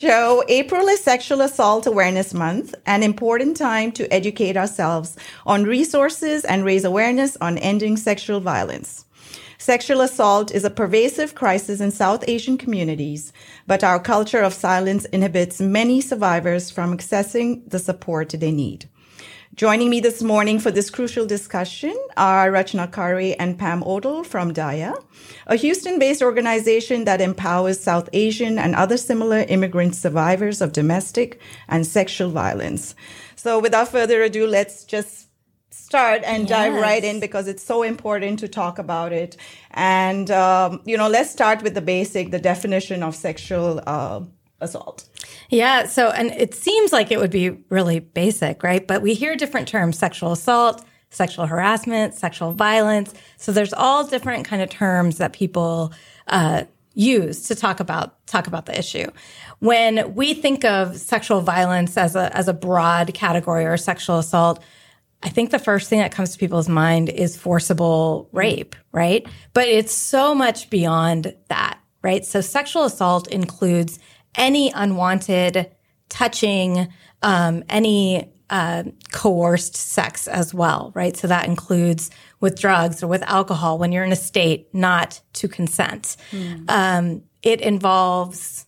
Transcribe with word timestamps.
Joe, 0.00 0.42
April 0.48 0.88
is 0.88 1.04
Sexual 1.04 1.42
Assault 1.42 1.86
Awareness 1.86 2.32
Month, 2.32 2.74
an 2.86 3.02
important 3.02 3.54
time 3.54 3.92
to 3.92 4.10
educate 4.10 4.56
ourselves 4.56 5.14
on 5.44 5.64
resources 5.64 6.42
and 6.46 6.64
raise 6.64 6.86
awareness 6.86 7.36
on 7.42 7.58
ending 7.58 7.98
sexual 7.98 8.40
violence. 8.40 9.04
Sexual 9.58 10.00
assault 10.00 10.52
is 10.52 10.64
a 10.64 10.70
pervasive 10.70 11.34
crisis 11.34 11.82
in 11.82 11.90
South 11.90 12.24
Asian 12.26 12.56
communities, 12.56 13.30
but 13.66 13.84
our 13.84 14.00
culture 14.00 14.40
of 14.40 14.54
silence 14.54 15.04
inhibits 15.04 15.60
many 15.60 16.00
survivors 16.00 16.70
from 16.70 16.96
accessing 16.96 17.68
the 17.68 17.78
support 17.78 18.30
they 18.30 18.50
need. 18.50 18.88
Joining 19.60 19.90
me 19.90 20.00
this 20.00 20.22
morning 20.22 20.58
for 20.58 20.70
this 20.70 20.88
crucial 20.88 21.26
discussion 21.26 21.94
are 22.16 22.50
Rachna 22.50 22.90
Khare 22.90 23.36
and 23.38 23.58
Pam 23.58 23.82
Otal 23.82 24.24
from 24.24 24.54
Daya, 24.54 24.94
a 25.48 25.56
Houston-based 25.56 26.22
organization 26.22 27.04
that 27.04 27.20
empowers 27.20 27.78
South 27.78 28.08
Asian 28.14 28.58
and 28.58 28.74
other 28.74 28.96
similar 28.96 29.40
immigrant 29.50 29.94
survivors 29.94 30.62
of 30.62 30.72
domestic 30.72 31.42
and 31.68 31.86
sexual 31.86 32.30
violence. 32.30 32.94
So 33.36 33.58
without 33.58 33.88
further 33.88 34.22
ado, 34.22 34.46
let's 34.46 34.84
just 34.84 35.28
start 35.70 36.22
and 36.24 36.48
yes. 36.48 36.48
dive 36.48 36.80
right 36.80 37.04
in 37.04 37.20
because 37.20 37.46
it's 37.46 37.62
so 37.62 37.82
important 37.82 38.38
to 38.38 38.48
talk 38.48 38.78
about 38.78 39.12
it. 39.12 39.36
And, 39.72 40.30
um, 40.30 40.80
you 40.86 40.96
know, 40.96 41.08
let's 41.08 41.30
start 41.30 41.62
with 41.62 41.74
the 41.74 41.82
basic, 41.82 42.30
the 42.30 42.40
definition 42.40 43.02
of 43.02 43.14
sexual 43.14 43.82
uh, 43.86 44.20
assault. 44.60 45.08
Yeah. 45.48 45.86
So, 45.86 46.10
and 46.10 46.30
it 46.32 46.54
seems 46.54 46.92
like 46.92 47.10
it 47.10 47.18
would 47.18 47.30
be 47.30 47.50
really 47.68 48.00
basic, 48.00 48.62
right? 48.62 48.86
But 48.86 49.02
we 49.02 49.14
hear 49.14 49.36
different 49.36 49.68
terms 49.68 49.98
sexual 49.98 50.32
assault, 50.32 50.84
sexual 51.10 51.46
harassment, 51.46 52.14
sexual 52.14 52.52
violence. 52.52 53.12
So 53.36 53.52
there's 53.52 53.72
all 53.72 54.06
different 54.06 54.44
kind 54.44 54.62
of 54.62 54.70
terms 54.70 55.18
that 55.18 55.32
people, 55.32 55.92
uh, 56.28 56.64
use 56.94 57.44
to 57.48 57.54
talk 57.54 57.80
about 57.80 58.26
talk 58.26 58.46
about 58.46 58.66
the 58.66 58.78
issue. 58.78 59.06
When 59.60 60.14
we 60.14 60.34
think 60.34 60.64
of 60.64 60.96
sexual 60.96 61.40
violence 61.40 61.96
as 61.96 62.16
a 62.16 62.34
as 62.36 62.48
a 62.48 62.52
broad 62.52 63.14
category 63.14 63.64
or 63.64 63.76
sexual 63.76 64.18
assault, 64.18 64.62
I 65.22 65.28
think 65.28 65.50
the 65.50 65.58
first 65.58 65.88
thing 65.88 66.00
that 66.00 66.12
comes 66.12 66.32
to 66.32 66.38
people's 66.38 66.68
mind 66.68 67.08
is 67.08 67.36
forcible 67.36 68.28
rape, 68.32 68.74
right? 68.92 69.26
But 69.52 69.68
it's 69.68 69.92
so 69.92 70.34
much 70.34 70.70
beyond 70.70 71.34
that, 71.48 71.78
right? 72.02 72.24
So 72.24 72.40
sexual 72.40 72.84
assault 72.84 73.28
includes 73.28 73.98
any 74.34 74.70
unwanted 74.70 75.70
touching, 76.08 76.88
um, 77.22 77.64
any 77.68 78.32
uh, 78.50 78.82
coerced 79.12 79.76
sex 79.76 80.26
as 80.26 80.52
well, 80.52 80.90
right? 80.94 81.16
So 81.16 81.28
that 81.28 81.46
includes 81.46 82.10
with 82.40 82.58
drugs 82.58 83.02
or 83.02 83.06
with 83.06 83.22
alcohol 83.22 83.78
when 83.78 83.92
you're 83.92 84.04
in 84.04 84.12
a 84.12 84.16
state 84.16 84.68
not 84.74 85.20
to 85.34 85.48
consent. 85.48 86.16
Mm. 86.32 86.64
Um, 86.68 87.22
it 87.42 87.60
involves 87.60 88.66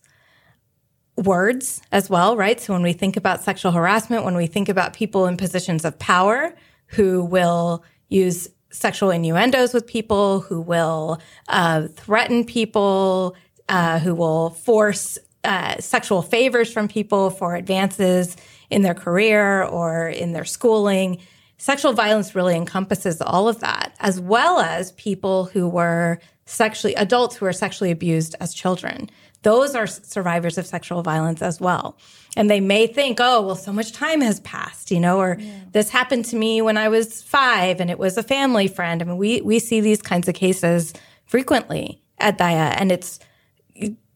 words 1.17 1.81
as 1.91 2.09
well, 2.09 2.35
right? 2.35 2.59
So 2.59 2.73
when 2.73 2.81
we 2.81 2.93
think 2.93 3.17
about 3.17 3.43
sexual 3.43 3.71
harassment, 3.71 4.23
when 4.23 4.35
we 4.35 4.47
think 4.47 4.69
about 4.69 4.93
people 4.93 5.27
in 5.27 5.37
positions 5.37 5.85
of 5.85 5.99
power 5.99 6.55
who 6.87 7.23
will 7.23 7.83
use 8.07 8.47
sexual 8.71 9.11
innuendos 9.11 9.73
with 9.73 9.85
people, 9.85 10.39
who 10.41 10.61
will 10.61 11.21
uh, 11.47 11.87
threaten 11.89 12.45
people, 12.45 13.35
uh, 13.69 13.99
who 13.99 14.15
will 14.15 14.51
force 14.51 15.19
uh, 15.43 15.77
sexual 15.79 16.21
favors 16.21 16.71
from 16.71 16.87
people 16.87 17.29
for 17.29 17.55
advances 17.55 18.35
in 18.69 18.81
their 18.81 18.93
career 18.93 19.63
or 19.63 20.07
in 20.07 20.33
their 20.33 20.45
schooling. 20.45 21.19
Sexual 21.57 21.93
violence 21.93 22.35
really 22.35 22.55
encompasses 22.55 23.21
all 23.21 23.47
of 23.47 23.59
that, 23.59 23.95
as 23.99 24.19
well 24.19 24.59
as 24.59 24.91
people 24.93 25.45
who 25.45 25.67
were 25.67 26.19
sexually, 26.45 26.93
adults 26.95 27.35
who 27.35 27.45
were 27.45 27.53
sexually 27.53 27.91
abused 27.91 28.35
as 28.39 28.53
children 28.53 29.09
those 29.43 29.75
are 29.75 29.85
survivors 29.85 30.57
of 30.57 30.65
sexual 30.65 31.03
violence 31.03 31.41
as 31.41 31.61
well. 31.61 31.97
And 32.35 32.49
they 32.49 32.59
may 32.59 32.87
think, 32.87 33.19
oh, 33.21 33.41
well, 33.41 33.55
so 33.55 33.71
much 33.71 33.91
time 33.91 34.21
has 34.21 34.39
passed, 34.39 34.89
you 34.89 34.99
know, 34.99 35.19
or 35.19 35.37
yeah. 35.39 35.59
this 35.71 35.89
happened 35.89 36.25
to 36.25 36.35
me 36.35 36.61
when 36.61 36.77
I 36.77 36.87
was 36.89 37.21
five 37.21 37.79
and 37.79 37.91
it 37.91 37.99
was 37.99 38.17
a 38.17 38.23
family 38.23 38.67
friend. 38.67 39.01
I 39.01 39.05
mean, 39.05 39.17
we, 39.17 39.41
we 39.41 39.59
see 39.59 39.81
these 39.81 40.01
kinds 40.01 40.27
of 40.27 40.33
cases 40.33 40.93
frequently 41.25 42.01
at 42.17 42.37
Daya, 42.37 42.73
And 42.77 42.91
it's 42.91 43.19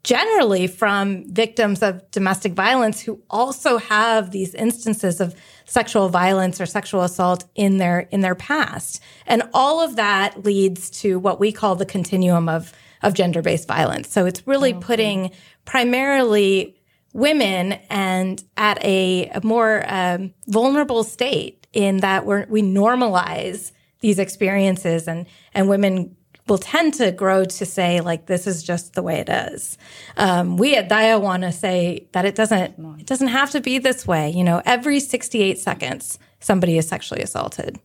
generally 0.08 0.68
from 0.68 1.26
victims 1.34 1.84
of 1.84 2.10
domestic 2.12 2.54
violence 2.54 3.02
who 3.02 3.22
also 3.30 3.78
have 3.78 4.32
these 4.32 4.54
instances 4.54 5.20
of 5.20 5.36
sexual 5.66 6.08
violence 6.08 6.62
or 6.62 6.66
sexual 6.66 7.02
assault 7.02 7.44
in 7.56 7.78
their 7.78 8.00
in 8.00 8.22
their 8.22 8.34
past 8.34 9.02
and 9.26 9.44
all 9.54 9.82
of 9.82 9.98
that 9.98 10.46
leads 10.46 10.90
to 10.90 11.20
what 11.20 11.42
we 11.42 11.52
call 11.52 11.76
the 11.76 11.86
continuum 11.86 12.48
of 12.48 12.72
of 13.04 13.16
gender 13.16 13.42
based 13.42 13.68
violence. 13.68 14.10
So 14.10 14.26
it's 14.26 14.48
really 14.48 14.74
okay. 14.74 14.86
putting 14.86 15.32
primarily 15.66 16.80
women 17.12 17.74
and 17.90 18.42
at 18.56 18.82
a, 18.86 19.28
a 19.36 19.42
more 19.44 19.84
um, 19.90 20.34
vulnerable 20.48 21.04
state 21.04 21.68
in 21.74 21.98
that 21.98 22.26
we 22.26 22.46
we 22.48 22.62
normalize 22.62 23.74
these 24.00 24.20
experiences 24.20 25.08
and, 25.08 25.26
and 25.54 25.68
women 25.68 26.16
will 26.48 26.58
tend 26.58 26.94
to 26.96 27.12
grow 27.12 27.46
to 27.46 27.66
say 27.66 28.02
like 28.02 28.26
this 28.26 28.48
is 28.48 28.64
just 28.64 28.94
the 28.94 29.04
way 29.04 29.20
it 29.20 29.30
is. 29.30 29.78
Um, 30.18 30.58
we 30.58 30.76
at 30.76 30.90
Daya 30.90 31.22
want 31.22 31.44
to 31.44 31.52
say 31.52 32.08
that 32.14 32.26
it 32.26 32.36
doesn't 32.36 32.76
it 33.00 33.06
doesn't 33.06 33.28
have 33.28 33.52
to 33.52 33.62
be 33.62 33.78
this 33.78 34.08
way. 34.08 34.30
You 34.30 34.44
know, 34.44 34.62
every 34.66 35.00
68 35.00 35.58
seconds 35.60 36.20
somebody 36.40 36.78
is 36.78 36.88
sexually 36.88 37.22
assaulted, 37.22 37.80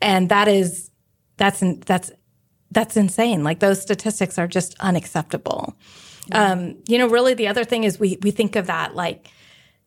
and 0.00 0.28
that 0.28 0.48
is 0.48 0.90
that's 1.36 1.62
that's 1.86 2.12
that's 2.70 2.96
insane. 2.96 3.44
Like 3.44 3.60
those 3.60 3.80
statistics 3.80 4.38
are 4.38 4.46
just 4.46 4.74
unacceptable. 4.80 5.74
Um, 6.32 6.76
you 6.86 6.96
know, 6.98 7.08
really 7.08 7.34
the 7.34 7.48
other 7.48 7.64
thing 7.64 7.84
is 7.84 7.98
we 7.98 8.18
we 8.22 8.30
think 8.30 8.56
of 8.56 8.66
that 8.66 8.94
like 8.94 9.28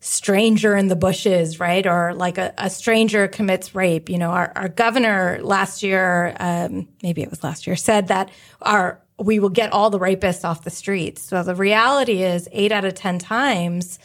stranger 0.04 0.76
in 0.76 0.90
the 0.90 0.96
bushes, 0.98 1.62
right? 1.62 1.88
Or 1.88 2.14
like 2.14 2.38
a, 2.38 2.54
a 2.58 2.70
stranger 2.70 3.28
commits 3.30 3.74
rape. 3.74 4.10
You 4.10 4.18
know, 4.18 4.32
our, 4.32 4.52
our 4.56 4.68
governor 4.68 5.40
last 5.42 5.82
year, 5.82 6.36
um, 6.40 6.90
maybe 7.02 7.22
it 7.22 7.30
was 7.30 7.44
last 7.44 7.66
year, 7.66 7.76
said 7.78 8.10
that 8.10 8.30
our 8.62 9.00
we 9.20 9.40
will 9.40 9.50
get 9.50 9.72
all 9.72 9.90
the 9.90 10.00
rapists 10.00 10.44
off 10.44 10.64
the 10.64 10.72
streets. 10.72 11.22
So 11.22 11.44
the 11.44 11.56
reality 11.56 12.24
is 12.24 12.50
eight 12.52 12.72
out 12.72 12.84
of 12.84 12.96
10 12.96 13.20
times 13.20 14.00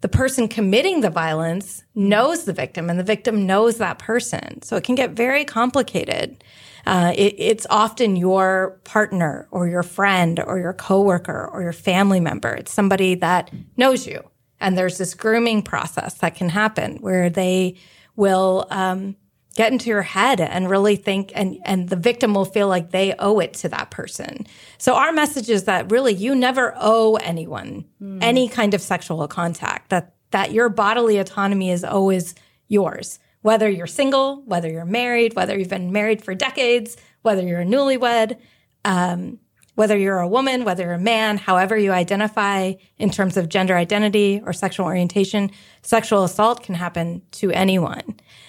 the 0.00 0.08
person 0.08 0.48
committing 0.48 1.00
the 1.00 1.10
violence 1.10 1.84
knows 1.94 2.44
the 2.44 2.52
victim 2.52 2.90
and 2.90 2.98
the 2.98 3.04
victim 3.04 3.46
knows 3.46 3.78
that 3.78 4.00
person. 4.00 4.60
So 4.62 4.74
it 4.76 4.82
can 4.82 4.96
get 4.96 5.10
very 5.10 5.44
complicated. 5.44 6.42
Uh, 6.86 7.12
it, 7.14 7.36
it's 7.38 7.66
often 7.70 8.16
your 8.16 8.80
partner 8.82 9.46
or 9.52 9.68
your 9.68 9.84
friend 9.84 10.40
or 10.40 10.58
your 10.58 10.72
coworker 10.72 11.48
or 11.52 11.62
your 11.62 11.72
family 11.72 12.18
member. 12.18 12.52
It's 12.52 12.72
somebody 12.72 13.14
that 13.16 13.52
knows 13.76 14.06
you. 14.06 14.24
And 14.62 14.78
there's 14.78 14.98
this 14.98 15.14
grooming 15.14 15.62
process 15.62 16.14
that 16.14 16.34
can 16.34 16.48
happen 16.48 16.98
where 16.98 17.28
they 17.28 17.76
will, 18.16 18.66
um, 18.70 19.16
get 19.54 19.70
into 19.70 19.90
your 19.90 20.00
head 20.00 20.40
and 20.40 20.70
really 20.70 20.96
think 20.96 21.30
and 21.34 21.58
and 21.66 21.90
the 21.90 21.96
victim 21.96 22.32
will 22.32 22.46
feel 22.46 22.68
like 22.68 22.90
they 22.90 23.14
owe 23.18 23.38
it 23.38 23.52
to 23.52 23.68
that 23.68 23.90
person. 23.90 24.46
So 24.78 24.94
our 24.94 25.12
message 25.12 25.50
is 25.50 25.64
that 25.64 25.90
really 25.90 26.14
you 26.14 26.34
never 26.34 26.72
owe 26.78 27.16
anyone 27.16 27.84
mm. 28.00 28.16
any 28.22 28.48
kind 28.48 28.72
of 28.72 28.80
sexual 28.80 29.28
contact. 29.28 29.90
That 29.90 30.14
that 30.30 30.52
your 30.52 30.70
bodily 30.70 31.18
autonomy 31.18 31.70
is 31.70 31.84
always 31.84 32.34
yours 32.68 33.18
whether 33.42 33.68
you're 33.68 33.86
single, 33.86 34.42
whether 34.46 34.70
you're 34.70 34.84
married, 34.84 35.34
whether 35.34 35.58
you've 35.58 35.68
been 35.68 35.92
married 35.92 36.24
for 36.24 36.34
decades, 36.34 36.96
whether 37.22 37.42
you're 37.42 37.60
a 37.60 37.66
newlywed, 37.66 38.38
um, 38.84 39.38
whether 39.74 39.96
you're 39.96 40.18
a 40.18 40.28
woman, 40.28 40.64
whether 40.64 40.84
you're 40.84 40.92
a 40.92 40.98
man, 40.98 41.38
however 41.38 41.76
you 41.76 41.92
identify 41.92 42.74
in 42.98 43.10
terms 43.10 43.36
of 43.36 43.48
gender 43.48 43.76
identity 43.76 44.42
or 44.44 44.52
sexual 44.52 44.86
orientation, 44.86 45.50
sexual 45.82 46.24
assault 46.24 46.62
can 46.62 46.74
happen 46.74 47.22
to 47.32 47.50
anyone. 47.52 48.02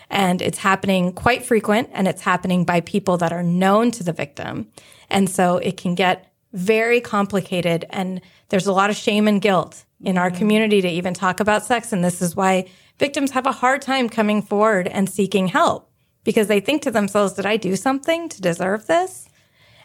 And 0.09 0.41
it's 0.41 0.57
happening 0.57 1.13
quite 1.13 1.45
frequent 1.45 1.89
and 1.93 2.07
it's 2.07 2.21
happening 2.21 2.65
by 2.65 2.81
people 2.81 3.17
that 3.17 3.31
are 3.31 3.43
known 3.43 3.91
to 3.91 4.03
the 4.03 4.13
victim. 4.13 4.67
And 5.09 5.29
so 5.29 5.57
it 5.57 5.77
can 5.77 5.95
get 5.95 6.31
very 6.51 7.01
complicated 7.01 7.85
and 7.89 8.21
there's 8.49 8.67
a 8.67 8.73
lot 8.73 8.89
of 8.89 8.95
shame 8.95 9.27
and 9.27 9.41
guilt 9.41 9.85
in 10.03 10.17
our 10.17 10.29
mm-hmm. 10.29 10.37
community 10.37 10.81
to 10.81 10.89
even 10.89 11.13
talk 11.13 11.39
about 11.39 11.65
sex. 11.65 11.93
And 11.93 12.03
this 12.03 12.21
is 12.21 12.35
why 12.35 12.67
victims 12.99 13.31
have 13.31 13.47
a 13.47 13.51
hard 13.51 13.81
time 13.81 14.09
coming 14.09 14.41
forward 14.41 14.87
and 14.87 15.09
seeking 15.09 15.47
help 15.47 15.89
because 16.23 16.47
they 16.47 16.59
think 16.59 16.81
to 16.83 16.91
themselves, 16.91 17.33
did 17.33 17.45
I 17.45 17.57
do 17.57 17.75
something 17.75 18.29
to 18.29 18.41
deserve 18.41 18.87
this? 18.87 19.27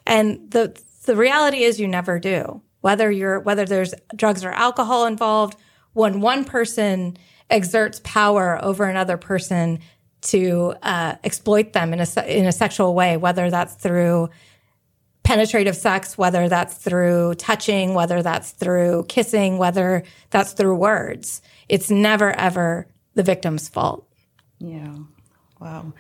And 0.06 0.50
the, 0.50 0.78
the 1.08 1.16
reality 1.16 1.62
is 1.62 1.80
you 1.80 1.88
never 1.88 2.18
do. 2.18 2.60
Whether 2.82 3.10
you're, 3.10 3.40
whether 3.40 3.64
there's 3.64 3.94
drugs 4.14 4.44
or 4.44 4.50
alcohol 4.50 5.06
involved, 5.06 5.58
when 5.94 6.20
one 6.20 6.44
person 6.44 7.16
exerts 7.48 8.02
power 8.04 8.62
over 8.62 8.84
another 8.84 9.16
person 9.16 9.80
to 10.20 10.74
uh, 10.82 11.14
exploit 11.24 11.72
them 11.72 11.94
in 11.94 12.00
a, 12.00 12.38
in 12.38 12.44
a 12.44 12.52
sexual 12.52 12.94
way, 12.94 13.16
whether 13.16 13.50
that's 13.50 13.74
through 13.74 14.28
penetrative 15.22 15.76
sex, 15.76 16.18
whether 16.18 16.46
that's 16.46 16.74
through 16.74 17.34
touching, 17.36 17.94
whether 17.94 18.22
that's 18.22 18.50
through 18.50 19.06
kissing, 19.08 19.56
whether 19.56 20.02
that's 20.28 20.52
through 20.52 20.76
words. 20.76 21.40
It's 21.70 21.90
never 21.90 22.32
ever 22.32 22.86
the 23.14 23.22
victim's 23.22 23.66
fault. 23.66 24.06
Yeah. 24.58 24.94
Wow. 25.58 25.94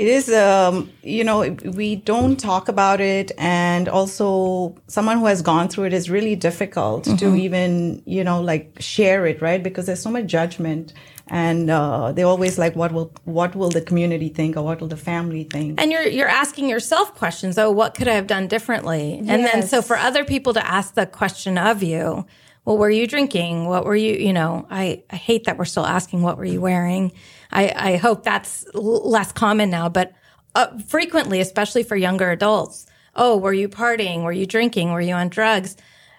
It 0.00 0.08
is, 0.08 0.32
um, 0.32 0.90
you 1.02 1.24
know, 1.24 1.54
we 1.74 1.96
don't 1.96 2.40
talk 2.40 2.70
about 2.70 3.02
it. 3.02 3.32
And 3.36 3.86
also, 3.86 4.74
someone 4.86 5.18
who 5.18 5.26
has 5.26 5.42
gone 5.42 5.68
through 5.68 5.84
it 5.84 5.92
is 5.92 6.08
really 6.08 6.34
difficult 6.34 7.04
mm-hmm. 7.04 7.16
to 7.16 7.34
even, 7.34 8.02
you 8.06 8.24
know, 8.24 8.40
like 8.40 8.78
share 8.80 9.26
it, 9.26 9.42
right? 9.42 9.62
Because 9.62 9.84
there's 9.84 10.00
so 10.00 10.10
much 10.10 10.24
judgment. 10.24 10.94
And 11.26 11.68
uh, 11.68 12.12
they 12.12 12.22
always 12.22 12.58
like, 12.58 12.74
what 12.74 12.92
will 12.92 13.12
what 13.24 13.54
will 13.54 13.68
the 13.68 13.82
community 13.82 14.30
think, 14.30 14.56
or 14.56 14.62
what 14.62 14.80
will 14.80 14.88
the 14.88 14.96
family 14.96 15.44
think? 15.44 15.78
And 15.78 15.92
you're 15.92 16.08
you're 16.08 16.28
asking 16.28 16.70
yourself 16.70 17.14
questions. 17.14 17.58
Oh, 17.58 17.70
what 17.70 17.94
could 17.94 18.08
I 18.08 18.14
have 18.14 18.26
done 18.26 18.48
differently? 18.48 19.20
Yes. 19.20 19.28
And 19.28 19.44
then 19.44 19.62
so 19.68 19.82
for 19.82 19.96
other 19.98 20.24
people 20.24 20.54
to 20.54 20.66
ask 20.66 20.94
the 20.94 21.04
question 21.04 21.58
of 21.58 21.82
you, 21.82 22.24
well, 22.64 22.78
were 22.78 22.88
you 22.88 23.06
drinking? 23.06 23.66
What 23.66 23.84
were 23.84 23.96
you? 23.96 24.14
You 24.14 24.32
know, 24.32 24.66
I 24.70 25.02
I 25.10 25.16
hate 25.16 25.44
that 25.44 25.58
we're 25.58 25.66
still 25.66 25.84
asking 25.84 26.22
what 26.22 26.38
were 26.38 26.46
you 26.46 26.62
wearing 26.62 27.12
I, 27.52 27.72
I 27.76 27.96
hope 27.96 28.24
that's 28.24 28.66
less 28.74 29.32
common 29.32 29.70
now, 29.70 29.88
but 29.88 30.12
uh, 30.54 30.78
frequently, 30.86 31.40
especially 31.40 31.82
for 31.82 31.96
younger 31.96 32.30
adults, 32.30 32.86
oh, 33.16 33.36
were 33.36 33.52
you 33.52 33.68
partying? 33.68 34.22
Were 34.22 34.32
you 34.32 34.46
drinking? 34.46 34.92
Were 34.92 35.00
you 35.00 35.14
on 35.14 35.28
drugs? 35.28 35.76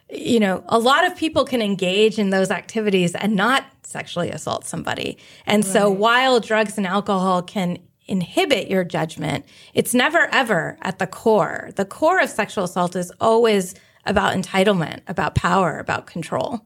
You 0.10 0.40
know, 0.40 0.64
a 0.68 0.80
lot 0.80 1.06
of 1.06 1.16
people 1.16 1.46
can 1.46 1.62
engage 1.62 2.20
in 2.20 2.30
those 2.30 2.52
activities 2.52 3.16
and 3.16 3.36
not 3.36 3.66
sexually 3.84 4.30
assault 4.30 4.66
somebody. 4.66 5.18
And 5.46 5.64
right. 5.64 5.74
so 5.74 5.90
while 5.90 6.40
drugs 6.40 6.78
and 6.78 6.88
alcohol 6.88 7.42
can 7.42 7.80
inhibit 8.08 8.70
your 8.70 8.84
judgment, 8.84 9.46
it's 9.74 9.94
never 9.94 10.28
ever 10.34 10.78
at 10.82 11.00
the 11.00 11.08
core. 11.08 11.72
The 11.76 11.86
core 11.86 12.20
of 12.20 12.30
sexual 12.30 12.66
assault 12.66 12.96
is 12.96 13.12
always 13.22 13.74
about 14.06 14.36
entitlement, 14.36 15.02
about 15.08 15.36
power, 15.36 15.80
about 15.80 16.08
control. 16.08 16.66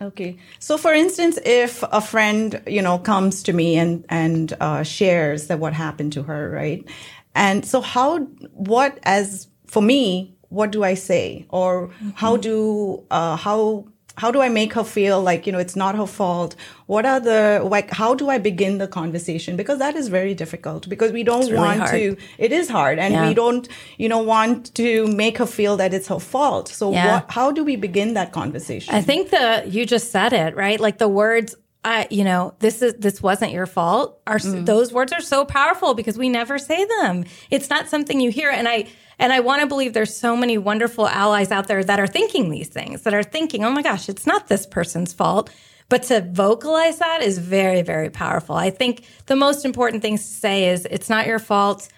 Okay. 0.00 0.36
So, 0.58 0.76
for 0.76 0.92
instance, 0.92 1.38
if 1.44 1.82
a 1.90 2.00
friend, 2.00 2.62
you 2.66 2.82
know, 2.82 2.98
comes 2.98 3.42
to 3.44 3.52
me 3.52 3.76
and 3.76 4.04
and 4.08 4.52
uh, 4.60 4.82
shares 4.82 5.46
that 5.46 5.58
what 5.58 5.72
happened 5.72 6.12
to 6.14 6.22
her, 6.24 6.50
right? 6.50 6.84
And 7.34 7.64
so, 7.64 7.80
how, 7.80 8.18
what, 8.52 8.98
as 9.04 9.48
for 9.66 9.82
me, 9.82 10.36
what 10.48 10.70
do 10.70 10.84
I 10.84 10.94
say, 10.94 11.46
or 11.48 11.88
mm-hmm. 11.88 12.10
how 12.14 12.36
do, 12.36 13.04
uh, 13.10 13.36
how 13.36 13.86
how 14.16 14.30
do 14.30 14.40
I 14.40 14.48
make 14.48 14.72
her 14.72 14.84
feel 14.84 15.20
like, 15.20 15.46
you 15.46 15.52
know, 15.52 15.58
it's 15.58 15.76
not 15.76 15.94
her 15.94 16.06
fault? 16.06 16.56
What 16.86 17.04
are 17.04 17.20
the, 17.20 17.60
like, 17.64 17.90
how 17.90 18.14
do 18.14 18.30
I 18.30 18.38
begin 18.38 18.78
the 18.78 18.88
conversation? 18.88 19.56
Because 19.56 19.78
that 19.78 19.94
is 19.94 20.08
very 20.08 20.34
difficult 20.34 20.88
because 20.88 21.12
we 21.12 21.22
don't 21.22 21.42
really 21.42 21.56
want 21.56 21.80
hard. 21.80 21.92
to, 21.92 22.16
it 22.38 22.52
is 22.52 22.68
hard 22.68 22.98
and 22.98 23.12
yeah. 23.12 23.28
we 23.28 23.34
don't, 23.34 23.68
you 23.98 24.08
know, 24.08 24.22
want 24.22 24.74
to 24.76 25.06
make 25.08 25.38
her 25.38 25.46
feel 25.46 25.76
that 25.76 25.92
it's 25.92 26.08
her 26.08 26.18
fault. 26.18 26.68
So 26.68 26.92
yeah. 26.92 27.14
what, 27.14 27.30
how 27.30 27.52
do 27.52 27.62
we 27.62 27.76
begin 27.76 28.14
that 28.14 28.32
conversation? 28.32 28.94
I 28.94 29.02
think 29.02 29.30
the, 29.30 29.64
you 29.66 29.84
just 29.84 30.10
said 30.10 30.32
it, 30.32 30.56
right? 30.56 30.80
Like 30.80 30.98
the 30.98 31.08
words, 31.08 31.54
I, 31.86 32.08
you 32.10 32.24
know, 32.24 32.52
this 32.58 32.82
is 32.82 32.94
this 32.94 33.22
wasn't 33.22 33.52
your 33.52 33.64
fault. 33.64 34.20
Are 34.26 34.38
mm. 34.38 34.66
those 34.66 34.92
words 34.92 35.12
are 35.12 35.20
so 35.20 35.44
powerful 35.44 35.94
because 35.94 36.18
we 36.18 36.28
never 36.28 36.58
say 36.58 36.84
them. 36.84 37.24
It's 37.48 37.70
not 37.70 37.88
something 37.88 38.18
you 38.18 38.32
hear. 38.32 38.50
And 38.50 38.66
I 38.66 38.88
and 39.20 39.32
I 39.32 39.38
want 39.38 39.60
to 39.60 39.68
believe 39.68 39.92
there's 39.92 40.14
so 40.14 40.36
many 40.36 40.58
wonderful 40.58 41.06
allies 41.06 41.52
out 41.52 41.68
there 41.68 41.84
that 41.84 42.00
are 42.00 42.08
thinking 42.08 42.50
these 42.50 42.68
things, 42.68 43.02
that 43.02 43.14
are 43.14 43.22
thinking, 43.22 43.64
oh 43.64 43.70
my 43.70 43.82
gosh, 43.82 44.08
it's 44.08 44.26
not 44.26 44.48
this 44.48 44.66
person's 44.66 45.12
fault. 45.12 45.48
But 45.88 46.02
to 46.04 46.22
vocalize 46.22 46.98
that 46.98 47.22
is 47.22 47.38
very, 47.38 47.82
very 47.82 48.10
powerful. 48.10 48.56
I 48.56 48.70
think 48.70 49.04
the 49.26 49.36
most 49.36 49.64
important 49.64 50.02
things 50.02 50.26
to 50.26 50.34
say 50.34 50.70
is 50.70 50.88
it's 50.90 51.08
not 51.08 51.28
your 51.28 51.38
fault. 51.38 51.88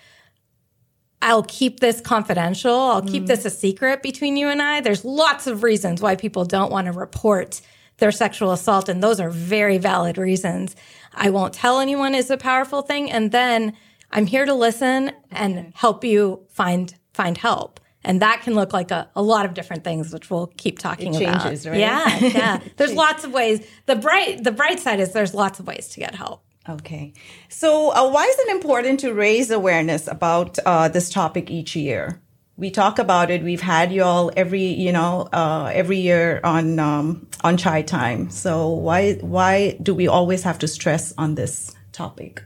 I'll 1.23 1.45
keep 1.45 1.81
this 1.81 2.03
confidential. 2.03 2.79
I'll 2.79 3.01
mm. 3.01 3.11
keep 3.11 3.25
this 3.25 3.47
a 3.47 3.51
secret 3.51 4.03
between 4.03 4.37
you 4.37 4.49
and 4.51 4.61
I. 4.61 4.83
There's 4.83 5.07
lots 5.07 5.47
of 5.47 5.63
reasons 5.63 6.03
why 6.03 6.15
people 6.15 6.45
don't 6.45 6.71
want 6.71 6.89
to 6.89 6.93
report 6.93 7.63
their 7.99 8.13
sexual 8.13 8.53
assault, 8.53 8.89
and 8.89 9.03
those 9.03 9.21
are 9.21 9.31
very 9.31 9.79
valid 9.79 10.19
reasons. 10.19 10.75
I 11.15 11.31
won't 11.31 11.53
tell 11.53 11.81
anyone 11.81 12.15
is 12.15 12.31
a 12.31 12.37
powerful 12.37 12.83
thing. 12.83 13.11
And 13.11 13.33
then 13.33 13.75
I'm 14.11 14.27
here 14.27 14.47
to 14.47 14.55
listen 14.55 15.13
and 15.31 15.73
help 15.75 16.05
you 16.05 16.47
find 16.49 16.95
find 17.13 17.37
help. 17.37 17.81
And 18.05 18.23
that 18.23 18.43
can 18.43 18.55
look 18.55 18.73
like 18.73 18.91
a, 18.91 19.11
a 19.17 19.23
lot 19.23 19.45
of 19.45 19.55
different 19.55 19.83
things, 19.83 20.13
which 20.13 20.31
we'll 20.31 20.47
keep 20.57 20.79
talking 20.79 21.15
it 21.15 21.19
changes, 21.19 21.67
about. 21.67 21.73
Right? 21.73 21.81
Yeah, 21.81 22.19
yeah. 22.21 22.61
There's 22.77 22.95
lots 22.95 23.25
of 23.25 23.33
ways. 23.33 23.67
The 23.87 23.97
bright 23.97 24.45
the 24.45 24.53
bright 24.53 24.81
side 24.81 25.01
is 25.01 25.13
there's 25.13 25.35
lots 25.35 25.59
of 25.59 25.67
ways 25.67 25.89
to 25.91 26.01
get 26.01 26.15
help. 26.15 26.45
Okay. 26.69 27.15
So, 27.49 27.93
uh, 27.93 28.11
why 28.11 28.25
is 28.25 28.39
it 28.41 28.49
important 28.51 29.01
to 29.01 29.13
raise 29.13 29.51
awareness 29.51 30.07
about 30.07 30.59
uh, 30.67 30.89
this 30.89 31.11
topic 31.11 31.51
each 31.51 31.75
year? 31.75 32.21
We 32.59 32.71
talk 32.71 32.99
about 32.99 33.31
it. 33.31 33.43
We've 33.43 33.61
had 33.61 33.93
y'all 33.93 34.33
every, 34.37 34.65
you 34.65 34.93
know, 34.93 35.29
uh, 35.33 35.71
every 35.73 35.99
year 35.99 36.41
on 36.43 36.79
um, 36.79 37.29
on 37.43 37.57
Chai 37.57 37.83
Time. 37.83 38.31
So, 38.31 38.69
why 38.69 39.15
why 39.15 39.79
do 39.81 39.95
we 39.95 40.09
always 40.09 40.43
have 40.43 40.59
to 40.59 40.69
stress 40.69 41.15
on 41.17 41.37
this 41.37 41.75
topic? 41.93 42.43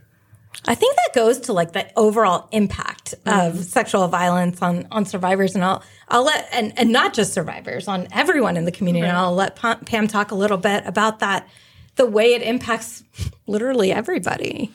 I 0.65 0.75
think 0.75 0.95
that 0.95 1.13
goes 1.13 1.39
to 1.41 1.53
like 1.53 1.73
the 1.73 1.91
overall 1.97 2.47
impact 2.51 3.15
mm-hmm. 3.25 3.57
of 3.57 3.63
sexual 3.63 4.07
violence 4.07 4.61
on 4.61 4.87
on 4.91 5.05
survivors, 5.05 5.55
and 5.55 5.63
I'll 5.63 5.83
I'll 6.07 6.23
let 6.23 6.47
and 6.51 6.77
and 6.77 6.91
not 6.91 7.13
just 7.13 7.33
survivors, 7.33 7.87
on 7.87 8.07
everyone 8.11 8.55
in 8.55 8.65
the 8.65 8.71
community. 8.71 9.03
Right. 9.03 9.09
And 9.09 9.17
I'll 9.17 9.35
let 9.35 9.55
Pam 9.55 10.07
talk 10.07 10.31
a 10.31 10.35
little 10.35 10.57
bit 10.57 10.83
about 10.85 11.19
that, 11.19 11.49
the 11.95 12.05
way 12.05 12.33
it 12.33 12.41
impacts 12.43 13.03
literally 13.47 13.91
everybody. 13.91 14.71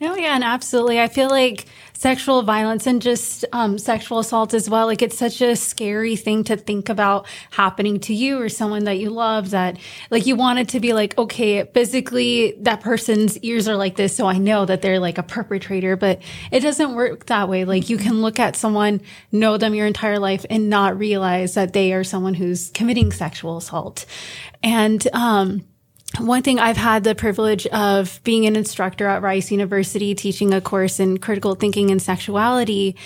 No, 0.00 0.16
yeah, 0.16 0.34
and 0.34 0.42
absolutely. 0.42 0.98
I 0.98 1.08
feel 1.08 1.28
like 1.28 1.66
sexual 1.92 2.40
violence 2.40 2.86
and 2.86 3.02
just 3.02 3.44
um, 3.52 3.76
sexual 3.76 4.18
assault 4.20 4.54
as 4.54 4.70
well, 4.70 4.86
like 4.86 5.02
it's 5.02 5.18
such 5.18 5.42
a 5.42 5.54
scary 5.54 6.16
thing 6.16 6.42
to 6.44 6.56
think 6.56 6.88
about 6.88 7.26
happening 7.50 8.00
to 8.00 8.14
you 8.14 8.40
or 8.40 8.48
someone 8.48 8.84
that 8.84 8.98
you 8.98 9.10
love 9.10 9.50
that, 9.50 9.76
like, 10.10 10.24
you 10.24 10.34
want 10.36 10.58
it 10.58 10.70
to 10.70 10.80
be 10.80 10.94
like, 10.94 11.18
okay, 11.18 11.64
physically, 11.74 12.56
that 12.60 12.80
person's 12.80 13.36
ears 13.40 13.68
are 13.68 13.76
like 13.76 13.96
this, 13.96 14.16
so 14.16 14.26
I 14.26 14.38
know 14.38 14.64
that 14.64 14.80
they're 14.80 14.98
like 14.98 15.18
a 15.18 15.22
perpetrator, 15.22 15.96
but 15.96 16.22
it 16.50 16.60
doesn't 16.60 16.94
work 16.94 17.26
that 17.26 17.50
way. 17.50 17.66
Like, 17.66 17.90
you 17.90 17.98
can 17.98 18.22
look 18.22 18.38
at 18.40 18.56
someone, 18.56 19.02
know 19.30 19.58
them 19.58 19.74
your 19.74 19.86
entire 19.86 20.18
life, 20.18 20.46
and 20.48 20.70
not 20.70 20.98
realize 20.98 21.52
that 21.52 21.74
they 21.74 21.92
are 21.92 22.04
someone 22.04 22.32
who's 22.32 22.70
committing 22.70 23.12
sexual 23.12 23.58
assault. 23.58 24.06
And, 24.62 25.06
um, 25.12 25.66
one 26.18 26.42
thing 26.42 26.58
I've 26.58 26.76
had 26.76 27.04
the 27.04 27.14
privilege 27.14 27.66
of 27.68 28.20
being 28.24 28.46
an 28.46 28.56
instructor 28.56 29.06
at 29.06 29.22
Rice 29.22 29.50
University, 29.50 30.14
teaching 30.14 30.52
a 30.52 30.60
course 30.60 30.98
in 30.98 31.18
critical 31.18 31.54
thinking 31.54 31.90
and 31.90 32.02
sexuality. 32.02 32.96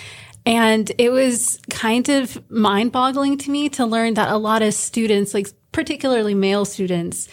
And 0.45 0.91
it 0.97 1.09
was 1.09 1.59
kind 1.69 2.07
of 2.09 2.49
mind 2.49 2.91
boggling 2.91 3.37
to 3.39 3.51
me 3.51 3.69
to 3.69 3.85
learn 3.85 4.15
that 4.15 4.29
a 4.29 4.37
lot 4.37 4.61
of 4.61 4.73
students, 4.73 5.33
like 5.33 5.47
particularly 5.71 6.33
male 6.33 6.65
students, 6.65 7.27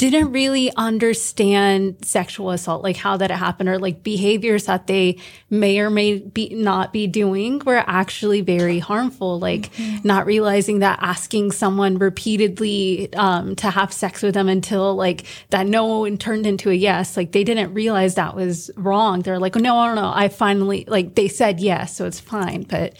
didn't 0.00 0.32
really 0.32 0.74
understand 0.76 1.94
sexual 2.02 2.52
assault, 2.52 2.82
like 2.82 2.96
how 2.96 3.18
that 3.18 3.30
it 3.30 3.34
happened 3.34 3.68
or 3.68 3.78
like 3.78 4.02
behaviors 4.02 4.64
that 4.64 4.86
they 4.86 5.18
may 5.50 5.78
or 5.78 5.90
may 5.90 6.20
be 6.20 6.54
not 6.54 6.90
be 6.90 7.06
doing 7.06 7.58
were 7.66 7.84
actually 7.86 8.40
very 8.40 8.78
harmful. 8.78 9.38
Like 9.38 9.70
mm-hmm. 9.74 9.98
not 10.08 10.24
realizing 10.24 10.78
that 10.78 11.00
asking 11.02 11.52
someone 11.52 11.98
repeatedly, 11.98 13.12
um, 13.12 13.54
to 13.56 13.68
have 13.68 13.92
sex 13.92 14.22
with 14.22 14.32
them 14.32 14.48
until 14.48 14.94
like 14.94 15.26
that 15.50 15.66
no 15.66 16.08
turned 16.16 16.46
into 16.46 16.70
a 16.70 16.74
yes, 16.74 17.14
like 17.14 17.32
they 17.32 17.44
didn't 17.44 17.74
realize 17.74 18.14
that 18.14 18.34
was 18.34 18.70
wrong. 18.78 19.20
They're 19.20 19.38
like, 19.38 19.54
no, 19.54 19.84
no, 19.84 19.94
no, 19.94 20.12
I 20.14 20.28
finally, 20.28 20.86
like 20.88 21.14
they 21.14 21.28
said 21.28 21.60
yes, 21.60 21.94
so 21.94 22.06
it's 22.06 22.20
fine. 22.20 22.62
But, 22.62 22.96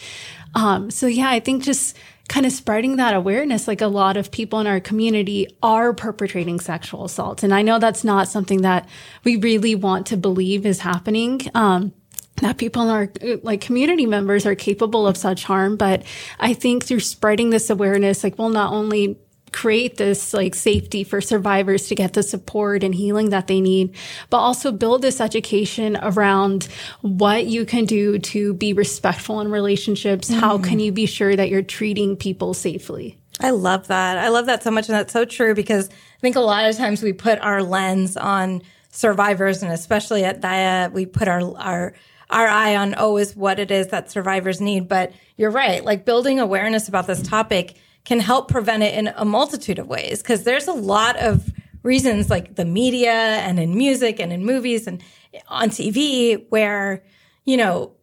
um, 0.53 0.91
so 0.91 1.07
yeah, 1.07 1.31
I 1.31 1.39
think 1.39 1.63
just, 1.63 1.97
kind 2.31 2.45
of 2.45 2.53
spreading 2.53 2.95
that 2.95 3.13
awareness. 3.13 3.67
Like 3.67 3.81
a 3.81 3.87
lot 3.87 4.15
of 4.15 4.31
people 4.31 4.61
in 4.61 4.67
our 4.67 4.79
community 4.79 5.47
are 5.61 5.93
perpetrating 5.93 6.61
sexual 6.61 7.03
assault. 7.03 7.43
And 7.43 7.53
I 7.53 7.61
know 7.61 7.77
that's 7.77 8.05
not 8.05 8.29
something 8.29 8.61
that 8.61 8.87
we 9.25 9.35
really 9.35 9.75
want 9.75 10.07
to 10.07 10.17
believe 10.17 10.65
is 10.65 10.79
happening. 10.79 11.41
Um, 11.53 11.91
that 12.37 12.57
people 12.57 12.83
in 12.83 12.89
our 12.89 13.11
like 13.43 13.59
community 13.59 14.05
members 14.05 14.45
are 14.45 14.55
capable 14.55 15.05
of 15.05 15.17
such 15.17 15.43
harm. 15.43 15.75
But 15.75 16.03
I 16.39 16.53
think 16.53 16.85
through 16.85 17.01
spreading 17.01 17.49
this 17.49 17.69
awareness, 17.69 18.23
like 18.23 18.39
we'll 18.39 18.47
not 18.47 18.71
only 18.71 19.17
create 19.51 19.97
this 19.97 20.33
like 20.33 20.55
safety 20.55 21.03
for 21.03 21.21
survivors 21.21 21.87
to 21.87 21.95
get 21.95 22.13
the 22.13 22.23
support 22.23 22.83
and 22.83 22.95
healing 22.95 23.29
that 23.29 23.47
they 23.47 23.59
need, 23.59 23.95
but 24.29 24.37
also 24.37 24.71
build 24.71 25.01
this 25.01 25.19
education 25.19 25.97
around 26.01 26.67
what 27.01 27.45
you 27.45 27.65
can 27.65 27.85
do 27.85 28.17
to 28.19 28.53
be 28.53 28.73
respectful 28.73 29.41
in 29.41 29.51
relationships. 29.51 30.29
Mm. 30.29 30.39
How 30.39 30.57
can 30.57 30.79
you 30.79 30.91
be 30.91 31.05
sure 31.05 31.35
that 31.35 31.49
you're 31.49 31.61
treating 31.61 32.15
people 32.15 32.53
safely? 32.53 33.17
I 33.39 33.49
love 33.49 33.87
that. 33.87 34.17
I 34.17 34.29
love 34.29 34.45
that 34.45 34.63
so 34.63 34.71
much. 34.71 34.87
And 34.87 34.97
that's 34.97 35.13
so 35.13 35.25
true 35.25 35.55
because 35.55 35.89
I 35.89 36.19
think 36.21 36.35
a 36.35 36.41
lot 36.41 36.69
of 36.69 36.77
times 36.77 37.01
we 37.01 37.11
put 37.11 37.39
our 37.39 37.63
lens 37.63 38.15
on 38.15 38.61
survivors 38.91 39.63
and 39.63 39.71
especially 39.71 40.23
at 40.23 40.41
Daya, 40.41 40.91
we 40.91 41.05
put 41.05 41.27
our, 41.27 41.41
our, 41.57 41.93
our 42.29 42.47
eye 42.47 42.75
on, 42.75 42.93
oh, 42.97 43.17
is 43.17 43.35
what 43.35 43.59
it 43.59 43.71
is 43.71 43.87
that 43.87 44.11
survivors 44.11 44.61
need. 44.61 44.87
But 44.87 45.11
you're 45.37 45.51
right. 45.51 45.83
Like 45.83 46.05
building 46.05 46.39
awareness 46.39 46.87
about 46.87 47.07
this 47.07 47.21
topic 47.21 47.75
can 48.03 48.19
help 48.19 48.47
prevent 48.47 48.83
it 48.83 48.93
in 48.93 49.07
a 49.15 49.25
multitude 49.25 49.79
of 49.79 49.87
ways 49.87 50.21
because 50.21 50.43
there's 50.43 50.67
a 50.67 50.73
lot 50.73 51.17
of 51.17 51.51
reasons 51.83 52.29
like 52.29 52.55
the 52.55 52.65
media 52.65 53.11
and 53.11 53.59
in 53.59 53.75
music 53.75 54.19
and 54.19 54.31
in 54.31 54.45
movies 54.45 54.87
and 54.87 55.03
on 55.47 55.69
TV 55.69 56.45
where, 56.49 57.03
you 57.45 57.57
know, 57.57 57.93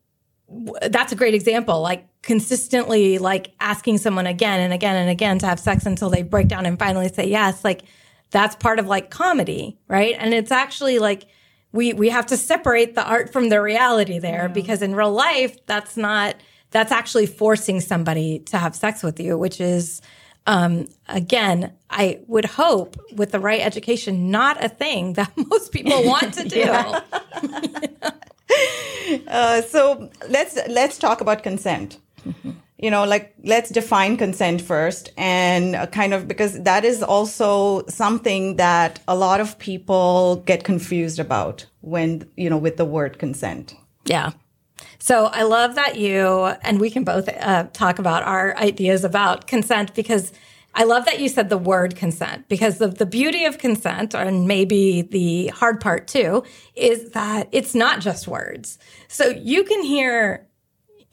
that's 0.91 1.13
a 1.13 1.17
great 1.17 1.35
example. 1.35 1.81
Like 1.81 2.07
consistently 2.23 3.19
like 3.19 3.53
asking 3.61 3.99
someone 3.99 4.27
again 4.27 4.61
and 4.61 4.73
again 4.73 4.97
and 4.97 5.11
again 5.11 5.39
to 5.39 5.47
have 5.47 5.61
sex 5.61 5.87
until 5.87 6.11
they 6.11 6.23
break 6.23 6.49
down 6.49 6.67
and 6.67 6.79
finally 6.79 7.09
say 7.09 7.29
yes. 7.29 7.65
Like 7.65 7.83
that's 8.31 8.57
part 8.57 8.79
of 8.79 8.87
like 8.87 9.11
comedy, 9.11 9.79
right? 9.89 10.15
And 10.19 10.35
it's 10.35 10.51
actually 10.51 10.99
like 10.99 11.29
we 11.73 11.93
we 11.93 12.09
have 12.09 12.27
to 12.27 12.37
separate 12.37 12.95
the 12.95 13.05
art 13.05 13.33
from 13.33 13.49
the 13.49 13.61
reality 13.61 14.19
there 14.19 14.47
yeah. 14.47 14.49
because 14.49 14.83
in 14.83 14.95
real 14.95 15.13
life 15.13 15.65
that's 15.67 15.97
not 15.97 16.35
that's 16.71 16.93
actually 16.93 17.27
forcing 17.27 17.81
somebody 17.81 18.41
to 18.41 18.59
have 18.59 18.75
sex 18.75 19.03
with 19.03 19.21
you, 19.21 19.39
which 19.39 19.61
is 19.61 20.03
um, 20.49 20.87
again, 21.09 21.73
I 21.91 22.21
would 22.27 22.47
hope 22.47 22.97
with 23.13 23.33
the 23.33 23.39
right 23.39 23.61
education, 23.61 24.31
not 24.31 24.65
a 24.65 24.71
thing 24.71 25.13
that 25.15 25.31
most 25.37 25.73
people 25.73 26.03
want 26.05 26.33
to 26.35 26.49
do. 26.49 26.63
uh, 29.29 29.63
so 29.63 30.11
let's 30.29 30.59
let's 30.69 30.99
talk 30.99 31.21
about 31.21 31.43
consent. 31.43 31.99
Mm-hmm. 32.27 32.51
You 32.79 32.91
know, 32.91 33.05
like 33.05 33.35
let's 33.43 33.71
define 33.71 34.17
consent 34.17 34.63
first, 34.63 35.13
and 35.17 35.75
uh, 35.75 35.87
kind 35.87 36.15
of 36.15 36.27
because 36.27 36.63
that 36.63 36.85
is 36.85 37.03
also 37.03 37.85
something 37.89 38.57
that 38.57 39.01
a 39.07 39.17
lot 39.17 39.41
of 39.41 39.59
people 39.59 40.37
get 40.47 40.65
confused 40.65 41.19
about 41.19 41.67
when 41.81 42.29
you 42.37 42.49
know 42.49 42.57
with 42.57 42.79
the 42.79 42.85
word 42.85 43.19
consent. 43.19 43.75
Yeah. 44.07 44.31
So 44.99 45.27
I 45.27 45.43
love 45.43 45.75
that 45.77 45.97
you 45.97 46.47
and 46.63 46.81
we 46.81 46.91
can 46.91 47.05
both 47.05 47.29
uh, 47.29 47.65
talk 47.73 47.99
about 47.99 48.23
our 48.23 48.57
ideas 48.57 49.05
about 49.05 49.47
consent 49.47 49.95
because 49.95 50.33
I 50.75 50.85
love 50.85 51.07
that 51.07 51.19
you 51.19 51.29
said 51.29 51.49
the 51.49 51.59
word 51.59 51.97
consent 51.97 52.49
because 52.49 52.79
the, 52.79 52.89
the 52.89 53.07
beauty 53.07 53.45
of 53.45 53.59
consent, 53.59 54.15
and 54.15 54.47
maybe 54.47 55.03
the 55.03 55.49
hard 55.49 55.81
part 55.81 56.07
too, 56.07 56.45
is 56.77 57.11
that 57.11 57.49
it's 57.51 57.75
not 57.75 58.01
just 58.01 58.29
words. 58.29 58.79
So 59.09 59.29
you 59.29 59.65
can 59.65 59.83
hear, 59.83 60.47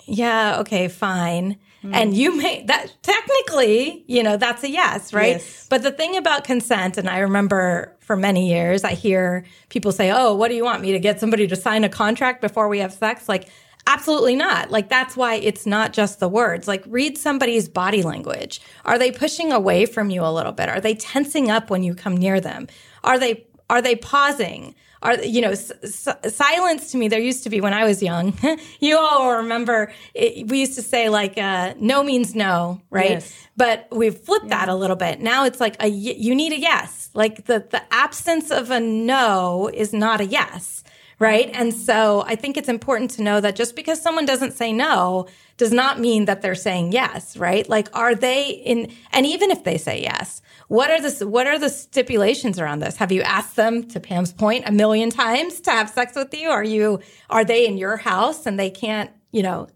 yeah, 0.05 0.57
okay, 0.59 0.87
fine. 0.87 1.57
Mm. 1.85 1.95
And 1.95 2.13
you 2.13 2.37
may, 2.37 2.63
that 2.65 2.91
technically, 3.01 4.03
you 4.07 4.23
know, 4.23 4.37
that's 4.37 4.63
a 4.63 4.69
yes, 4.69 5.13
right? 5.13 5.37
Yes. 5.37 5.67
But 5.69 5.83
the 5.83 5.91
thing 5.91 6.17
about 6.17 6.43
consent, 6.43 6.97
and 6.97 7.09
I 7.09 7.19
remember 7.19 7.95
for 7.99 8.15
many 8.15 8.49
years, 8.49 8.83
I 8.83 8.93
hear 8.93 9.45
people 9.69 9.91
say, 9.91 10.11
oh, 10.11 10.35
what 10.35 10.49
do 10.49 10.55
you 10.55 10.63
want 10.63 10.81
me 10.81 10.91
to 10.91 10.99
get 10.99 11.19
somebody 11.19 11.47
to 11.47 11.55
sign 11.55 11.83
a 11.83 11.89
contract 11.89 12.41
before 12.41 12.67
we 12.67 12.79
have 12.79 12.93
sex? 12.93 13.29
Like, 13.29 13.49
Absolutely 13.87 14.35
not. 14.35 14.71
Like 14.71 14.89
that's 14.89 15.15
why 15.15 15.35
it's 15.35 15.67
not 15.67 15.93
just 15.93 16.19
the 16.19 16.27
words. 16.27 16.67
Like 16.67 16.83
read 16.87 17.17
somebody's 17.17 17.69
body 17.69 18.01
language. 18.01 18.59
Are 18.83 18.97
they 18.97 19.11
pushing 19.11 19.51
away 19.51 19.85
from 19.85 20.09
you 20.09 20.23
a 20.23 20.33
little 20.33 20.51
bit? 20.51 20.69
Are 20.69 20.81
they 20.81 20.95
tensing 20.95 21.51
up 21.51 21.69
when 21.69 21.83
you 21.83 21.93
come 21.93 22.17
near 22.17 22.41
them? 22.41 22.67
Are 23.03 23.19
they 23.19 23.45
are 23.69 23.81
they 23.81 23.95
pausing? 23.95 24.73
Are 25.01 25.15
you 25.23 25.41
know 25.41 25.51
s- 25.51 25.71
s- 25.83 26.35
silence 26.35 26.91
to 26.91 26.97
me? 26.97 27.07
There 27.07 27.19
used 27.19 27.43
to 27.43 27.49
be 27.49 27.61
when 27.61 27.73
I 27.73 27.85
was 27.85 28.01
young. 28.01 28.33
you 28.79 28.97
all 28.97 29.37
remember 29.37 29.91
it, 30.13 30.47
we 30.49 30.59
used 30.59 30.75
to 30.75 30.81
say 30.81 31.09
like 31.09 31.37
uh, 31.37 31.73
no 31.79 32.03
means 32.03 32.35
no, 32.35 32.81
right? 32.89 33.11
Yes. 33.11 33.33
But 33.57 33.87
we've 33.91 34.17
flipped 34.17 34.47
yeah. 34.47 34.65
that 34.65 34.69
a 34.69 34.75
little 34.75 34.95
bit. 34.95 35.21
Now 35.21 35.45
it's 35.45 35.59
like 35.59 35.81
a 35.81 35.87
you 35.87 36.35
need 36.35 36.53
a 36.53 36.59
yes. 36.59 37.09
Like 37.13 37.45
the 37.45 37.65
the 37.69 37.81
absence 37.93 38.51
of 38.51 38.71
a 38.71 38.79
no 38.79 39.69
is 39.73 39.93
not 39.93 40.21
a 40.21 40.25
yes 40.25 40.74
right? 41.19 41.49
And 41.53 41.73
so 41.73 42.23
I 42.27 42.35
think 42.35 42.57
it's 42.57 42.69
important 42.69 43.11
to 43.11 43.23
know 43.23 43.39
that 43.41 43.55
just 43.55 43.75
because 43.75 44.01
someone 44.01 44.25
doesn't 44.25 44.53
say 44.53 44.73
no 44.73 45.27
does 45.57 45.71
not 45.71 45.99
mean 45.99 46.25
that 46.25 46.41
they're 46.41 46.55
saying 46.55 46.91
yes, 46.91 47.37
right? 47.37 47.67
Like 47.69 47.87
are 47.95 48.15
they 48.15 48.49
in 48.49 48.91
and 49.11 49.25
even 49.25 49.51
if 49.51 49.63
they 49.63 49.77
say 49.77 50.01
yes, 50.01 50.41
what 50.67 50.89
are 50.89 51.01
the 51.01 51.27
what 51.27 51.47
are 51.47 51.59
the 51.59 51.69
stipulations 51.69 52.59
around 52.59 52.79
this? 52.79 52.97
Have 52.97 53.11
you 53.11 53.21
asked 53.21 53.55
them 53.55 53.87
to 53.89 53.99
Pam's 53.99 54.33
point 54.33 54.67
a 54.67 54.71
million 54.71 55.09
times 55.09 55.61
to 55.61 55.71
have 55.71 55.89
sex 55.89 56.15
with 56.15 56.33
you? 56.33 56.49
Are 56.49 56.63
you 56.63 56.99
are 57.29 57.45
they 57.45 57.67
in 57.67 57.77
your 57.77 57.97
house 57.97 58.45
and 58.45 58.59
they 58.59 58.69
can't, 58.69 59.11
you 59.31 59.43
know, 59.43 59.67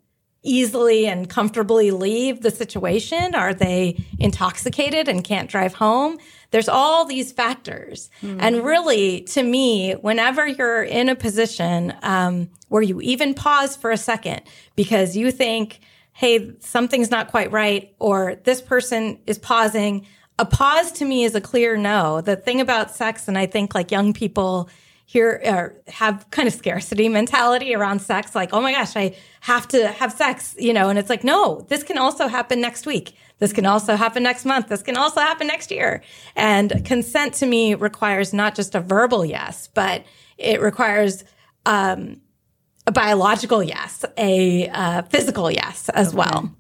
easily 0.44 1.06
and 1.06 1.30
comfortably 1.30 1.92
leave 1.92 2.42
the 2.42 2.52
situation? 2.52 3.36
Are 3.36 3.54
they 3.54 4.04
intoxicated 4.20 5.08
and 5.08 5.24
can't 5.24 5.50
drive 5.50 5.74
home? 5.74 6.18
There's 6.52 6.70
all 6.70 7.06
these 7.06 7.32
factors. 7.32 8.10
Mm-hmm. 8.22 8.40
And 8.42 8.64
really, 8.64 9.22
to 9.22 9.44
me, 9.44 9.94
whenever 9.94 10.48
you're 10.48 10.84
in 10.84 11.10
a 11.10 11.16
position 11.16 11.94
um, 12.02 12.50
where 12.70 12.82
you 12.82 13.02
even 13.02 13.34
pause 13.34 13.76
for 13.76 13.92
a 13.92 13.98
second 13.98 14.42
because 14.76 15.16
you 15.16 15.32
think, 15.32 15.80
hey, 16.14 16.54
something's 16.60 17.12
not 17.12 17.30
quite 17.30 17.52
right, 17.52 17.94
or 18.00 18.36
this 18.44 18.62
person 18.62 19.20
is 19.28 19.38
pausing, 19.38 20.06
a 20.38 20.46
pause 20.46 20.92
to 20.94 21.06
me 21.06 21.24
is 21.24 21.36
a 21.36 21.42
clear 21.42 21.78
no. 21.78 22.22
The 22.22 22.36
thing 22.36 22.62
about 22.62 22.96
sex, 22.96 23.28
and 23.28 23.38
I 23.38 23.46
think 23.46 23.76
like 23.76 23.92
young 23.92 24.14
people, 24.14 24.70
here 25.10 25.74
have 25.88 26.30
kind 26.30 26.48
of 26.48 26.54
scarcity 26.54 27.10
mentality 27.10 27.74
around 27.74 28.00
sex 28.00 28.36
like 28.36 28.52
oh 28.54 28.62
my 28.62 28.72
gosh 28.72 28.96
i 28.96 29.12
have 29.42 29.68
to 29.68 29.88
have 29.88 30.14
sex 30.14 30.56
you 30.60 30.72
know 30.72 30.88
and 30.88 31.00
it's 31.00 31.10
like 31.10 31.24
no 31.24 31.66
this 31.68 31.82
can 31.82 31.98
also 31.98 32.28
happen 32.28 32.62
next 32.62 32.86
week 32.86 33.16
this 33.40 33.54
can 33.54 33.66
also 33.66 33.96
happen 33.96 34.24
next 34.24 34.46
month. 34.46 34.68
This 34.68 34.82
can 34.84 34.98
also 34.98 35.22
happen 35.22 35.48
next 35.48 35.72
year. 35.72 36.02
And 36.36 36.86
consent 36.86 37.34
to 37.36 37.46
me 37.46 37.74
requires 37.74 38.34
not 38.34 38.56
just 38.56 38.76
a 38.76 38.80
verbal 38.80 39.26
yes 39.26 39.68
but 39.74 40.04
it 40.38 40.62
requires 40.62 41.24
um, 41.66 42.22
a 42.88 42.92
biological 42.92 43.62
yes 43.62 44.04
a 44.18 44.68
uh, 44.70 45.02
physical 45.04 45.52
yes 45.52 45.90
as 45.90 46.10
okay. 46.10 46.18
well 46.18 46.56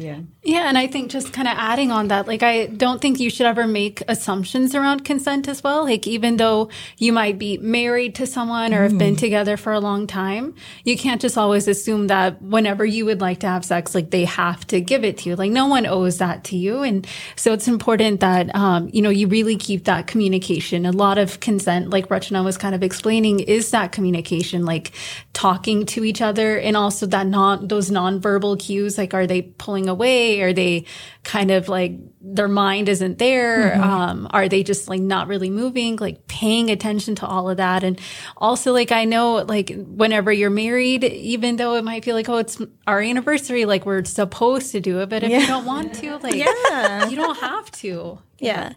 yeah. 0.00 0.20
Yeah. 0.42 0.68
And 0.68 0.78
I 0.78 0.86
think 0.86 1.10
just 1.10 1.32
kind 1.32 1.46
of 1.46 1.54
adding 1.56 1.90
on 1.90 2.08
that, 2.08 2.26
like, 2.26 2.42
I 2.42 2.66
don't 2.66 3.00
think 3.00 3.20
you 3.20 3.28
should 3.28 3.46
ever 3.46 3.66
make 3.66 4.02
assumptions 4.08 4.74
around 4.74 5.04
consent 5.04 5.48
as 5.48 5.62
well. 5.62 5.84
Like, 5.84 6.06
even 6.06 6.38
though 6.38 6.70
you 6.96 7.12
might 7.12 7.38
be 7.38 7.58
married 7.58 8.14
to 8.16 8.26
someone 8.26 8.72
or 8.72 8.82
have 8.82 8.96
been 8.96 9.16
mm. 9.16 9.18
together 9.18 9.56
for 9.56 9.72
a 9.72 9.80
long 9.80 10.06
time, 10.06 10.54
you 10.84 10.96
can't 10.96 11.20
just 11.20 11.36
always 11.36 11.68
assume 11.68 12.06
that 12.06 12.40
whenever 12.40 12.84
you 12.84 13.04
would 13.04 13.20
like 13.20 13.40
to 13.40 13.46
have 13.46 13.64
sex, 13.64 13.94
like, 13.94 14.10
they 14.10 14.24
have 14.24 14.66
to 14.68 14.80
give 14.80 15.04
it 15.04 15.18
to 15.18 15.28
you. 15.28 15.36
Like, 15.36 15.50
no 15.50 15.66
one 15.66 15.84
owes 15.84 16.16
that 16.18 16.44
to 16.44 16.56
you. 16.56 16.82
And 16.82 17.06
so 17.36 17.52
it's 17.52 17.68
important 17.68 18.20
that, 18.20 18.54
um, 18.54 18.88
you 18.92 19.02
know, 19.02 19.10
you 19.10 19.28
really 19.28 19.56
keep 19.56 19.84
that 19.84 20.06
communication. 20.06 20.86
A 20.86 20.92
lot 20.92 21.18
of 21.18 21.40
consent, 21.40 21.90
like 21.90 22.08
Rachna 22.08 22.42
was 22.42 22.56
kind 22.56 22.74
of 22.74 22.82
explaining, 22.82 23.40
is 23.40 23.70
that 23.72 23.92
communication, 23.92 24.64
like 24.64 24.92
talking 25.34 25.84
to 25.86 26.04
each 26.04 26.22
other 26.22 26.58
and 26.58 26.76
also 26.76 27.04
that 27.06 27.26
non, 27.26 27.68
those 27.68 27.90
nonverbal 27.90 28.58
cues. 28.58 28.96
Like, 28.96 29.12
are 29.12 29.26
they 29.26 29.42
pulling 29.42 29.89
away? 29.90 30.40
Are 30.40 30.52
they 30.52 30.86
kind 31.22 31.50
of 31.50 31.68
like 31.68 31.92
their 32.20 32.48
mind 32.48 32.88
isn't 32.88 33.18
there? 33.18 33.72
Mm-hmm. 33.72 33.82
Um, 33.82 34.28
are 34.30 34.48
they 34.48 34.62
just 34.62 34.88
like 34.88 35.00
not 35.00 35.28
really 35.28 35.50
moving? 35.50 35.96
Like 35.96 36.26
paying 36.26 36.70
attention 36.70 37.14
to 37.16 37.26
all 37.26 37.50
of 37.50 37.58
that. 37.58 37.84
And 37.84 38.00
also 38.36 38.72
like 38.72 38.92
I 38.92 39.04
know 39.04 39.36
like 39.36 39.70
whenever 39.74 40.32
you're 40.32 40.50
married, 40.50 41.04
even 41.04 41.56
though 41.56 41.74
it 41.74 41.84
might 41.84 42.04
feel 42.04 42.14
like, 42.14 42.28
oh, 42.28 42.38
it's 42.38 42.60
our 42.86 43.00
anniversary, 43.00 43.64
like 43.66 43.84
we're 43.84 44.04
supposed 44.04 44.72
to 44.72 44.80
do 44.80 45.00
it, 45.00 45.08
but 45.08 45.22
if 45.22 45.30
yeah. 45.30 45.40
you 45.40 45.46
don't 45.46 45.66
want 45.66 45.94
to, 45.96 46.16
like 46.18 46.34
yeah. 46.34 47.08
you 47.08 47.16
don't 47.16 47.38
have 47.38 47.70
to. 47.72 48.18
Yeah. 48.38 48.72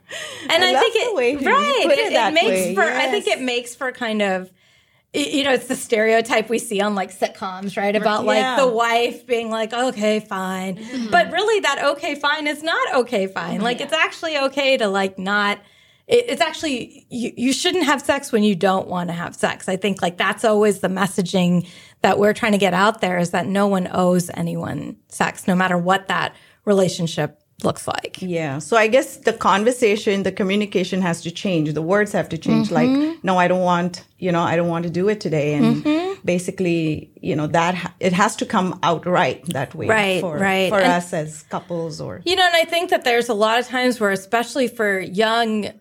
And 0.50 0.64
I, 0.64 0.76
I 0.76 0.80
think 0.80 0.96
it 0.96 1.46
right. 1.46 1.86
It, 1.86 2.00
it, 2.00 2.14
it, 2.14 2.34
makes 2.34 2.48
way. 2.50 2.76
for 2.76 2.84
yes. 2.84 3.08
I 3.08 3.12
think 3.12 3.28
it 3.28 3.42
makes 3.42 3.76
for 3.76 3.92
kind 3.92 4.22
of 4.22 4.52
you 5.14 5.44
know, 5.44 5.54
it's 5.54 5.68
the 5.68 5.76
stereotype 5.76 6.50
we 6.50 6.58
see 6.58 6.82
on 6.82 6.96
like 6.96 7.18
sitcoms, 7.18 7.78
right? 7.78 7.96
About 7.96 8.26
yeah. 8.26 8.56
like 8.56 8.58
the 8.58 8.68
wife 8.68 9.28
being 9.28 9.52
like, 9.52 9.72
okay, 9.72 10.20
fine. 10.20 10.78
Mm-hmm. 10.78 11.12
But 11.12 11.32
really, 11.32 11.60
that 11.60 11.84
okay, 11.84 12.16
fine 12.16 12.48
is 12.48 12.64
not 12.64 12.96
okay, 12.96 13.28
fine. 13.28 13.56
Mm-hmm. 13.56 13.64
Like, 13.64 13.82
it's 13.82 13.94
actually 13.94 14.38
okay 14.38 14.78
to 14.78 14.88
like 14.88 15.20
not. 15.20 15.60
it's 16.08 16.42
actually, 16.42 17.06
you, 17.10 17.32
you 17.38 17.54
shouldn't 17.54 17.86
have 17.86 18.02
sex 18.02 18.32
when 18.32 18.44
you 18.44 18.56
don't 18.56 18.88
want 18.88 19.10
to 19.10 19.14
have 19.14 19.36
sex. 19.36 19.70
I 19.70 19.76
think 19.76 20.02
like 20.02 20.18
that's 20.18 20.44
always 20.44 20.80
the 20.80 20.88
messaging 20.88 21.68
that 22.02 22.18
we're 22.20 22.34
trying 22.34 22.52
to 22.54 22.58
get 22.58 22.74
out 22.74 23.00
there 23.00 23.20
is 23.20 23.32
that 23.32 23.46
no 23.46 23.68
one 23.68 23.88
owes 23.92 24.30
anyone 24.34 24.98
sex, 25.10 25.48
no 25.48 25.56
matter 25.56 25.78
what 25.78 26.08
that 26.08 26.36
relationship 26.66 27.43
looks 27.64 27.88
like. 27.88 28.22
Yeah. 28.22 28.60
So 28.60 28.78
I 28.78 28.88
guess 28.88 29.18
the 29.18 29.34
conversation, 29.34 30.24
the 30.24 30.32
communication 30.32 31.02
has 31.02 31.22
to 31.22 31.32
change. 31.32 31.74
The 31.74 31.82
words 31.82 32.12
have 32.12 32.30
to 32.30 32.38
change. 32.38 32.70
Mm-hmm. 32.70 33.02
Like, 33.12 33.24
no, 33.24 33.38
I 33.38 33.48
don't 33.48 33.62
want, 33.62 34.06
you 34.18 34.32
know, 34.32 34.42
I 34.42 34.56
don't 34.56 34.68
want 34.68 34.84
to 34.84 34.90
do 34.90 35.10
it 35.10 35.20
today. 35.20 35.54
And 35.56 35.84
mm-hmm. 35.84 36.22
basically, 36.26 37.12
you 37.22 37.36
know, 37.36 37.48
that 37.48 37.94
it 38.00 38.14
has 38.14 38.36
to 38.38 38.46
come 38.46 38.80
out 38.84 39.06
right 39.06 39.44
that 39.48 39.74
way. 39.76 39.88
Right. 39.88 40.22
For, 40.22 40.38
right. 40.38 40.70
For 40.70 40.80
and, 40.80 40.92
us 40.92 41.14
as 41.14 41.44
couples 41.44 42.00
or. 42.02 42.22
You 42.26 42.36
know, 42.36 42.46
and 42.46 42.56
I 42.56 42.66
think 42.66 42.90
that 42.90 43.04
there's 43.04 43.30
a 43.30 43.34
lot 43.34 43.60
of 43.60 43.68
times 43.68 44.00
where, 44.00 44.12
especially 44.12 44.68
for 44.68 45.00
young 45.00 45.72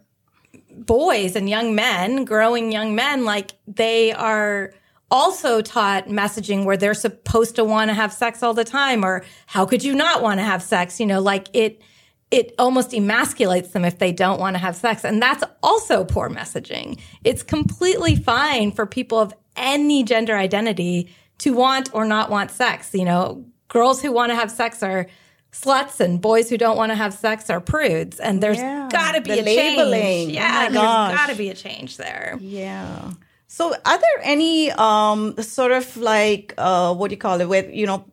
boys 0.70 1.36
and 1.36 1.48
young 1.48 1.74
men, 1.74 2.24
growing 2.24 2.72
young 2.72 2.94
men, 2.94 3.24
like 3.24 3.52
they 3.66 4.12
are 4.12 4.72
also 5.12 5.60
taught 5.60 6.08
messaging 6.08 6.64
where 6.64 6.78
they're 6.78 6.94
supposed 6.94 7.54
to 7.56 7.64
want 7.64 7.90
to 7.90 7.94
have 7.94 8.12
sex 8.12 8.42
all 8.42 8.54
the 8.54 8.64
time 8.64 9.04
or 9.04 9.22
how 9.46 9.66
could 9.66 9.84
you 9.84 9.94
not 9.94 10.22
want 10.22 10.40
to 10.40 10.44
have 10.44 10.62
sex? 10.62 10.98
You 10.98 11.06
know 11.06 11.20
like 11.20 11.48
it 11.52 11.82
it 12.30 12.54
almost 12.58 12.92
emasculates 12.92 13.72
them 13.72 13.84
if 13.84 13.98
they 13.98 14.10
don't 14.10 14.40
want 14.40 14.54
to 14.54 14.58
have 14.58 14.74
sex. 14.74 15.04
And 15.04 15.20
that's 15.20 15.44
also 15.62 16.02
poor 16.02 16.30
messaging. 16.30 16.98
It's 17.24 17.42
completely 17.42 18.16
fine 18.16 18.72
for 18.72 18.86
people 18.86 19.18
of 19.18 19.34
any 19.54 20.02
gender 20.02 20.34
identity 20.34 21.14
to 21.38 21.52
want 21.52 21.90
or 21.92 22.06
not 22.06 22.30
want 22.30 22.50
sex. 22.50 22.94
You 22.94 23.04
know 23.04 23.44
girls 23.68 24.00
who 24.00 24.12
want 24.12 24.30
to 24.30 24.36
have 24.36 24.50
sex 24.50 24.82
are 24.82 25.06
sluts 25.52 26.00
and 26.00 26.22
boys 26.22 26.48
who 26.48 26.56
don't 26.56 26.78
want 26.78 26.90
to 26.90 26.96
have 26.96 27.12
sex 27.12 27.50
are 27.50 27.60
prudes. 27.60 28.18
And 28.18 28.42
there's 28.42 28.56
yeah, 28.56 28.88
got 28.90 29.12
to 29.12 29.20
be 29.20 29.38
a 29.38 29.42
labeling. 29.42 30.00
change 30.00 30.32
yeah 30.32 30.68
oh 30.70 30.72
there's 30.72 31.18
got 31.18 31.28
to 31.28 31.36
be 31.36 31.50
a 31.50 31.54
change 31.54 31.98
there. 31.98 32.38
Yeah 32.40 33.12
so, 33.54 33.74
are 33.84 33.98
there 33.98 34.20
any 34.22 34.70
um, 34.72 35.36
sort 35.42 35.72
of 35.72 35.94
like 35.98 36.54
uh, 36.56 36.94
what 36.94 37.08
do 37.08 37.12
you 37.12 37.18
call 37.18 37.38
it? 37.38 37.50
With 37.50 37.70
you 37.70 37.86
know, 37.86 38.06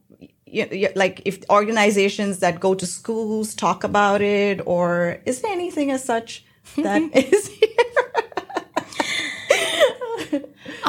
like 0.98 1.22
if 1.24 1.50
organizations 1.50 2.40
that 2.40 2.60
go 2.60 2.76
to 2.76 2.86
schools 2.86 3.56
talk 3.56 3.86
about 3.86 4.22
it, 4.22 4.60
or 4.66 5.22
is 5.26 5.40
there 5.40 5.54
anything 5.54 5.92
as 5.92 6.04
such 6.04 6.44
that 6.76 7.02
is 7.16 7.48
here? 7.48 7.70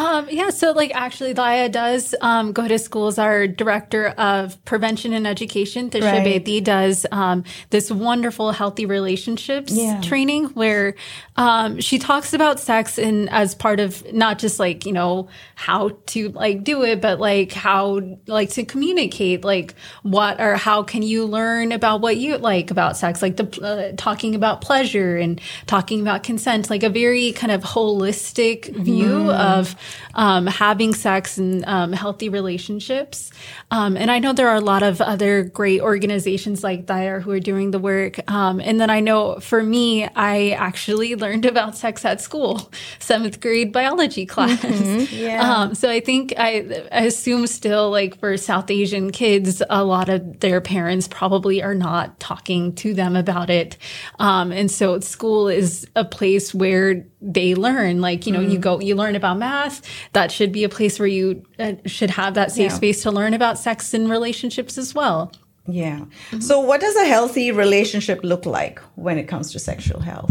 Um, 0.01 0.29
yeah, 0.31 0.51
so 0.51 0.73
like 0.73 0.93
actually, 0.95 1.35
Daya 1.35 1.71
does 1.71 2.15
um, 2.23 2.53
go 2.53 2.67
to 2.67 2.79
schools. 2.79 3.19
Our 3.19 3.47
director 3.47 4.09
of 4.09 4.63
prevention 4.65 5.13
and 5.13 5.27
education, 5.27 5.91
Tisha 5.91 6.03
Right. 6.13 6.27
Bedi, 6.45 6.63
does 6.65 7.05
um, 7.13 7.45
this 7.71 7.91
wonderful 7.91 8.53
healthy 8.53 8.87
relationships 8.87 9.73
Yeah. 9.73 10.01
training 10.01 10.47
where 10.55 10.95
um, 11.37 11.81
she 11.81 11.99
talks 11.99 12.33
about 12.33 12.61
sex 12.61 12.99
in 12.99 13.29
as 13.29 13.55
part 13.55 13.79
of 13.81 14.11
not 14.13 14.39
just 14.39 14.59
like 14.59 14.87
you 14.87 14.93
know 14.93 15.29
how 15.55 15.91
to 16.07 16.31
like 16.31 16.65
do 16.65 16.83
it, 16.83 17.01
but 17.01 17.21
like 17.21 17.53
how 17.53 18.01
like 18.27 18.51
to 18.51 18.65
communicate, 18.65 19.45
like 19.45 19.75
what 20.03 20.41
or 20.41 20.57
how 20.57 20.83
can 20.83 21.03
you 21.03 21.27
learn 21.27 21.73
about 21.73 22.01
what 22.01 22.17
you 22.17 22.37
like 22.39 22.71
about 22.71 22.97
sex, 22.97 23.21
like 23.21 23.37
the 23.37 23.47
uh, 23.63 23.93
talking 23.97 24.35
about 24.35 24.61
pleasure 24.63 25.17
and 25.17 25.41
talking 25.67 26.01
about 26.01 26.23
consent, 26.23 26.71
like 26.71 26.83
a 26.83 26.89
very 26.91 27.33
kind 27.33 27.53
of 27.53 27.63
holistic 27.63 28.75
view 28.77 29.31
of 29.33 29.77
um, 30.15 30.47
having 30.47 30.95
sex 30.95 31.39
and 31.39 31.65
um, 31.67 31.93
healthy 31.93 32.29
relationships. 32.29 33.31
Um, 33.71 33.97
and 33.97 34.11
I 34.11 34.19
know 34.19 34.33
there 34.33 34.49
are 34.49 34.57
a 34.57 34.61
lot 34.61 34.83
of 34.83 35.01
other 35.01 35.45
great 35.45 35.81
organizations 35.81 36.63
like 36.65 36.87
that 36.87 37.23
who 37.23 37.31
are 37.31 37.41
doing 37.41 37.71
the 37.71 37.79
work. 37.79 38.19
Um, 38.31 38.61
and 38.61 38.81
then 38.81 38.91
I 38.91 39.01
know 39.01 39.41
for 39.41 39.63
me, 39.63 40.07
I 40.07 40.51
actually 40.51 41.15
learned 41.25 41.47
about 41.47 41.77
sex 41.77 42.05
at 42.05 42.21
school, 42.21 42.71
seventh 42.99 43.41
grade 43.41 43.73
biology 43.73 44.27
class. 44.27 44.61
Yeah. 45.11 45.43
Um, 45.43 45.75
so 45.75 45.91
I 45.91 46.01
think 46.01 46.35
I, 46.37 46.87
I 46.93 47.05
assume 47.05 47.47
still 47.47 47.91
like 47.91 48.19
for 48.19 48.37
South 48.37 48.71
Asian 48.71 49.11
kids, 49.11 49.63
a 49.69 49.85
lot 49.85 50.09
of 50.09 50.41
their 50.41 50.61
parents 50.61 51.09
probably 51.09 51.63
are 51.63 51.75
not 51.75 52.19
talking 52.21 52.75
to 52.77 52.95
them 52.95 53.17
about 53.17 53.51
it. 53.51 53.77
Um, 54.19 54.53
and 54.53 54.71
so 54.71 55.01
school 55.01 55.49
is 55.49 55.87
a 55.97 56.05
place 56.05 56.55
where 56.55 57.05
they 57.23 57.55
learn, 57.55 58.01
like, 58.01 58.27
you 58.27 58.33
know, 58.33 58.41
you 58.41 58.59
go, 58.59 58.81
you 58.81 58.95
learn 58.95 59.15
about 59.15 59.39
math. 59.39 59.83
That 60.13 60.33
should 60.33 60.53
be 60.53 60.65
a 60.65 60.69
place 60.69 60.99
where 60.99 61.09
you 61.09 61.45
uh, 61.59 61.75
should 61.87 62.11
have 62.11 62.35
that 62.35 62.51
safe 62.51 62.71
Yeah. 62.71 62.77
space 62.77 63.03
to 63.03 63.11
learn 63.11 63.35
about 63.35 63.59
sex 63.59 63.93
and 63.93 64.09
relationships 64.11 64.79
as 64.79 64.95
well. 64.95 65.31
Yeah. 65.67 66.07
So, 66.41 66.61
what 66.61 66.81
does 66.81 66.97
a 66.97 67.05
healthy 67.05 67.53
relationship 67.53 68.21
look 68.25 68.47
like 68.47 68.81
when 68.97 69.19
it 69.19 69.25
comes 69.29 69.53
to 69.53 69.59
sexual 69.59 70.01
health? 70.01 70.31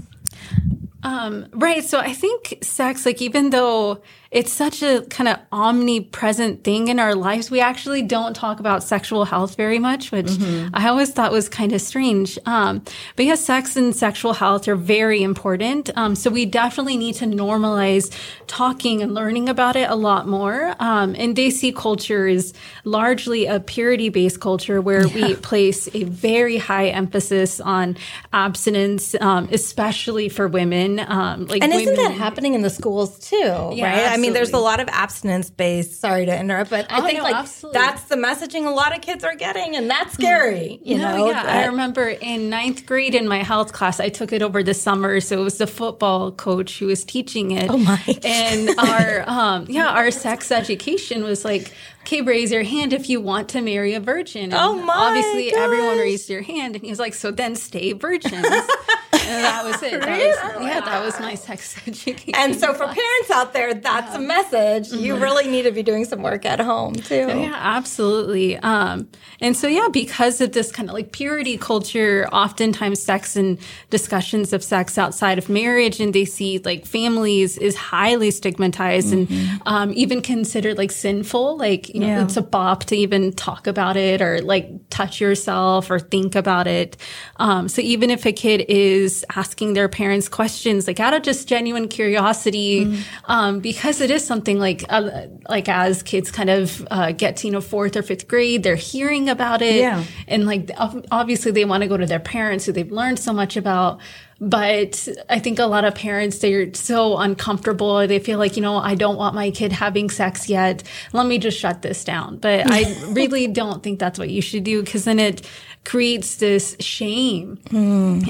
Um, 1.02 1.48
right. 1.54 1.84
So 1.84 1.98
I 2.00 2.12
think 2.14 2.58
sex, 2.62 3.06
like, 3.06 3.22
even 3.22 3.52
though 3.52 4.02
it's 4.32 4.52
such 4.52 4.84
a 4.84 5.02
kind 5.10 5.28
of 5.28 5.40
omnipresent 5.52 6.64
thing 6.64 6.88
in 6.88 7.00
our 7.00 7.16
lives, 7.16 7.50
we 7.50 7.62
actually 7.62 8.04
don't 8.04 8.36
talk 8.36 8.60
about 8.60 8.84
sexual 8.84 9.26
health 9.26 9.56
very 9.56 9.80
much, 9.80 10.12
which 10.12 10.30
I 10.72 10.88
always 10.88 11.12
thought 11.12 11.32
was 11.32 11.50
kind 11.50 11.74
of 11.74 11.82
strange. 11.82 12.38
Um, 12.46 12.84
but 13.16 13.26
yes, 13.26 13.44
sex 13.44 13.76
and 13.76 13.96
sexual 13.96 14.34
health 14.34 14.68
are 14.68 14.76
very 14.76 15.24
important. 15.24 15.90
Um, 15.98 16.14
so 16.14 16.30
we 16.30 16.46
definitely 16.46 16.96
need 16.98 17.16
to 17.16 17.26
normalize 17.26 18.16
talking 18.46 19.02
and 19.02 19.16
learning 19.16 19.50
about 19.50 19.76
it 19.76 19.90
a 19.90 19.96
lot 19.96 20.28
more. 20.28 20.76
Um, 20.80 21.16
and 21.18 21.36
Desi 21.36 21.76
culture 21.76 22.28
is 22.28 22.54
largely 22.84 23.48
a 23.48 23.60
purity 23.60 24.10
based 24.10 24.40
culture 24.40 24.80
where 24.80 25.08
we 25.08 25.36
place 25.38 25.90
a 25.96 26.04
very 26.04 26.58
high 26.58 26.90
emphasis 26.90 27.60
on 27.60 27.98
abstinence, 28.32 29.16
um, 29.20 29.50
especially 29.52 30.30
for 30.30 30.48
women. 30.48 31.00
Um, 31.00 31.48
like 31.48 31.64
And 31.64 31.74
isn't 31.74 31.96
that 31.96 32.12
happening 32.12 32.54
in 32.54 32.62
the 32.62 32.70
schools 32.70 33.18
too? 33.18 33.36
Yeah, 33.74 33.86
right? 33.86 34.12
I 34.19 34.19
mean, 34.20 34.34
there's 34.34 34.52
a 34.54 34.58
lot 34.58 34.80
of 34.80 34.88
abstinence 34.90 35.50
based. 35.50 36.00
Sorry 36.00 36.26
to 36.26 36.40
interrupt, 36.40 36.70
but 36.70 36.92
I 36.92 37.00
Oh, 37.00 37.06
think 37.06 37.18
no, 37.18 37.24
like 37.24 37.36
absolutely. 37.36 37.80
that's 37.80 38.04
the 38.04 38.16
messaging 38.16 38.66
a 38.68 38.70
lot 38.72 38.96
of 38.96 39.02
kids 39.02 39.24
are 39.24 39.36
getting, 39.36 39.76
and 39.76 39.90
that's 39.90 40.14
scary. 40.14 40.80
You 40.84 40.98
No, 41.00 41.18
know, 41.18 41.28
yeah. 41.30 41.44
I 41.46 41.66
remember 41.66 42.08
in 42.10 42.50
ninth 42.50 42.86
grade 42.86 43.16
in 43.16 43.28
my 43.28 43.44
health 43.44 43.74
class, 43.74 44.00
I 44.00 44.10
took 44.10 44.32
it 44.34 44.42
over 44.42 44.62
the 44.64 44.74
summer. 44.74 45.20
So 45.20 45.40
it 45.40 45.44
was 45.44 45.58
the 45.58 45.68
football 45.68 46.32
coach 46.32 46.80
who 46.80 46.88
was 46.88 47.04
teaching 47.04 47.52
it. 47.52 47.70
Oh, 47.70 47.78
my. 47.78 48.00
And 48.24 48.70
our, 48.78 49.24
um, 49.28 49.66
yeah, 49.70 49.88
our 49.90 50.12
sex 50.12 50.52
education 50.52 51.24
was 51.24 51.44
like, 51.46 51.72
okay, 52.02 52.22
raise 52.22 52.52
your 52.52 52.64
hand 52.64 52.94
if 52.94 53.10
you 53.10 53.22
want 53.22 53.50
to 53.50 53.62
marry 53.62 53.94
a 53.94 54.00
virgin. 54.00 54.44
And 54.46 54.54
Oh, 54.56 54.76
my 54.76 54.94
Obviously, 54.94 55.54
everyone 55.54 55.98
raised 55.98 56.30
your 56.30 56.42
hand. 56.42 56.76
And 56.76 56.84
he 56.84 56.90
was 56.90 57.00
like, 57.00 57.14
so 57.14 57.32
then 57.32 57.56
stay 57.56 57.94
virgins. 57.94 58.46
that 59.30 59.64
was 59.66 59.82
it. 59.84 60.02
That 60.02 60.18
was, 60.58 60.66
yeah, 60.66 60.80
that 60.82 61.04
was 61.04 61.20
my 61.20 61.36
sex 61.36 61.76
education. 61.88 62.34
and 62.36 62.56
so 62.56 62.74
for 62.74 62.86
class. 62.86 62.96
parents 62.96 63.32
out 63.32 63.54
there, 63.54 63.74
that's 63.74 64.16
a 64.16 64.20
message. 64.20 64.92
You 64.92 65.16
really 65.18 65.48
need 65.48 65.64
to 65.64 65.72
be 65.72 65.84
doing 65.84 66.06
some 66.06 66.22
work 66.22 66.46
at 66.46 66.60
home 66.60 66.96
too. 66.96 67.16
Yeah, 67.28 67.54
absolutely. 67.56 68.58
Um, 68.58 69.08
and 69.40 69.56
so, 69.56 69.68
yeah, 69.68 69.88
because 69.92 70.42
of 70.42 70.52
this 70.54 70.72
kind 70.72 70.90
of 70.90 70.94
like 70.94 71.12
purity 71.12 71.58
culture, 71.58 72.28
oftentimes 72.32 73.02
sex 73.02 73.36
and 73.36 73.58
discussions 73.90 74.54
of 74.54 74.64
sex 74.64 74.98
outside 74.98 75.38
of 75.38 75.50
marriage, 75.50 76.00
and 76.00 76.14
they 76.14 76.26
see 76.26 76.60
like 76.60 76.86
families 76.86 77.58
is 77.58 77.76
highly 77.76 78.32
stigmatized 78.32 79.14
and 79.14 79.30
um, 79.66 79.92
even 79.96 80.22
considered 80.22 80.78
like 80.78 80.92
sinful. 80.92 81.58
Like, 81.58 81.90
you 81.94 82.00
know, 82.02 82.08
Yeah. 82.08 82.24
it's 82.24 82.38
a 82.38 82.42
bop 82.42 82.86
to 82.86 82.96
even 82.96 83.32
talk 83.34 83.68
about 83.68 83.96
it 83.98 84.22
or 84.22 84.42
like 84.42 84.70
touch 84.90 85.22
yourself 85.22 85.90
or 85.92 86.00
think 86.00 86.36
about 86.36 86.68
it. 86.68 86.98
Um, 87.38 87.68
so 87.70 87.82
even 87.82 88.10
if 88.10 88.26
a 88.26 88.32
kid 88.32 88.66
is 88.68 89.19
asking 89.36 89.74
their 89.74 89.90
parents 89.90 90.30
questions, 90.30 90.88
like 90.88 91.00
out 91.00 91.14
of 91.14 91.22
just 91.22 91.48
genuine 91.48 91.88
curiosity, 91.88 93.04
um, 93.26 93.60
because 93.60 94.02
it 94.02 94.12
is 94.12 94.26
something 94.26 94.60
like, 94.60 94.84
uh, 94.90 95.28
like 95.48 95.70
as 95.70 96.04
kids 96.04 96.32
kind 96.32 96.50
of 96.50 96.88
uh, 96.92 97.12
get 97.12 97.38
to, 97.38 97.48
you 97.48 97.54
know, 97.54 97.62
fourth 97.62 97.96
or 97.96 98.02
fifth 98.02 98.28
grade, 98.28 98.64
they're 98.64 98.76
hearing 98.76 99.30
about 99.30 99.62
it. 99.62 99.76
Yeah. 99.76 100.04
And 100.28 100.46
like, 100.46 100.70
obviously 101.12 101.52
they 101.52 101.66
want 101.66 101.84
to 101.84 101.90
go 101.90 101.98
to 101.98 102.06
their 102.06 102.20
parents 102.20 102.66
who 102.66 102.72
they've 102.72 102.92
learned 102.92 103.20
so 103.20 103.34
much 103.34 103.58
about. 103.58 104.00
But 104.42 105.08
I 105.30 105.40
think 105.40 105.60
a 105.60 105.66
lot 105.66 105.84
of 105.84 105.96
parents, 105.96 106.40
they're 106.40 106.74
so 106.74 107.18
uncomfortable. 107.18 108.08
They 108.08 108.20
feel 108.20 108.40
like, 108.40 108.56
you 108.56 108.62
know, 108.62 108.78
I 108.78 108.96
don't 108.96 109.18
want 109.18 109.36
my 109.36 109.52
kid 109.52 109.74
having 109.74 110.10
sex 110.10 110.48
yet. 110.48 110.84
Let 111.12 111.26
me 111.26 111.40
just 111.40 111.60
shut 111.60 111.82
this 111.82 112.06
down. 112.06 112.38
But 112.38 112.72
I 112.72 112.96
really 113.10 113.48
don't 113.48 113.84
think 113.84 114.00
that's 114.00 114.18
what 114.18 114.30
you 114.30 114.42
should 114.42 114.64
do 114.64 114.82
because 114.82 115.04
then 115.04 115.20
it 115.20 115.46
creates 115.86 116.36
this 116.36 116.76
shame. 116.80 117.58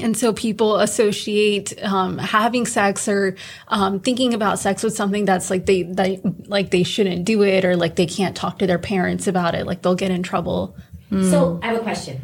And 0.02 0.16
so 0.16 0.32
people 0.32 0.76
associate 0.76 1.74
um, 1.82 2.16
having 2.18 2.64
sex 2.64 3.06
or 3.08 3.36
um, 3.68 4.00
thinking 4.00 4.32
about 4.34 4.58
sex 4.58 4.82
with 4.82 4.94
something 4.94 5.24
that's 5.26 5.50
like 5.50 5.66
they, 5.66 5.82
they, 5.82 6.20
like 6.46 6.70
they 6.70 6.82
shouldn't 6.82 7.24
do 7.24 7.42
it 7.42 7.64
or 7.64 7.76
like 7.76 7.96
they 7.96 8.06
can't 8.06 8.34
talk 8.36 8.58
to 8.60 8.66
their 8.66 8.78
parents 8.78 9.26
about 9.26 9.54
it. 9.54 9.66
Like 9.66 9.82
they'll 9.82 9.94
get 9.94 10.10
in 10.10 10.22
trouble. 10.22 10.74
So 11.10 11.58
I 11.60 11.66
have 11.66 11.76
a 11.78 11.82
question. 11.82 12.18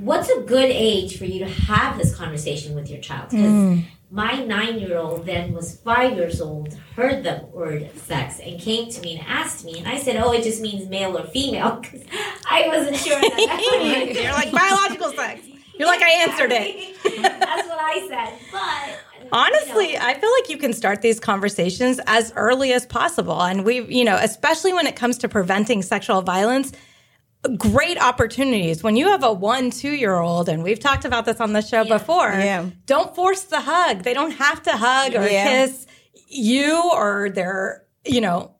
What's 0.00 0.28
a 0.28 0.40
good 0.40 0.68
age 0.68 1.16
for 1.16 1.24
you 1.26 1.38
to 1.38 1.48
have 1.48 1.96
this 1.96 2.12
conversation 2.14 2.74
with 2.74 2.90
your 2.90 3.00
child? 3.00 3.30
Because 3.30 3.84
my 4.12 4.44
nine-year-old 4.44 5.24
then 5.24 5.54
was 5.54 5.78
five 5.78 6.14
years 6.14 6.38
old, 6.38 6.74
heard 6.94 7.24
the 7.24 7.48
word 7.50 7.90
sex, 7.96 8.40
and 8.40 8.60
came 8.60 8.90
to 8.90 9.00
me 9.00 9.16
and 9.16 9.26
asked 9.26 9.64
me, 9.64 9.78
and 9.78 9.88
I 9.88 9.98
said, 9.98 10.16
"Oh, 10.16 10.32
it 10.32 10.42
just 10.42 10.60
means 10.60 10.86
male 10.88 11.16
or 11.16 11.26
female," 11.28 11.76
because 11.82 12.02
I 12.48 12.68
wasn't 12.68 12.96
sure. 12.96 13.18
That 13.18 13.30
that 13.34 14.14
You're 14.14 14.32
like 14.32 14.52
biological 14.52 15.12
sex. 15.12 15.46
You're 15.78 15.88
like 15.88 16.02
I 16.02 16.28
answered 16.28 16.52
it. 16.52 16.94
That's 17.22 17.68
what 17.68 17.78
I 17.80 18.06
said. 18.06 18.38
But 18.52 19.28
Honestly, 19.32 19.92
you 19.92 19.98
know, 19.98 20.04
I 20.04 20.14
feel 20.14 20.30
like 20.30 20.50
you 20.50 20.58
can 20.58 20.74
start 20.74 21.00
these 21.00 21.18
conversations 21.18 21.98
as 22.06 22.34
early 22.36 22.74
as 22.74 22.84
possible. 22.84 23.42
And 23.42 23.64
we, 23.64 23.80
you 23.80 24.04
know, 24.04 24.18
especially 24.20 24.74
when 24.74 24.86
it 24.86 24.94
comes 24.94 25.16
to 25.18 25.28
preventing 25.28 25.80
sexual 25.80 26.20
violence, 26.20 26.72
great 27.56 28.00
opportunities. 28.00 28.82
When 28.82 28.96
you 28.96 29.08
have 29.08 29.22
a 29.24 29.32
one, 29.32 29.70
two 29.70 29.90
year 29.92 30.16
old, 30.16 30.48
and 30.48 30.62
we've 30.62 30.78
talked 30.78 31.04
about 31.04 31.24
this 31.24 31.40
on 31.40 31.52
the 31.52 31.62
show 31.62 31.84
before, 31.84 32.28
Yeah. 32.30 32.66
don't 32.86 33.14
force 33.14 33.42
the 33.42 33.60
hug. 33.60 34.04
They 34.04 34.14
don't 34.14 34.32
have 34.32 34.62
to 34.64 34.72
hug 34.72 35.14
or 35.14 35.26
Yeah. 35.26 35.48
kiss 35.66 35.86
you 36.28 36.80
or 36.92 37.30
their, 37.30 37.84
you 38.04 38.20
know, 38.20 38.52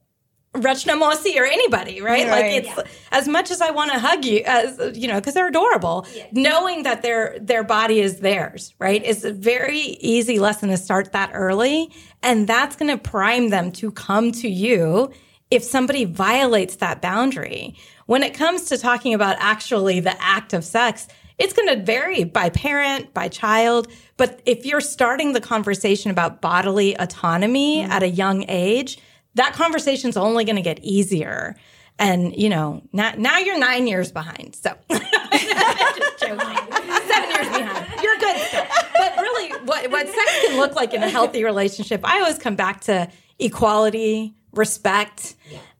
Rachna 0.54 1.00
Mosi 1.00 1.38
or 1.40 1.44
anybody, 1.46 2.02
right? 2.02 2.28
Right. 2.28 2.64
Like 2.66 2.66
it's 2.78 2.90
as 3.10 3.26
much 3.26 3.50
as 3.50 3.62
I 3.62 3.70
want 3.70 3.90
to 3.92 3.98
hug 3.98 4.22
you, 4.26 4.42
as 4.44 4.78
you 4.98 5.08
know, 5.08 5.14
because 5.14 5.32
they're 5.32 5.46
adorable. 5.48 6.06
Knowing 6.32 6.82
that 6.82 7.00
their 7.00 7.38
their 7.40 7.64
body 7.64 8.00
is 8.00 8.20
theirs, 8.20 8.74
right, 8.78 9.02
is 9.02 9.24
a 9.24 9.32
very 9.32 9.78
easy 9.78 10.38
lesson 10.38 10.68
to 10.68 10.76
start 10.76 11.12
that 11.12 11.30
early, 11.32 11.90
and 12.22 12.46
that's 12.46 12.76
going 12.76 12.90
to 12.90 12.98
prime 12.98 13.48
them 13.48 13.72
to 13.72 13.90
come 13.92 14.30
to 14.32 14.48
you 14.48 15.10
if 15.50 15.62
somebody 15.62 16.04
violates 16.04 16.76
that 16.76 17.00
boundary. 17.00 17.74
When 18.06 18.22
it 18.22 18.34
comes 18.34 18.66
to 18.66 18.78
talking 18.78 19.14
about 19.14 19.36
actually 19.38 20.00
the 20.00 20.20
act 20.22 20.52
of 20.52 20.64
sex, 20.64 21.08
it's 21.38 21.52
going 21.52 21.68
to 21.68 21.82
vary 21.84 22.24
by 22.24 22.50
parent, 22.50 23.14
by 23.14 23.28
child. 23.28 23.88
But 24.16 24.40
if 24.46 24.64
you're 24.66 24.80
starting 24.80 25.32
the 25.32 25.40
conversation 25.40 26.10
about 26.10 26.40
bodily 26.40 26.94
autonomy 26.94 27.82
at 27.82 28.02
a 28.02 28.08
young 28.08 28.44
age, 28.48 28.98
that 29.34 29.54
conversation's 29.54 30.16
only 30.16 30.44
going 30.44 30.56
to 30.56 30.62
get 30.62 30.78
easier. 30.84 31.56
And, 31.98 32.34
you 32.36 32.48
know, 32.48 32.82
now, 32.92 33.12
now 33.16 33.38
you're 33.38 33.58
nine 33.58 33.86
years 33.86 34.12
behind. 34.12 34.56
So, 34.56 34.74
just 34.90 36.18
joking. 36.20 36.38
Seven 36.38 37.30
years 37.30 37.48
behind. 37.48 38.02
You're 38.02 38.18
good 38.18 38.36
still. 38.38 38.64
But 38.98 39.16
really, 39.18 39.52
what, 39.64 39.90
what 39.90 40.06
sex 40.08 40.46
can 40.46 40.58
look 40.58 40.74
like 40.74 40.94
in 40.94 41.02
a 41.02 41.08
healthy 41.08 41.44
relationship, 41.44 42.00
I 42.04 42.20
always 42.20 42.38
come 42.38 42.56
back 42.56 42.82
to 42.82 43.08
equality, 43.38 44.34
respect, 44.52 45.34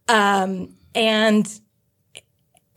um, 0.07 0.75
and 0.95 1.47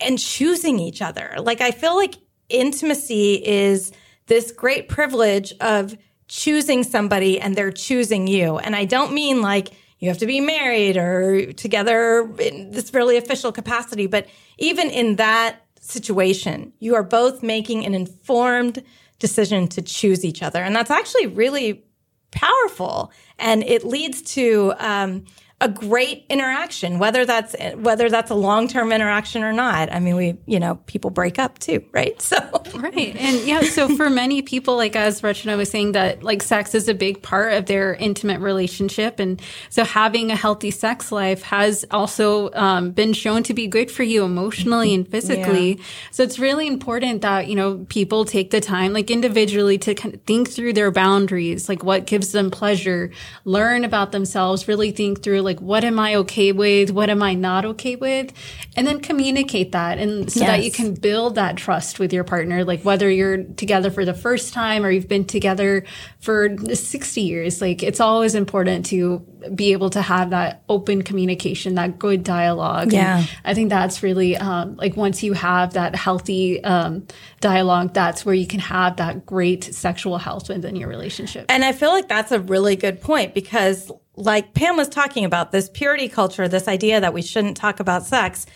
and 0.01 0.19
choosing 0.19 0.79
each 0.79 1.03
other. 1.03 1.37
Like 1.39 1.61
I 1.61 1.71
feel 1.71 1.97
like 1.97 2.17
intimacy 2.49 3.35
is 3.35 3.93
this 4.27 4.53
great 4.53 4.89
privilege 4.89 5.53
of 5.61 5.97
choosing 6.29 6.83
somebody 6.83 7.41
and 7.41 7.55
they're 7.55 7.71
choosing 7.71 8.27
you. 8.27 8.59
And 8.59 8.75
I 8.75 8.85
don't 8.85 9.13
mean 9.13 9.41
like 9.43 9.71
you 9.99 10.09
have 10.09 10.19
to 10.19 10.27
be 10.27 10.41
married 10.41 10.97
or 10.97 11.53
together 11.53 12.31
in 12.39 12.71
this 12.71 12.93
really 12.93 13.17
official 13.17 13.53
capacity. 13.53 14.07
But 14.07 14.27
even 14.59 14.91
in 14.91 15.17
that 15.17 15.63
situation, 15.81 16.73
you 16.81 16.95
are 16.95 17.03
both 17.03 17.43
making 17.43 17.87
an 17.87 17.95
informed 17.95 18.83
decision 19.19 19.69
to 19.69 19.81
choose 19.81 20.25
each 20.25 20.43
other. 20.43 20.63
And 20.63 20.77
that's 20.77 20.91
actually 20.91 21.29
really 21.29 21.85
powerful. 22.31 23.13
And 23.39 23.63
it 23.63 23.85
leads 23.85 24.21
to, 24.35 24.75
um, 24.79 25.25
a 25.59 25.71
great 25.71 26.27
interaction, 26.29 26.99
whether 26.99 27.25
that's 27.25 27.57
whether 27.77 28.11
that's 28.11 28.31
a 28.31 28.35
long 28.35 28.69
term 28.69 28.93
interaction 28.93 29.43
or 29.43 29.55
not. 29.55 29.91
I 29.91 30.01
mean, 30.01 30.15
we 30.15 30.37
you 30.45 30.61
know 30.61 30.75
people 30.87 31.09
break 31.09 31.39
up 31.39 31.59
too, 31.59 31.85
right? 31.93 32.15
So 32.27 32.37
right, 32.75 33.15
and 33.17 33.47
yeah, 33.47 33.61
so 33.63 33.89
for 33.97 34.11
many 34.11 34.43
people, 34.43 34.77
like 34.77 34.97
as 34.97 35.23
Rachna 35.23 35.57
was 35.57 35.71
saying, 35.71 35.93
that 35.93 36.25
like 36.25 36.43
sex 36.43 36.75
is 36.75 36.89
a 36.89 36.95
big 36.95 37.23
part 37.23 37.53
of 37.53 37.67
their 37.67 37.95
intimate 37.95 38.41
relationship, 38.41 39.21
and 39.21 39.41
so 39.71 39.85
having 39.85 40.31
a 40.31 40.37
healthy 40.37 40.73
sex 40.73 41.13
life 41.13 41.43
has 41.43 41.85
also 41.91 42.51
um, 42.53 42.91
been 42.91 43.13
shown 43.13 43.45
to 43.45 43.55
be 43.55 43.69
good 43.69 43.91
for 43.91 44.03
you 44.03 44.25
emotionally 44.25 44.93
and 44.93 45.09
physically. 45.09 45.77
Yeah. 45.77 45.85
So 46.11 46.23
it's 46.25 46.39
really 46.39 46.67
important 46.67 47.23
that 47.23 47.47
you 47.47 47.55
know 47.55 47.87
people 47.89 48.25
take 48.25 48.51
the 48.51 48.61
time, 48.61 48.93
like 48.93 49.11
individually, 49.11 49.79
to 49.79 49.95
kind 49.95 50.15
of 50.15 50.21
think 50.23 50.51
through 50.51 50.73
their 50.73 50.91
boundaries, 50.91 51.69
like 51.69 51.85
what 51.85 52.07
gives 52.07 52.33
them 52.33 52.51
pleasure, 52.51 53.13
learn 53.45 53.85
about 53.85 54.11
themselves, 54.13 54.67
really 54.67 54.91
think 54.91 55.23
through 55.23 55.46
like 55.47 55.61
what 55.61 55.85
am 55.85 55.99
I 55.99 56.17
okay 56.17 56.53
with, 56.53 56.91
what 56.91 57.09
am 57.09 57.23
I 57.23 57.33
not 57.33 57.65
okay 57.65 57.97
with, 57.97 58.33
and 58.77 58.87
then 58.87 59.01
communicate 59.01 59.73
that, 59.73 59.99
and 59.99 60.31
so 60.31 60.41
yes. 60.41 60.49
that 60.49 60.65
you 60.65 60.71
can 60.71 60.93
build 60.93 61.37
that 61.37 61.57
trust 61.57 61.99
with 61.99 62.13
your 62.13 62.25
partner. 62.25 62.65
Like 62.65 62.83
whether 62.83 63.09
you're 63.11 63.45
together 63.45 63.91
for 63.91 64.05
the 64.05 64.13
first 64.13 64.53
time 64.53 64.85
or 64.85 64.91
you've 64.91 65.09
been 65.09 65.25
together 65.25 65.85
for 66.21 66.55
60 66.59 67.21
years, 67.21 67.63
like 67.63 67.83
it's 67.83 68.01
always 68.01 68.35
important 68.35 68.85
to 68.87 69.21
be 69.55 69.73
able 69.73 69.91
to 69.91 70.03
have 70.03 70.31
that 70.31 70.63
open 70.69 71.03
communication, 71.03 71.77
that 71.77 71.99
good 71.99 72.25
dialogue. 72.25 72.93
Yeah, 72.93 73.19
and 73.19 73.29
I 73.45 73.55
think 73.55 73.71
that's 73.71 74.03
really 74.03 74.37
um, 74.37 74.77
like 74.77 74.97
once 74.97 75.23
you 75.23 75.33
have 75.33 75.75
that 75.75 75.95
healthy 75.95 76.63
um, 76.65 77.07
dialogue, 77.41 77.95
that's 77.95 78.27
where 78.27 78.35
you 78.35 78.47
can 78.47 78.61
have 78.61 78.97
that 78.97 79.25
great 79.25 79.65
sexual 79.65 80.19
health 80.19 80.49
within 80.49 80.77
your 80.77 80.89
relationship. 80.89 81.47
And 81.49 81.65
I 81.65 81.73
feel 81.73 81.91
like 81.91 82.09
that's 82.09 82.33
a 82.33 82.41
really 82.41 82.77
good 82.77 83.01
point 83.01 83.35
because 83.35 83.91
like 84.17 84.55
Pam 84.55 84.77
was 84.77 84.89
talking 84.89 85.25
about, 85.25 85.53
this 85.53 85.69
purity 85.69 86.09
culture, 86.09 86.49
this 86.49 86.69
idea 86.69 87.01
that 87.01 87.13
we 87.13 87.23
shouldn't 87.23 87.57
talk 87.57 87.81
about 87.81 88.05
sex, 88.05 88.47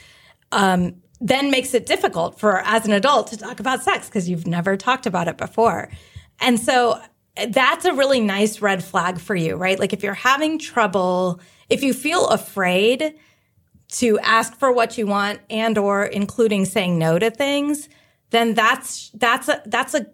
um, 0.52 0.96
then 1.20 1.50
makes 1.50 1.74
it 1.74 1.86
difficult 1.86 2.38
for 2.38 2.60
as 2.60 2.86
an 2.86 2.92
adult 2.92 3.28
to 3.28 3.36
talk 3.36 3.60
about 3.60 3.82
sex 3.82 4.08
because 4.08 4.28
you've 4.28 4.46
never 4.46 4.76
talked 4.76 5.06
about 5.06 5.28
it 5.28 5.36
before. 5.36 5.90
And 6.40 6.58
so 6.58 7.00
that's 7.48 7.84
a 7.84 7.92
really 7.92 8.20
nice 8.20 8.60
red 8.60 8.82
flag 8.82 9.20
for 9.20 9.34
you, 9.34 9.56
right? 9.56 9.78
Like 9.78 9.92
if 9.92 10.02
you're 10.02 10.14
having 10.14 10.58
trouble, 10.58 11.40
if 11.68 11.82
you 11.82 11.92
feel 11.92 12.26
afraid 12.28 13.14
to 13.92 14.18
ask 14.20 14.56
for 14.58 14.72
what 14.72 14.96
you 14.96 15.06
want 15.06 15.40
and 15.50 15.76
or 15.76 16.04
including 16.04 16.64
saying 16.64 16.98
no 16.98 17.18
to 17.18 17.30
things, 17.30 17.88
then 18.30 18.54
that's 18.54 19.10
that's 19.14 19.48
a 19.48 19.62
that's 19.66 19.94
a 19.94 20.06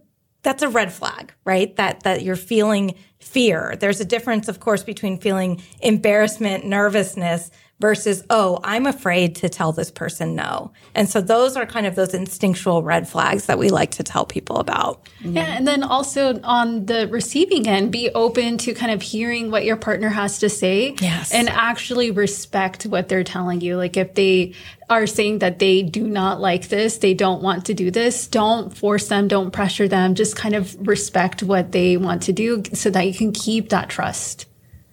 that's 0.46 0.62
a 0.62 0.68
red 0.68 0.92
flag, 0.92 1.34
right? 1.44 1.74
That 1.74 2.04
that 2.04 2.22
you're 2.22 2.36
feeling 2.36 2.94
fear. 3.18 3.74
There's 3.80 4.00
a 4.00 4.04
difference, 4.04 4.46
of 4.46 4.60
course, 4.60 4.84
between 4.84 5.18
feeling 5.18 5.60
embarrassment, 5.80 6.64
nervousness 6.64 7.50
versus, 7.78 8.24
oh, 8.30 8.58
I'm 8.64 8.86
afraid 8.86 9.34
to 9.36 9.48
tell 9.50 9.70
this 9.70 9.90
person 9.90 10.34
no. 10.34 10.72
And 10.94 11.08
so 11.08 11.20
those 11.20 11.56
are 11.56 11.66
kind 11.66 11.86
of 11.86 11.94
those 11.94 12.14
instinctual 12.14 12.82
red 12.82 13.06
flags 13.06 13.46
that 13.46 13.58
we 13.58 13.68
like 13.68 13.90
to 13.92 14.02
tell 14.02 14.24
people 14.24 14.56
about. 14.56 15.06
Yeah. 15.20 15.42
And 15.42 15.68
then 15.68 15.82
also 15.82 16.40
on 16.42 16.86
the 16.86 17.06
receiving 17.08 17.68
end, 17.68 17.92
be 17.92 18.10
open 18.10 18.56
to 18.58 18.72
kind 18.72 18.92
of 18.92 19.02
hearing 19.02 19.50
what 19.50 19.66
your 19.66 19.76
partner 19.76 20.08
has 20.08 20.38
to 20.38 20.48
say. 20.48 20.96
Yes. 21.00 21.32
And 21.32 21.50
actually 21.50 22.10
respect 22.10 22.84
what 22.84 23.10
they're 23.10 23.24
telling 23.24 23.60
you. 23.60 23.76
Like 23.76 23.98
if 23.98 24.14
they 24.14 24.54
are 24.88 25.06
saying 25.06 25.40
that 25.40 25.58
they 25.58 25.82
do 25.82 26.06
not 26.06 26.40
like 26.40 26.68
this, 26.68 26.98
they 26.98 27.12
don't 27.12 27.42
want 27.42 27.66
to 27.66 27.74
do 27.74 27.90
this, 27.90 28.26
don't 28.26 28.74
force 28.74 29.08
them, 29.08 29.28
don't 29.28 29.50
pressure 29.50 29.88
them, 29.88 30.14
just 30.14 30.34
kind 30.34 30.54
of 30.54 30.74
respect 30.86 31.42
what 31.42 31.72
they 31.72 31.98
want 31.98 32.22
to 32.22 32.32
do 32.32 32.62
so 32.72 32.88
that 32.88 33.02
you 33.02 33.12
can 33.12 33.32
keep 33.32 33.68
that 33.68 33.90
trust. 33.90 34.46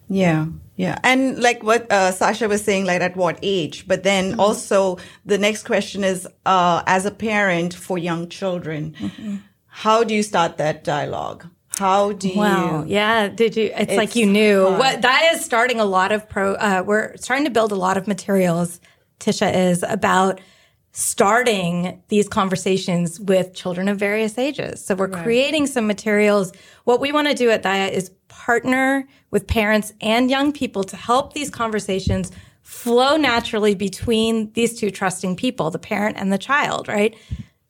Yeah. 0.09 0.47
Yeah. 0.75 0.97
And 1.03 1.39
like 1.39 1.63
what 1.63 1.91
uh, 1.91 2.11
Sasha 2.11 2.47
was 2.47 2.63
saying, 2.63 2.85
like 2.85 3.01
at 3.01 3.15
what 3.15 3.37
age? 3.41 3.87
But 3.87 4.03
then 4.03 4.31
mm-hmm. 4.31 4.39
also 4.39 4.97
the 5.25 5.37
next 5.37 5.63
question 5.63 6.03
is, 6.03 6.27
uh, 6.45 6.83
as 6.87 7.05
a 7.05 7.11
parent 7.11 7.73
for 7.73 7.97
young 7.97 8.27
children, 8.29 8.95
mm-hmm. 8.99 9.35
how 9.67 10.03
do 10.03 10.15
you 10.15 10.23
start 10.23 10.57
that 10.57 10.83
dialogue? 10.83 11.45
How 11.77 12.11
do 12.13 12.29
you? 12.29 12.37
Wow. 12.37 12.83
Yeah. 12.87 13.27
Did 13.27 13.55
you? 13.55 13.65
It's, 13.65 13.91
it's 13.91 13.95
like 13.95 14.15
you 14.15 14.25
knew. 14.25 14.67
Hard. 14.67 14.79
What 14.79 15.01
that 15.01 15.31
is 15.33 15.43
starting 15.43 15.79
a 15.79 15.85
lot 15.85 16.11
of 16.11 16.27
pro. 16.29 16.53
Uh, 16.53 16.83
we're 16.85 17.17
starting 17.17 17.45
to 17.45 17.51
build 17.51 17.71
a 17.71 17.75
lot 17.75 17.97
of 17.97 18.07
materials. 18.07 18.79
Tisha 19.19 19.53
is 19.53 19.83
about 19.87 20.39
starting 20.93 22.01
these 22.09 22.29
conversations 22.29 23.19
with 23.19 23.53
children 23.55 23.87
of 23.87 23.97
various 23.97 24.37
ages. 24.37 24.85
So 24.85 24.93
we're 24.93 25.07
right. 25.07 25.23
creating 25.23 25.65
some 25.65 25.87
materials. 25.87 26.53
What 26.83 27.01
we 27.01 27.11
want 27.11 27.27
to 27.27 27.33
do 27.33 27.49
at 27.49 27.63
Daya 27.63 27.91
is 27.91 28.11
partner 28.27 29.07
with 29.31 29.47
parents 29.47 29.91
and 30.01 30.29
young 30.29 30.53
people 30.53 30.83
to 30.85 30.95
help 30.95 31.33
these 31.33 31.49
conversations 31.49 32.31
flow 32.61 33.17
naturally 33.17 33.73
between 33.73 34.51
these 34.53 34.79
two 34.79 34.91
trusting 34.91 35.35
people, 35.35 35.71
the 35.71 35.79
parent 35.79 36.15
and 36.17 36.31
the 36.31 36.37
child, 36.37 36.87
right? 36.87 37.15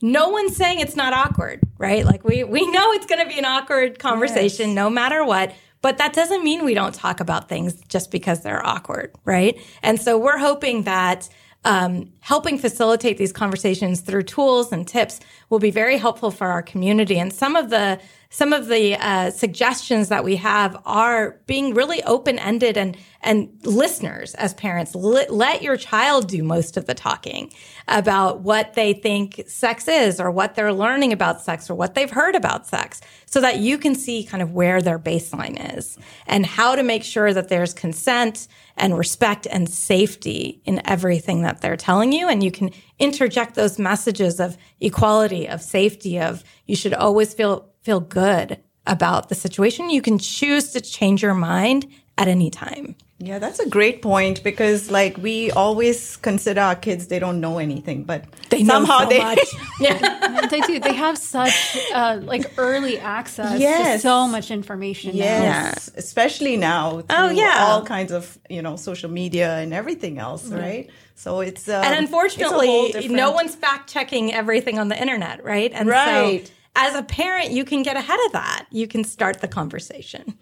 No 0.02 0.28
one's 0.28 0.58
saying 0.58 0.82
it's 0.82 0.98
not 0.98 1.14
awkward, 1.14 1.62
right? 1.78 2.06
Like 2.06 2.26
we 2.26 2.44
we 2.44 2.70
know 2.72 2.92
it's 2.92 3.06
going 3.06 3.22
to 3.22 3.28
be 3.28 3.40
an 3.40 3.46
awkward 3.46 4.00
conversation 4.00 4.70
yes. 4.70 4.76
no 4.76 4.90
matter 4.90 5.24
what, 5.24 5.54
but 5.82 5.98
that 5.98 6.12
doesn't 6.12 6.44
mean 6.44 6.66
we 6.66 6.74
don't 6.74 6.94
talk 6.94 7.22
about 7.22 7.48
things 7.48 7.82
just 7.88 8.12
because 8.12 8.42
they're 8.42 8.66
awkward, 8.66 9.16
right? 9.24 9.58
And 9.82 10.00
so 10.00 10.18
we're 10.18 10.38
hoping 10.38 10.84
that 10.84 11.30
um, 11.66 12.12
helping 12.20 12.58
facilitate 12.58 13.18
these 13.18 13.32
conversations 13.32 14.02
through 14.02 14.24
tools 14.24 14.72
and 14.72 14.88
tips 14.88 15.20
will 15.50 15.60
be 15.60 15.72
very 15.72 15.98
helpful 15.98 16.32
for 16.32 16.48
our 16.48 16.62
community. 16.62 17.20
And 17.20 17.32
some 17.32 17.56
of 17.56 17.70
the 17.70 18.00
some 18.30 18.52
of 18.52 18.66
the 18.66 18.96
uh, 18.96 19.30
suggestions 19.30 20.10
that 20.10 20.24
we 20.24 20.38
have 20.38 20.76
are 20.86 21.40
being 21.46 21.76
really 21.76 22.02
open 22.02 22.40
ended 22.40 22.78
and 22.78 22.98
and 23.22 23.48
listeners 23.64 24.34
as 24.36 24.56
parents 24.56 24.96
let, 24.96 25.32
let 25.32 25.62
your 25.62 25.78
child 25.78 26.28
do 26.28 26.42
most 26.44 26.76
of 26.76 26.88
the 26.88 26.96
talking 26.96 27.54
about 27.88 28.42
what 28.42 28.74
they 28.74 28.92
think 28.92 29.44
sex 29.48 29.88
is 29.88 30.20
or 30.20 30.32
what 30.32 30.56
they're 30.56 30.74
learning 30.74 31.14
about 31.14 31.42
sex 31.42 31.70
or 31.70 31.76
what 31.76 31.94
they've 31.94 32.10
heard 32.10 32.36
about 32.36 32.66
sex 32.66 33.02
so 33.28 33.40
that 33.40 33.60
you 33.60 33.78
can 33.78 33.94
see 33.94 34.24
kind 34.24 34.42
of 34.42 34.52
where 34.52 34.82
their 34.82 35.00
baseline 35.00 35.78
is 35.78 35.98
and 36.26 36.46
how 36.46 36.76
to 36.76 36.84
make 36.84 37.04
sure 37.04 37.34
that 37.34 37.50
there's 37.50 37.74
consent 37.74 38.48
and 38.78 38.98
respect 38.98 39.48
and 39.50 39.70
safety 39.70 40.62
in 40.66 40.82
everything 40.86 41.44
that 41.44 41.62
they're 41.62 41.78
telling 41.78 42.12
you 42.12 42.28
and 42.28 42.44
you 42.44 42.52
can 42.52 42.72
interject 43.00 43.56
those 43.56 43.78
messages 43.78 44.40
of 44.40 44.58
equality 44.82 45.48
of 45.48 45.62
safety 45.62 46.20
of 46.20 46.44
you 46.66 46.76
should 46.76 46.94
always 46.94 47.34
feel 47.34 47.70
feel 47.84 48.00
good 48.00 48.60
about 48.86 49.30
the 49.30 49.36
situation, 49.36 49.90
you 49.90 50.02
can 50.02 50.18
choose 50.18 50.72
to 50.72 50.82
change 50.82 51.22
your 51.22 51.34
mind 51.34 51.88
at 52.18 52.28
any 52.28 52.50
time. 52.50 52.96
Yeah, 53.20 53.40
that's 53.40 53.60
a 53.60 53.70
great 53.70 54.02
point 54.02 54.44
because 54.44 54.92
like 54.92 55.18
we 55.18 55.50
always 55.52 56.18
consider 56.18 56.60
our 56.60 56.76
kids 56.76 57.08
they 57.08 57.20
don't 57.20 57.40
know 57.40 57.58
anything, 57.58 58.04
but 58.04 58.26
they 58.50 58.66
somehow 58.66 59.00
so 59.00 59.10
they 59.10 59.20
yeah. 59.80 60.48
they 60.52 60.60
do. 60.62 60.80
They 60.80 60.94
have 60.94 61.18
such 61.18 61.78
uh, 61.94 62.20
like 62.24 62.52
early 62.58 62.98
access 63.00 63.60
yes. 63.60 64.02
to 64.02 64.08
so 64.08 64.28
much 64.28 64.52
information. 64.52 65.16
Yes, 65.16 65.90
now. 65.90 66.00
especially 66.00 66.58
now. 66.58 67.04
oh 67.10 67.30
yeah, 67.30 67.68
all 67.68 67.86
kinds 67.86 68.12
of 68.12 68.38
you 68.50 68.62
know 68.62 68.76
social 68.76 69.10
media 69.10 69.58
and 69.58 69.74
everything 69.74 70.18
else, 70.18 70.50
yeah. 70.50 70.58
right? 70.58 70.90
So 71.16 71.40
it's 71.40 71.70
uh, 71.70 71.82
and 71.86 71.98
unfortunately, 71.98 73.08
no 73.08 73.32
one's 73.32 73.56
fact 73.56 73.90
checking 73.90 74.34
everything 74.34 74.80
on 74.80 74.90
the 74.90 75.00
internet, 75.00 75.44
right? 75.46 75.72
And 75.72 75.88
right. 75.88 76.46
So, 76.46 76.54
as 76.76 76.96
a 76.96 77.04
parent, 77.04 77.52
you 77.52 77.64
can 77.64 77.84
get 77.84 77.96
ahead 77.96 78.20
of 78.26 78.32
that. 78.32 78.66
You 78.72 78.88
can 78.88 79.04
start 79.04 79.40
the 79.40 79.48
conversation. 79.48 80.38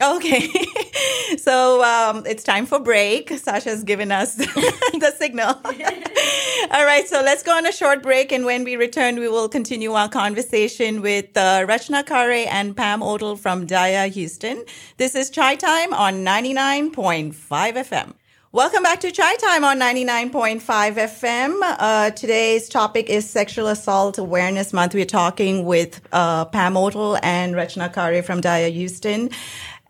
Okay. 0.00 0.48
so 1.38 1.82
um, 1.82 2.24
it's 2.24 2.44
time 2.44 2.66
for 2.66 2.78
break. 2.78 3.30
Sasha's 3.30 3.82
given 3.82 4.12
us 4.12 4.34
the 4.36 5.14
signal. 5.18 5.48
All 6.70 6.84
right. 6.84 7.04
So 7.08 7.20
let's 7.20 7.42
go 7.42 7.56
on 7.56 7.66
a 7.66 7.72
short 7.72 8.02
break. 8.02 8.30
And 8.30 8.44
when 8.44 8.62
we 8.62 8.76
return, 8.76 9.18
we 9.18 9.28
will 9.28 9.48
continue 9.48 9.92
our 9.92 10.08
conversation 10.08 11.02
with 11.02 11.36
uh, 11.36 11.66
Rachna 11.66 12.04
Khare 12.04 12.46
and 12.46 12.76
Pam 12.76 13.00
Otal 13.00 13.36
from 13.36 13.66
Daya 13.66 14.08
Houston. 14.08 14.64
This 14.98 15.16
is 15.16 15.30
Chai 15.30 15.56
Time 15.56 15.92
on 15.92 16.24
99.5 16.24 17.32
FM. 17.32 18.12
Welcome 18.50 18.82
back 18.82 19.00
to 19.00 19.10
Chai 19.10 19.34
Time 19.34 19.62
on 19.62 19.78
99.5 19.78 20.60
FM. 20.62 21.58
Uh, 21.60 22.10
today's 22.12 22.66
topic 22.68 23.10
is 23.10 23.28
Sexual 23.28 23.66
Assault 23.66 24.16
Awareness 24.16 24.72
Month. 24.72 24.94
We're 24.94 25.04
talking 25.04 25.66
with 25.66 26.00
uh, 26.12 26.46
Pam 26.46 26.72
Otal 26.72 27.18
and 27.22 27.54
Rachna 27.54 27.92
Khare 27.92 28.24
from 28.24 28.40
Daya 28.40 28.72
Houston. 28.72 29.28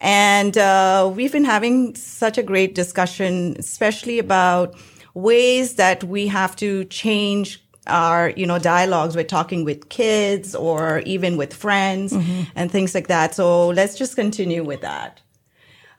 And 0.01 0.57
uh, 0.57 1.11
we've 1.15 1.33
been 1.33 1.45
having 1.45 1.95
such 1.95 2.39
a 2.39 2.43
great 2.43 2.75
discussion, 2.75 3.57
especially 3.59 4.19
about 4.19 4.77
ways 5.15 5.75
that 5.75 6.05
we 6.05 6.29
have 6.29 6.55
to 6.57 6.85
change 6.87 7.65
our 7.89 8.31
you 8.37 8.47
know 8.47 8.59
dialogues 8.59 9.17
we're 9.17 9.25
talking 9.25 9.65
with 9.65 9.89
kids 9.89 10.55
or 10.55 10.99
even 11.07 11.39
with 11.39 11.55
friends 11.55 12.13
mm-hmm. 12.13 12.43
and 12.55 12.71
things 12.71 12.95
like 12.95 13.09
that 13.09 13.35
so 13.35 13.69
let's 13.69 13.97
just 13.97 14.15
continue 14.15 14.63
with 14.63 14.83
that 14.83 15.23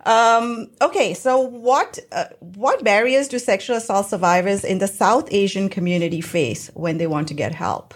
Um, 0.05 0.71
okay, 0.81 1.13
so 1.13 1.39
what 1.39 1.99
uh, 2.11 2.25
what 2.39 2.83
barriers 2.83 3.27
do 3.27 3.37
sexual 3.37 3.75
assault 3.75 4.07
survivors 4.07 4.63
in 4.63 4.79
the 4.79 4.87
South 4.87 5.27
Asian 5.31 5.67
community 5.67 6.21
face 6.21 6.71
when 6.73 6.97
they 6.97 7.07
want 7.07 7.27
to 7.27 7.33
get 7.33 7.53
help? 7.53 7.93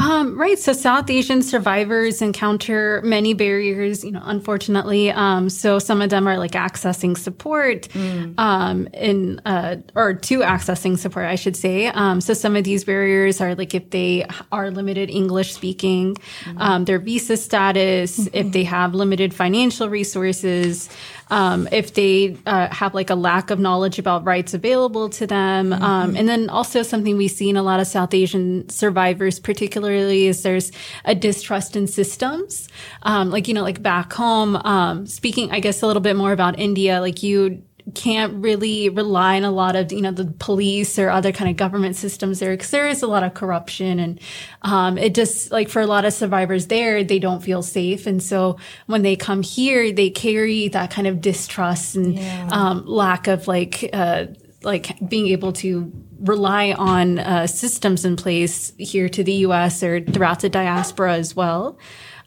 Um, 0.00 0.38
right. 0.38 0.58
So 0.58 0.72
South 0.72 1.10
Asian 1.10 1.42
survivors 1.42 2.22
encounter 2.22 3.02
many 3.04 3.34
barriers, 3.34 4.02
you 4.02 4.12
know, 4.12 4.22
unfortunately. 4.24 5.10
Um, 5.10 5.50
so 5.50 5.78
some 5.78 6.00
of 6.00 6.08
them 6.08 6.26
are 6.26 6.38
like 6.38 6.52
accessing 6.52 7.18
support, 7.18 7.88
mm. 7.88 8.34
um, 8.38 8.86
in, 8.94 9.40
uh, 9.44 9.76
or 9.94 10.14
to 10.14 10.40
accessing 10.40 10.96
support, 10.98 11.26
I 11.26 11.34
should 11.34 11.56
say. 11.56 11.88
Um, 11.88 12.20
so 12.20 12.32
some 12.32 12.56
of 12.56 12.64
these 12.64 12.84
barriers 12.84 13.40
are 13.40 13.54
like 13.54 13.74
if 13.74 13.90
they 13.90 14.26
are 14.50 14.70
limited 14.70 15.10
English 15.10 15.52
speaking, 15.52 16.16
mm. 16.44 16.86
their 16.86 16.98
visa 16.98 17.36
status, 17.36 18.18
mm-hmm. 18.18 18.36
if 18.36 18.52
they 18.52 18.64
have 18.64 18.94
limited 18.94 19.34
financial 19.34 19.90
resources, 19.90 20.88
um, 21.30 21.68
if 21.72 21.94
they 21.94 22.36
uh, 22.46 22.68
have 22.74 22.94
like 22.94 23.10
a 23.10 23.14
lack 23.14 23.50
of 23.50 23.58
knowledge 23.58 23.98
about 23.98 24.24
rights 24.24 24.54
available 24.54 25.08
to 25.10 25.26
them. 25.26 25.70
Mm-hmm. 25.70 25.82
Um, 25.82 26.16
and 26.16 26.28
then 26.28 26.50
also 26.50 26.82
something 26.82 27.16
we 27.16 27.28
see 27.28 27.48
in 27.48 27.56
a 27.56 27.62
lot 27.62 27.80
of 27.80 27.86
South 27.86 28.12
Asian 28.12 28.68
survivors, 28.68 29.38
particularly, 29.38 30.26
is 30.26 30.42
there's 30.42 30.72
a 31.04 31.14
distrust 31.14 31.76
in 31.76 31.86
systems. 31.86 32.68
Um, 33.02 33.30
like, 33.30 33.48
you 33.48 33.54
know, 33.54 33.62
like 33.62 33.82
back 33.82 34.12
home, 34.12 34.56
um, 34.56 35.06
speaking, 35.06 35.50
I 35.50 35.60
guess, 35.60 35.82
a 35.82 35.86
little 35.86 36.02
bit 36.02 36.16
more 36.16 36.32
about 36.32 36.58
India, 36.58 37.00
like 37.00 37.22
you 37.22 37.62
can't 37.94 38.42
really 38.42 38.88
rely 38.88 39.36
on 39.36 39.44
a 39.44 39.50
lot 39.50 39.76
of 39.76 39.92
you 39.92 40.00
know 40.00 40.10
the 40.10 40.26
police 40.38 40.98
or 40.98 41.10
other 41.10 41.32
kind 41.32 41.50
of 41.50 41.56
government 41.56 41.96
systems 41.96 42.38
there 42.38 42.52
because 42.52 42.70
there 42.70 42.88
is 42.88 43.02
a 43.02 43.06
lot 43.06 43.22
of 43.22 43.34
corruption 43.34 43.98
and 43.98 44.20
um, 44.62 44.98
it 44.98 45.14
just 45.14 45.50
like 45.50 45.68
for 45.68 45.80
a 45.80 45.86
lot 45.86 46.04
of 46.04 46.12
survivors 46.12 46.66
there 46.66 47.02
they 47.04 47.18
don't 47.18 47.42
feel 47.42 47.62
safe 47.62 48.06
and 48.06 48.22
so 48.22 48.56
when 48.86 49.02
they 49.02 49.16
come 49.16 49.42
here 49.42 49.92
they 49.92 50.10
carry 50.10 50.68
that 50.68 50.90
kind 50.90 51.06
of 51.06 51.20
distrust 51.20 51.96
and 51.96 52.16
yeah. 52.18 52.48
um, 52.52 52.84
lack 52.86 53.26
of 53.26 53.48
like 53.48 53.88
uh, 53.92 54.26
like 54.62 54.96
being 55.08 55.28
able 55.28 55.52
to 55.52 55.90
rely 56.20 56.72
on 56.72 57.18
uh, 57.18 57.46
systems 57.46 58.04
in 58.04 58.16
place 58.16 58.72
here 58.78 59.08
to 59.08 59.24
the 59.24 59.32
U.S. 59.32 59.82
or 59.82 60.00
throughout 60.00 60.40
the 60.40 60.50
diaspora 60.50 61.14
as 61.14 61.34
well. 61.34 61.78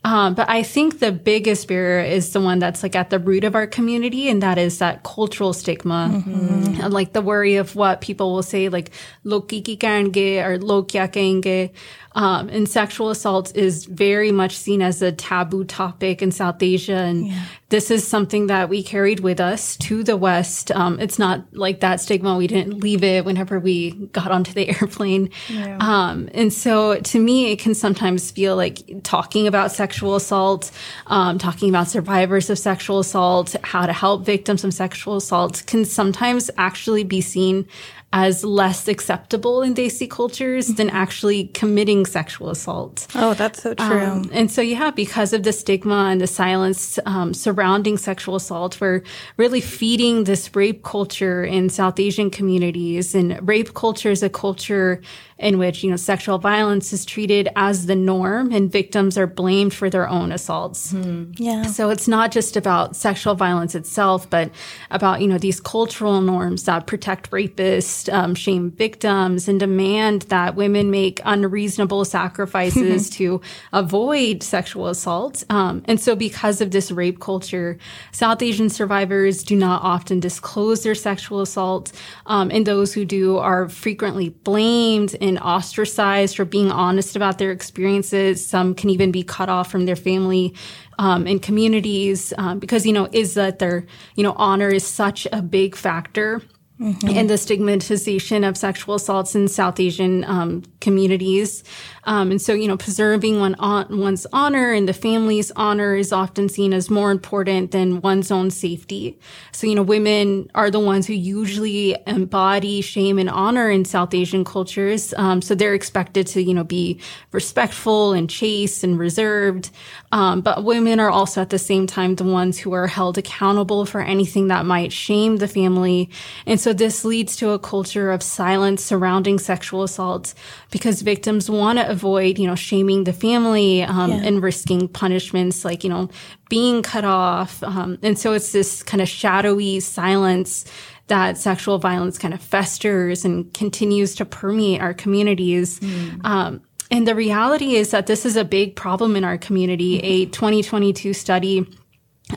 Um, 0.06 0.34
but 0.34 0.50
I 0.50 0.64
think 0.64 1.00
the 1.00 1.14
biggest 1.14 1.68
barrier 1.68 2.04
is 2.04 2.34
the 2.34 2.42
one 2.42 2.60
that's 2.60 2.84
like 2.84 2.96
at 2.96 3.10
the 3.10 3.20
root 3.20 3.46
of 3.46 3.56
our 3.56 3.66
community, 3.66 4.28
and 4.28 4.44
that 4.44 4.58
is 4.58 4.80
that 4.80 5.04
cultural 5.04 5.54
stigma, 5.54 6.12
mm-hmm. 6.12 6.82
and 6.82 6.94
like 6.94 7.14
the 7.14 7.22
worry 7.22 7.56
of 7.56 7.76
what 7.76 8.02
people 8.02 8.34
will 8.34 8.44
say, 8.44 8.68
like 8.68 8.92
"loki 9.24 9.62
ki 9.62 10.42
or 10.42 10.58
"lo 10.60 10.84
kya 10.84 11.72
um, 12.16 12.50
and 12.50 12.70
sexual 12.70 13.10
assault 13.10 13.56
is 13.56 13.86
very 13.86 14.32
much 14.32 14.56
seen 14.56 14.82
as 14.82 15.02
a 15.02 15.12
taboo 15.12 15.64
topic 15.64 16.22
in 16.22 16.32
South 16.32 16.62
Asia. 16.62 16.96
And 16.96 17.28
yeah. 17.28 17.46
this 17.70 17.90
is 17.90 18.08
something 18.08 18.48
that 18.48 18.70
we 18.70 18.84
carried 18.84 19.22
with 19.22 19.40
us 19.40 19.76
to 19.78 20.04
the 20.04 20.16
West. 20.16 20.72
Um, 20.72 21.00
it's 21.00 21.18
not 21.18 21.44
like 21.54 21.80
that 21.80 22.00
stigma. 22.02 22.38
We 22.38 22.48
didn't 22.48 22.80
leave 22.80 23.04
it 23.04 23.26
whenever 23.26 23.60
we 23.60 23.92
got 24.08 24.32
onto 24.32 24.54
the 24.54 24.70
airplane. 24.82 25.32
Yeah. 25.50 25.78
Um, 25.80 26.30
and 26.34 26.54
so 26.54 27.00
to 27.00 27.20
me, 27.20 27.52
it 27.52 27.60
can 27.60 27.74
sometimes 27.74 28.30
feel 28.30 28.56
like 28.56 29.04
talking 29.04 29.48
about 29.48 29.72
sexual 29.72 30.16
assault, 30.16 30.72
um, 31.08 31.40
talking 31.40 31.70
about 31.70 31.88
survivors 31.88 32.50
of 32.50 32.60
sexual 32.60 33.00
assault, 33.00 33.56
how 33.64 33.86
to 33.86 33.94
help 33.94 34.24
victims 34.24 34.64
of 34.64 34.74
sexual 34.74 35.18
assault 35.18 35.64
can 35.66 35.86
sometimes 35.86 36.52
actually 36.58 37.04
be 37.04 37.22
seen 37.22 37.68
as 38.14 38.44
less 38.44 38.88
acceptable 38.88 39.64
in 39.64 39.74
Desi 39.74 40.08
cultures 40.08 40.68
than 40.68 40.88
actually 40.92 41.48
committing 41.48 42.06
sexual 42.06 42.52
assault. 42.52 43.08
Oh, 43.16 43.34
that's 43.34 43.64
so 43.64 43.74
true. 43.74 43.86
Um, 43.86 44.30
and 44.32 44.52
so, 44.52 44.62
yeah, 44.62 44.92
because 44.92 45.34
of 45.34 45.42
the 45.42 45.52
stigma 45.52 46.10
and 46.12 46.22
the 46.22 46.28
silence 46.28 47.00
um, 47.08 47.34
surrounding 47.34 47.98
sexual 47.98 48.36
assault, 48.36 48.80
we're 48.80 49.02
really 49.38 49.62
feeding 49.62 50.26
this 50.26 50.56
rape 50.56 50.84
culture 50.84 51.44
in 51.44 51.70
South 51.70 52.00
Asian 52.00 52.30
communities. 52.30 53.16
And 53.16 53.46
rape 53.48 53.74
culture 53.74 54.12
is 54.12 54.22
a 54.22 54.30
culture 54.30 55.02
in 55.44 55.58
which, 55.58 55.84
you 55.84 55.90
know, 55.90 55.98
sexual 55.98 56.38
violence 56.40 56.94
is 56.94 57.04
treated 57.04 57.50
as 57.58 57.86
the 57.86 57.96
norm 57.96 58.52
and 58.52 58.72
victims 58.72 59.18
are 59.18 59.28
blamed 59.28 59.74
for 59.74 59.90
their 59.90 60.08
own 60.08 60.32
assaults. 60.32 60.94
Mm. 60.94 61.36
Yeah. 61.38 61.64
So 61.64 61.90
it's 61.90 62.08
not 62.08 62.32
just 62.32 62.56
about 62.56 62.96
sexual 62.96 63.36
violence 63.36 63.76
itself, 63.76 64.30
but 64.30 64.50
about, 64.90 65.22
you 65.22 65.28
know, 65.28 65.38
these 65.38 65.60
cultural 65.60 66.22
norms 66.22 66.64
that 66.64 66.88
protect 66.88 67.30
rapists, 67.32 68.12
um, 68.12 68.36
shame 68.36 68.72
victims, 68.72 69.50
and 69.50 69.60
demand 69.60 70.24
that 70.24 70.56
women 70.56 70.90
make 70.90 71.20
unreasonable 71.26 72.06
sacrifices 72.06 73.10
to 73.18 73.42
avoid 73.74 74.44
sexual 74.44 74.88
assault. 74.88 75.44
Um, 75.50 75.84
and 75.86 76.00
so 76.00 76.16
because 76.16 76.62
of 76.62 76.72
this 76.72 76.90
rape 76.90 77.20
culture, 77.20 77.78
South 78.14 78.42
Asian 78.42 78.70
survivors 78.70 79.44
do 79.44 79.58
not 79.58 79.84
often 79.84 80.22
disclose 80.22 80.84
their 80.84 80.96
sexual 80.96 81.42
assault. 81.42 81.92
Um, 82.28 82.50
and 82.50 82.66
those 82.66 82.94
who 82.94 83.04
do 83.04 83.38
are 83.38 83.68
frequently 83.68 84.30
blamed 84.30 85.18
and 85.20 85.33
ostracized 85.40 86.36
for 86.36 86.46
being 86.46 86.72
honest 86.72 87.16
about 87.16 87.38
their 87.38 87.52
experiences. 87.52 88.46
Some 88.46 88.76
can 88.76 88.90
even 88.90 89.12
be 89.12 89.24
cut 89.24 89.50
off 89.50 89.72
from 89.72 89.86
their 89.86 89.96
family 89.96 90.54
um, 91.00 91.28
and 91.28 91.42
communities 91.42 92.34
um, 92.38 92.60
because, 92.60 92.86
you 92.86 92.94
know, 92.94 93.08
is 93.12 93.34
that 93.34 93.60
their, 93.60 93.86
you 94.16 94.24
know, 94.24 94.34
honor 94.38 94.70
is 94.70 94.86
such 94.86 95.28
a 95.32 95.42
big 95.42 95.76
factor 95.76 96.42
Mm-hmm. 96.82 97.08
and 97.08 97.30
the 97.30 97.38
stigmatization 97.38 98.44
of 98.44 98.58
sexual 98.58 98.96
assaults 98.96 99.36
in 99.36 99.48
South 99.48 99.80
Asian 99.80 100.24
um, 100.24 100.64
communities. 100.82 101.64
Um, 102.06 102.32
and 102.32 102.42
so, 102.42 102.54
you 102.54 102.68
know, 102.68 102.78
preserving 102.78 103.40
one, 103.40 103.56
one's 103.60 104.26
honor 104.34 104.74
and 104.74 104.90
the 104.90 104.94
family's 104.94 105.52
honor 105.52 105.96
is 105.96 106.12
often 106.12 106.50
seen 106.50 106.74
as 106.74 106.90
more 106.90 107.12
important 107.12 107.72
than 107.72 108.02
one's 108.02 108.32
own 108.32 108.50
safety. 108.50 109.20
So, 109.52 109.68
you 109.68 109.76
know, 109.76 109.84
women 109.84 110.50
are 110.56 110.72
the 110.72 110.80
ones 110.80 111.06
who 111.06 111.14
usually 111.14 111.96
embody 112.08 112.82
shame 112.82 113.20
and 113.20 113.30
honor 113.30 113.70
in 113.70 113.86
South 113.86 114.14
Asian 114.16 114.44
cultures. 114.44 115.14
Um, 115.16 115.44
so 115.44 115.54
they're 115.54 115.76
expected 115.76 116.26
to, 116.28 116.42
you 116.42 116.56
know, 116.56 116.64
be 116.64 117.00
respectful 117.32 118.14
and 118.14 118.28
chaste 118.28 118.84
and 118.84 118.98
reserved. 118.98 119.70
Um, 120.12 120.42
but 120.42 120.64
women 120.64 121.00
are 121.00 121.12
also 121.12 121.42
at 121.42 121.52
the 121.52 121.60
same 121.60 121.86
time 121.86 122.16
the 122.16 122.24
ones 122.24 122.58
who 122.58 122.74
are 122.74 122.88
held 122.88 123.18
accountable 123.18 123.86
for 123.86 124.02
anything 124.02 124.48
that 124.48 124.66
might 124.66 124.92
shame 124.92 125.38
the 125.38 125.48
family. 125.48 126.10
And 126.46 126.60
so 126.64 126.72
this 126.72 127.04
leads 127.04 127.36
to 127.36 127.50
a 127.50 127.60
culture 127.60 128.10
of 128.10 128.24
silence 128.24 128.82
surrounding 128.82 129.38
sexual 129.38 129.84
assaults 129.84 130.34
because 130.72 131.02
victims 131.02 131.50
want 131.50 131.78
to 131.78 131.90
avoid, 131.90 132.40
you 132.40 132.48
know, 132.48 132.56
shaming 132.56 133.04
the 133.04 133.12
family 133.12 133.84
um, 133.84 134.12
yeah. 134.12 134.22
and 134.24 134.42
risking 134.42 134.88
punishments 134.88 135.66
like, 135.66 135.84
you 135.84 135.90
know, 135.90 136.10
being 136.48 136.82
cut 136.82 137.04
off. 137.04 137.62
Um, 137.64 138.00
and 138.02 138.18
so 138.18 138.32
it's 138.32 138.54
this 138.54 138.82
kind 138.82 139.02
of 139.02 139.10
shadowy 139.10 139.82
silence 139.82 140.64
that 141.08 141.38
sexual 141.38 141.80
violence 141.80 142.18
kind 142.18 142.34
of 142.34 142.42
festers 142.42 143.26
and 143.26 143.54
continues 143.54 144.16
to 144.16 144.24
permeate 144.24 144.80
our 144.80 144.94
communities. 144.94 145.82
Mm. 145.82 146.24
Um, 146.24 146.62
and 146.90 147.06
the 147.06 147.14
reality 147.14 147.76
is 147.76 147.92
that 147.92 148.08
this 148.08 148.26
is 148.26 148.38
a 148.38 148.46
big 148.46 148.78
problem 148.78 149.18
in 149.18 149.26
our 149.26 149.38
community. 149.38 149.98
Mm-hmm. 149.98 150.06
A 150.06 150.26
2022 150.28 151.14
study 151.14 151.68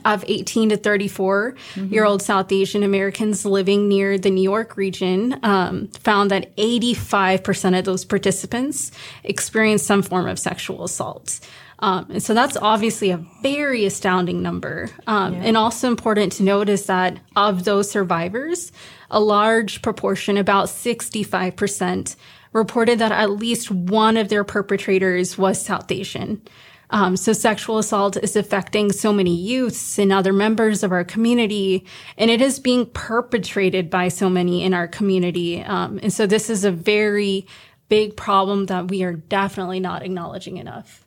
of 0.05 0.23
18 0.27 0.69
to 0.69 0.77
34 0.77 1.53
mm-hmm. 1.53 1.93
year 1.93 2.05
old 2.05 2.21
South 2.21 2.51
Asian 2.51 2.83
Americans 2.83 3.45
living 3.45 3.87
near 3.87 4.17
the 4.17 4.29
New 4.29 4.41
York 4.43 4.77
region 4.77 5.39
um, 5.43 5.87
found 5.99 6.31
that 6.31 6.55
85% 6.57 7.77
of 7.77 7.85
those 7.85 8.05
participants 8.05 8.91
experienced 9.23 9.85
some 9.85 10.01
form 10.01 10.27
of 10.27 10.39
sexual 10.39 10.83
assault. 10.83 11.39
Um, 11.79 12.07
and 12.09 12.23
so 12.23 12.33
that's 12.33 12.57
obviously 12.57 13.11
a 13.11 13.23
very 13.41 13.85
astounding 13.85 14.41
number. 14.41 14.89
Um, 15.05 15.35
yeah. 15.35 15.43
And 15.43 15.57
also 15.57 15.87
important 15.87 16.31
to 16.33 16.43
note 16.43 16.69
is 16.69 16.87
that 16.87 17.19
of 17.35 17.65
those 17.65 17.89
survivors, 17.89 18.71
a 19.11 19.19
large 19.19 19.81
proportion, 19.81 20.37
about 20.37 20.67
65%, 20.67 22.15
reported 22.53 22.99
that 22.99 23.11
at 23.11 23.31
least 23.31 23.69
one 23.69 24.17
of 24.17 24.29
their 24.29 24.43
perpetrators 24.43 25.37
was 25.37 25.63
South 25.63 25.91
Asian. 25.91 26.41
Um, 26.89 27.17
so 27.17 27.33
sexual 27.33 27.79
assault 27.79 28.17
is 28.17 28.35
affecting 28.35 28.91
so 28.91 29.11
many 29.11 29.35
youths 29.35 29.99
and 29.99 30.11
other 30.11 30.31
members 30.31 30.83
of 30.83 30.91
our 30.91 31.03
community, 31.03 31.85
and 32.17 32.31
it 32.31 32.41
is 32.41 32.59
being 32.59 32.85
perpetrated 32.85 33.89
by 33.89 34.07
so 34.07 34.29
many 34.29 34.63
in 34.63 34.73
our 34.73 34.87
community. 34.87 35.61
Um, 35.61 35.99
and 36.01 36.13
so 36.13 36.25
this 36.25 36.49
is 36.49 36.63
a 36.63 36.71
very 36.71 37.45
big 37.89 38.15
problem 38.15 38.67
that 38.67 38.89
we 38.89 39.03
are 39.03 39.13
definitely 39.13 39.79
not 39.79 40.03
acknowledging 40.03 40.57
enough. 40.57 41.05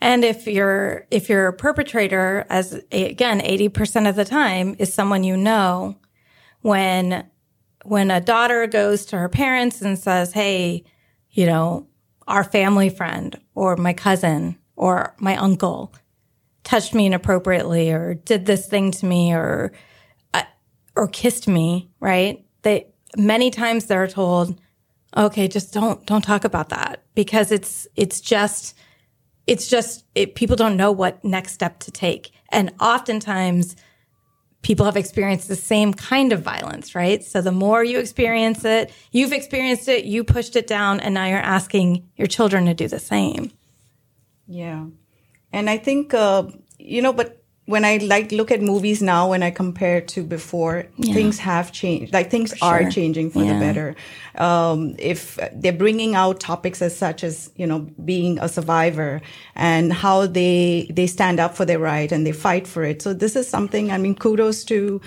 And 0.00 0.24
if 0.24 0.46
you're 0.46 1.06
if 1.10 1.28
you're 1.28 1.48
a 1.48 1.52
perpetrator, 1.52 2.46
as 2.50 2.80
again, 2.92 3.40
eighty 3.40 3.68
percent 3.68 4.06
of 4.06 4.14
the 4.14 4.24
time 4.24 4.76
is 4.78 4.92
someone 4.92 5.24
you 5.24 5.36
know, 5.36 5.96
when 6.60 7.26
when 7.84 8.10
a 8.10 8.20
daughter 8.20 8.66
goes 8.66 9.06
to 9.06 9.18
her 9.18 9.28
parents 9.28 9.80
and 9.80 9.98
says, 9.98 10.34
"Hey, 10.34 10.84
you 11.30 11.46
know, 11.46 11.88
our 12.28 12.44
family 12.44 12.90
friend 12.90 13.40
or 13.54 13.76
my 13.76 13.94
cousin 13.94 14.58
or 14.76 15.14
my 15.18 15.36
uncle 15.36 15.92
touched 16.64 16.94
me 16.94 17.06
inappropriately 17.06 17.90
or 17.90 18.14
did 18.14 18.44
this 18.46 18.66
thing 18.66 18.90
to 18.90 19.06
me 19.06 19.32
or 19.32 19.72
uh, 20.34 20.42
or 20.94 21.08
kissed 21.08 21.48
me, 21.48 21.90
right? 22.00 22.44
They 22.62 22.88
many 23.16 23.50
times 23.50 23.86
they're 23.86 24.08
told, 24.08 24.60
"Okay, 25.16 25.48
just 25.48 25.72
don't 25.72 26.04
don't 26.06 26.22
talk 26.22 26.44
about 26.44 26.68
that 26.70 27.04
because 27.14 27.50
it's 27.52 27.86
it's 27.96 28.20
just 28.20 28.76
it's 29.46 29.68
just 29.68 30.04
it, 30.14 30.34
people 30.34 30.56
don't 30.56 30.76
know 30.76 30.92
what 30.92 31.24
next 31.24 31.52
step 31.52 31.78
to 31.80 31.90
take." 31.90 32.32
And 32.50 32.72
oftentimes 32.80 33.76
people 34.62 34.84
have 34.84 34.96
experienced 34.96 35.46
the 35.46 35.54
same 35.54 35.94
kind 35.94 36.32
of 36.32 36.42
violence, 36.42 36.96
right? 36.96 37.22
So 37.22 37.40
the 37.40 37.52
more 37.52 37.84
you 37.84 38.00
experience 38.00 38.64
it, 38.64 38.92
you've 39.12 39.32
experienced 39.32 39.86
it, 39.86 40.04
you 40.04 40.24
pushed 40.24 40.56
it 40.56 40.66
down, 40.66 40.98
and 40.98 41.14
now 41.14 41.26
you're 41.26 41.38
asking 41.38 42.08
your 42.16 42.26
children 42.26 42.66
to 42.66 42.74
do 42.74 42.88
the 42.88 42.98
same. 42.98 43.52
Yeah. 44.46 44.86
And 45.52 45.70
I 45.70 45.78
think, 45.78 46.14
uh, 46.14 46.44
you 46.78 47.02
know, 47.02 47.12
but 47.12 47.42
when 47.66 47.84
I 47.84 47.96
like 47.96 48.30
look 48.30 48.52
at 48.52 48.62
movies 48.62 49.02
now, 49.02 49.30
when 49.30 49.42
I 49.42 49.50
compare 49.50 50.00
to 50.00 50.22
before, 50.22 50.86
Yeah. 50.98 51.14
things 51.14 51.38
have 51.40 51.72
changed. 51.72 52.12
Like 52.12 52.30
things 52.30 52.54
are 52.62 52.88
changing 52.88 53.30
for 53.30 53.42
Yeah. 53.42 53.54
the 53.54 53.58
better. 53.60 53.96
Um, 54.36 54.94
if 55.00 55.36
they're 55.52 55.72
bringing 55.72 56.14
out 56.14 56.38
topics 56.38 56.80
as 56.80 56.96
such 56.96 57.24
as 57.24 57.50
you 57.56 57.66
know 57.66 57.80
being 58.04 58.38
a 58.38 58.48
survivor 58.48 59.20
and 59.56 59.92
how 59.92 60.26
they 60.28 60.86
they 60.94 61.08
stand 61.08 61.40
up 61.40 61.56
for 61.56 61.64
their 61.64 61.80
right 61.80 62.12
and 62.12 62.24
they 62.24 62.32
fight 62.32 62.68
for 62.68 62.84
it. 62.84 63.02
So 63.02 63.12
this 63.12 63.34
is 63.34 63.48
something. 63.48 63.90
I 63.90 63.98
mean, 63.98 64.14
kudos 64.14 64.62
to 64.66 65.00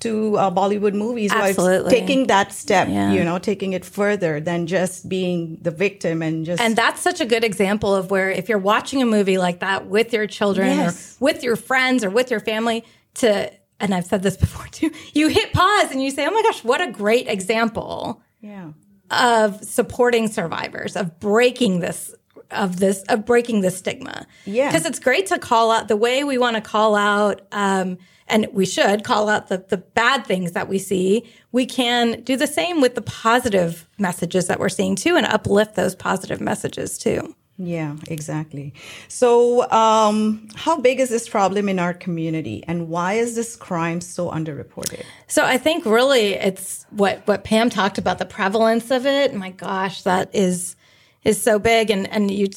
to 0.00 0.36
uh, 0.36 0.50
Bollywood 0.50 0.94
movies. 0.94 1.30
Absolutely. 1.32 1.90
taking 1.90 2.26
that 2.26 2.52
step. 2.52 2.88
Yeah. 2.88 3.12
You 3.12 3.22
know, 3.24 3.38
taking 3.38 3.72
it 3.72 3.84
further 3.84 4.40
than 4.40 4.66
just 4.66 5.08
being 5.08 5.58
the 5.60 5.70
victim 5.70 6.22
and 6.22 6.44
just 6.44 6.60
And 6.60 6.74
that's 6.76 7.00
such 7.00 7.20
a 7.20 7.26
good 7.26 7.44
example 7.44 7.94
of 7.94 8.10
where 8.10 8.30
if 8.30 8.48
you're 8.48 8.58
watching 8.58 9.02
a 9.02 9.06
movie 9.06 9.38
like 9.38 9.60
that 9.60 9.86
with 9.86 10.12
your 10.12 10.26
children 10.26 10.68
Yes. 10.68 11.16
or 11.20 11.24
with 11.26 11.42
your 11.42 11.56
friends 11.56 12.02
or 12.04 12.10
with 12.10 12.30
your 12.30 12.40
family 12.40 12.84
to 13.14 13.50
and 13.78 13.94
I've 13.94 14.04
said 14.06 14.22
this 14.22 14.36
before 14.46 14.66
too, 14.66 14.90
you 15.14 15.28
hit 15.28 15.52
pause 15.52 15.90
and 15.90 16.02
you 16.02 16.10
say, 16.10 16.26
"Oh 16.26 16.30
my 16.30 16.42
gosh, 16.42 16.62
what 16.64 16.80
a 16.80 16.90
great 16.90 17.28
example 17.28 18.22
yeah. 18.40 18.72
of 19.10 19.62
supporting 19.64 20.28
survivors, 20.28 20.96
of 20.96 21.18
breaking 21.18 21.80
this 21.80 22.14
of 22.50 22.78
this 22.78 23.02
of 23.08 23.24
breaking 23.24 23.60
this 23.62 23.78
stigma." 23.78 24.26
Yeah. 24.44 24.68
Because 24.68 24.86
it's 24.86 24.98
great 24.98 25.26
to 25.26 25.38
call 25.38 25.70
out 25.70 25.88
the 25.88 25.96
way 25.96 26.24
we 26.24 26.36
want 26.38 26.56
to 26.56 26.60
call 26.62 26.94
out 26.94 27.40
um 27.52 27.96
and 28.30 28.46
we 28.52 28.66
should 28.66 29.04
call 29.04 29.28
out 29.28 29.48
the, 29.48 29.64
the 29.68 29.76
bad 29.76 30.26
things 30.26 30.52
that 30.52 30.68
we 30.68 30.78
see. 30.78 31.28
We 31.52 31.66
can 31.66 32.22
do 32.22 32.36
the 32.36 32.46
same 32.46 32.80
with 32.80 32.94
the 32.94 33.02
positive 33.02 33.88
messages 33.98 34.46
that 34.46 34.60
we're 34.60 34.68
seeing 34.68 34.96
too 34.96 35.16
and 35.16 35.26
uplift 35.26 35.74
those 35.74 35.94
positive 35.94 36.40
messages 36.40 36.98
too. 36.98 37.34
Yeah, 37.62 37.96
exactly. 38.08 38.72
So, 39.08 39.70
um, 39.70 40.48
how 40.54 40.80
big 40.80 40.98
is 40.98 41.10
this 41.10 41.28
problem 41.28 41.68
in 41.68 41.78
our 41.78 41.92
community, 41.92 42.64
and 42.66 42.88
why 42.88 43.14
is 43.14 43.34
this 43.34 43.54
crime 43.54 44.00
so 44.00 44.30
underreported? 44.30 45.04
So 45.26 45.44
I 45.44 45.58
think 45.58 45.84
really 45.84 46.34
it's 46.34 46.86
what 46.88 47.20
what 47.26 47.44
Pam 47.44 47.68
talked 47.68 47.98
about 47.98 48.16
the 48.16 48.24
prevalence 48.24 48.90
of 48.90 49.04
it. 49.04 49.34
My 49.34 49.50
gosh, 49.50 50.04
that 50.04 50.34
is 50.34 50.74
is 51.22 51.42
so 51.42 51.58
big, 51.58 51.90
and 51.90 52.08
and 52.08 52.30
you 52.30 52.48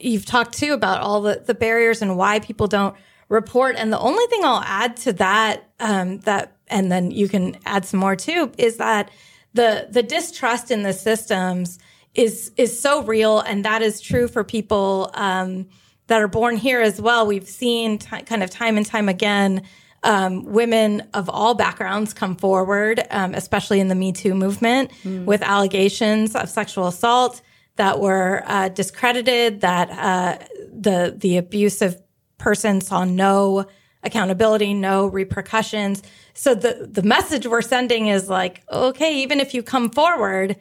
you've 0.00 0.24
talked 0.24 0.56
too 0.56 0.72
about 0.72 1.02
all 1.02 1.20
the 1.20 1.42
the 1.44 1.54
barriers 1.54 2.00
and 2.00 2.16
why 2.16 2.38
people 2.38 2.68
don't 2.68 2.96
report. 3.28 3.76
And 3.76 3.92
the 3.92 3.98
only 3.98 4.26
thing 4.26 4.44
I'll 4.44 4.62
add 4.62 4.96
to 4.98 5.12
that 5.14 5.68
um, 5.80 6.18
that 6.20 6.56
and 6.68 6.90
then 6.90 7.10
you 7.10 7.28
can 7.28 7.56
add 7.64 7.84
some 7.84 8.00
more 8.00 8.16
too 8.16 8.52
is 8.58 8.76
that 8.78 9.10
the 9.54 9.88
the 9.90 10.02
distrust 10.02 10.70
in 10.70 10.82
the 10.82 10.92
systems 10.92 11.78
is 12.14 12.52
is 12.56 12.78
so 12.78 13.02
real, 13.02 13.40
and 13.40 13.64
that 13.64 13.82
is 13.82 14.00
true 14.00 14.28
for 14.28 14.44
people. 14.44 15.10
Um, 15.14 15.68
that 16.08 16.22
are 16.22 16.28
born 16.28 16.56
here 16.56 16.80
as 16.80 17.00
well. 17.00 17.26
We've 17.26 17.48
seen 17.48 17.98
t- 17.98 18.22
kind 18.22 18.44
of 18.44 18.48
time 18.48 18.76
and 18.76 18.86
time 18.86 19.08
again 19.08 19.62
um, 20.06 20.44
women 20.44 21.02
of 21.14 21.28
all 21.28 21.54
backgrounds 21.54 22.14
come 22.14 22.36
forward, 22.36 23.02
um, 23.10 23.34
especially 23.34 23.80
in 23.80 23.88
the 23.88 23.94
Me 23.94 24.12
Too 24.12 24.34
movement, 24.34 24.92
with 25.26 25.42
allegations 25.42 26.36
of 26.36 26.48
sexual 26.48 26.86
assault 26.86 27.42
that 27.74 27.98
were 27.98 28.42
uh, 28.46 28.68
discredited, 28.68 29.62
that 29.62 29.90
uh, 29.90 30.44
the 30.72 31.14
the 31.16 31.38
abusive 31.38 32.00
person 32.38 32.80
saw 32.80 33.04
no 33.04 33.66
accountability, 34.02 34.72
no 34.72 35.06
repercussions. 35.06 36.02
So 36.34 36.54
the 36.54 36.88
the 36.90 37.02
message 37.02 37.46
we're 37.46 37.62
sending 37.62 38.06
is 38.08 38.28
like, 38.28 38.62
okay, 38.70 39.16
even 39.22 39.40
if 39.40 39.52
you 39.54 39.62
come 39.62 39.90
forward, 39.90 40.56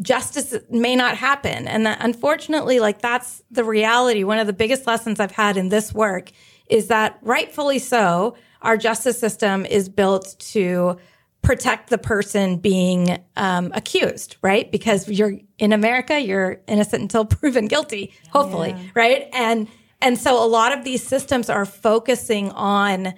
justice 0.00 0.54
may 0.70 0.96
not 0.96 1.16
happen. 1.16 1.68
And 1.68 1.86
that 1.86 1.98
unfortunately, 2.00 2.80
like 2.80 3.00
that's 3.00 3.42
the 3.50 3.64
reality. 3.64 4.24
One 4.24 4.38
of 4.38 4.46
the 4.46 4.52
biggest 4.52 4.86
lessons 4.86 5.20
I've 5.20 5.32
had 5.32 5.56
in 5.56 5.68
this 5.68 5.92
work 5.92 6.30
is 6.68 6.88
that 6.88 7.18
rightfully 7.22 7.78
so, 7.78 8.36
our 8.62 8.76
justice 8.76 9.18
system 9.18 9.64
is 9.66 9.88
built 9.88 10.36
to 10.38 10.98
protect 11.42 11.88
the 11.88 11.98
person 11.98 12.56
being 12.56 13.18
um, 13.36 13.70
accused, 13.74 14.36
right? 14.42 14.70
Because 14.70 15.08
you're 15.08 15.34
in 15.58 15.72
America, 15.72 16.20
you're 16.20 16.60
innocent 16.66 17.02
until 17.02 17.24
proven 17.24 17.66
guilty, 17.66 18.12
hopefully, 18.30 18.74
right? 18.94 19.28
And 19.32 19.68
and 20.00 20.18
so 20.18 20.42
a 20.42 20.46
lot 20.46 20.76
of 20.76 20.84
these 20.84 21.02
systems 21.02 21.50
are 21.50 21.64
focusing 21.64 22.50
on 22.52 23.14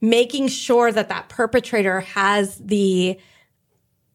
making 0.00 0.48
sure 0.48 0.92
that 0.92 1.08
that 1.08 1.28
perpetrator 1.28 2.00
has 2.00 2.56
the 2.58 3.18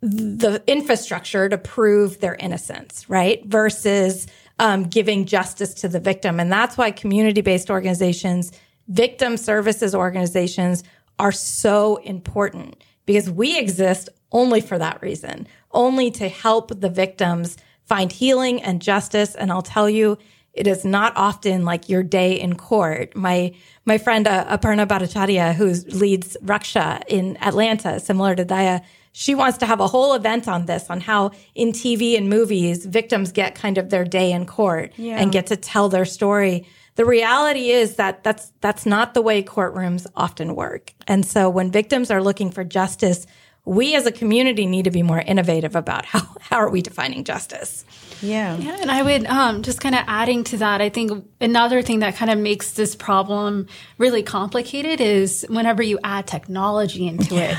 the 0.02 0.64
infrastructure 0.66 1.50
to 1.50 1.58
prove 1.58 2.22
their 2.22 2.36
innocence, 2.36 3.10
right? 3.10 3.46
Versus 3.46 4.28
um, 4.58 4.84
giving 4.84 5.26
justice 5.26 5.74
to 5.74 5.90
the 5.90 6.00
victim. 6.00 6.40
And 6.40 6.50
that's 6.50 6.78
why 6.78 6.92
community 6.92 7.42
based 7.42 7.70
organizations, 7.70 8.54
victim 8.88 9.36
services 9.36 9.94
organizations 9.94 10.84
are 11.18 11.34
so 11.34 11.98
important 11.98 12.82
because 13.06 13.30
we 13.30 13.58
exist 13.58 14.08
only 14.32 14.62
for 14.62 14.78
that 14.78 15.02
reason, 15.02 15.48
only 15.72 16.12
to 16.12 16.30
help 16.30 16.80
the 16.80 16.90
victims 16.90 17.58
find 17.84 18.12
healing 18.12 18.62
and 18.62 18.82
justice. 18.82 19.36
And 19.36 19.52
I'll 19.52 19.62
tell 19.62 19.90
you, 19.90 20.18
it 20.60 20.68
is 20.68 20.84
not 20.84 21.14
often 21.16 21.64
like 21.64 21.88
your 21.90 22.04
day 22.04 22.40
in 22.40 22.56
court. 22.56 23.16
My 23.16 23.54
my 23.86 23.98
friend 23.98 24.28
uh, 24.28 24.58
Aparna 24.58 24.86
Bhattacharya, 24.86 25.56
who 25.56 25.68
leads 25.98 26.36
Raksha 26.44 27.02
in 27.08 27.38
Atlanta, 27.38 28.00
similar 28.00 28.36
to 28.36 28.46
Daya, 28.46 28.82
she 29.14 29.34
wants 29.36 29.58
to 29.60 29.66
have 29.66 29.80
a 29.80 29.88
whole 29.88 30.14
event 30.14 30.48
on 30.48 30.66
this, 30.66 30.90
on 30.90 31.00
how 31.02 31.32
in 31.56 31.70
TV 31.72 32.18
and 32.18 32.30
movies 32.30 32.86
victims 32.86 33.32
get 33.32 33.56
kind 33.56 33.78
of 33.78 33.90
their 33.90 34.04
day 34.06 34.32
in 34.32 34.46
court 34.46 34.92
Yeah. 34.98 35.18
and 35.20 35.32
get 35.32 35.48
to 35.48 35.56
tell 35.56 35.88
their 35.90 36.06
story. 36.06 36.68
The 36.96 37.06
reality 37.06 37.70
is 37.72 37.96
that 37.96 38.24
that's 38.26 38.52
that's 38.60 38.86
not 38.86 39.14
the 39.14 39.22
way 39.22 39.42
courtrooms 39.42 40.06
often 40.16 40.56
work. 40.56 40.94
And 41.08 41.26
so 41.26 41.50
when 41.50 41.72
victims 41.72 42.12
are 42.12 42.22
looking 42.22 42.52
for 42.52 42.66
justice, 42.66 43.26
we 43.66 43.96
as 43.96 44.06
a 44.06 44.12
community 44.12 44.66
need 44.66 44.84
to 44.86 44.92
be 44.92 45.04
more 45.04 45.22
innovative 45.22 45.76
about 45.76 46.04
how 46.06 46.22
how 46.42 46.58
are 46.58 46.70
we 46.70 46.82
defining 46.82 47.24
justice. 47.24 47.86
Yeah. 48.22 48.58
Yeah, 48.58 48.78
and 48.82 48.92
I 48.92 49.02
would 49.02 49.26
um, 49.26 49.64
just 49.64 49.80
kind 49.80 49.96
of 49.96 50.04
adding 50.08 50.44
to 50.46 50.58
that. 50.58 50.82
I 50.82 50.90
think 50.90 51.26
another 51.40 51.82
thing 51.82 52.00
that 52.00 52.16
kind 52.16 52.32
of 52.32 52.38
makes 52.38 52.72
this 52.72 52.96
problem 52.96 53.68
really 53.98 54.24
complicated 54.24 55.02
is 55.02 55.46
whenever 55.50 55.82
you 55.82 56.00
add 56.04 56.28
technology 56.28 57.08
into 57.08 57.36
it. 57.36 57.56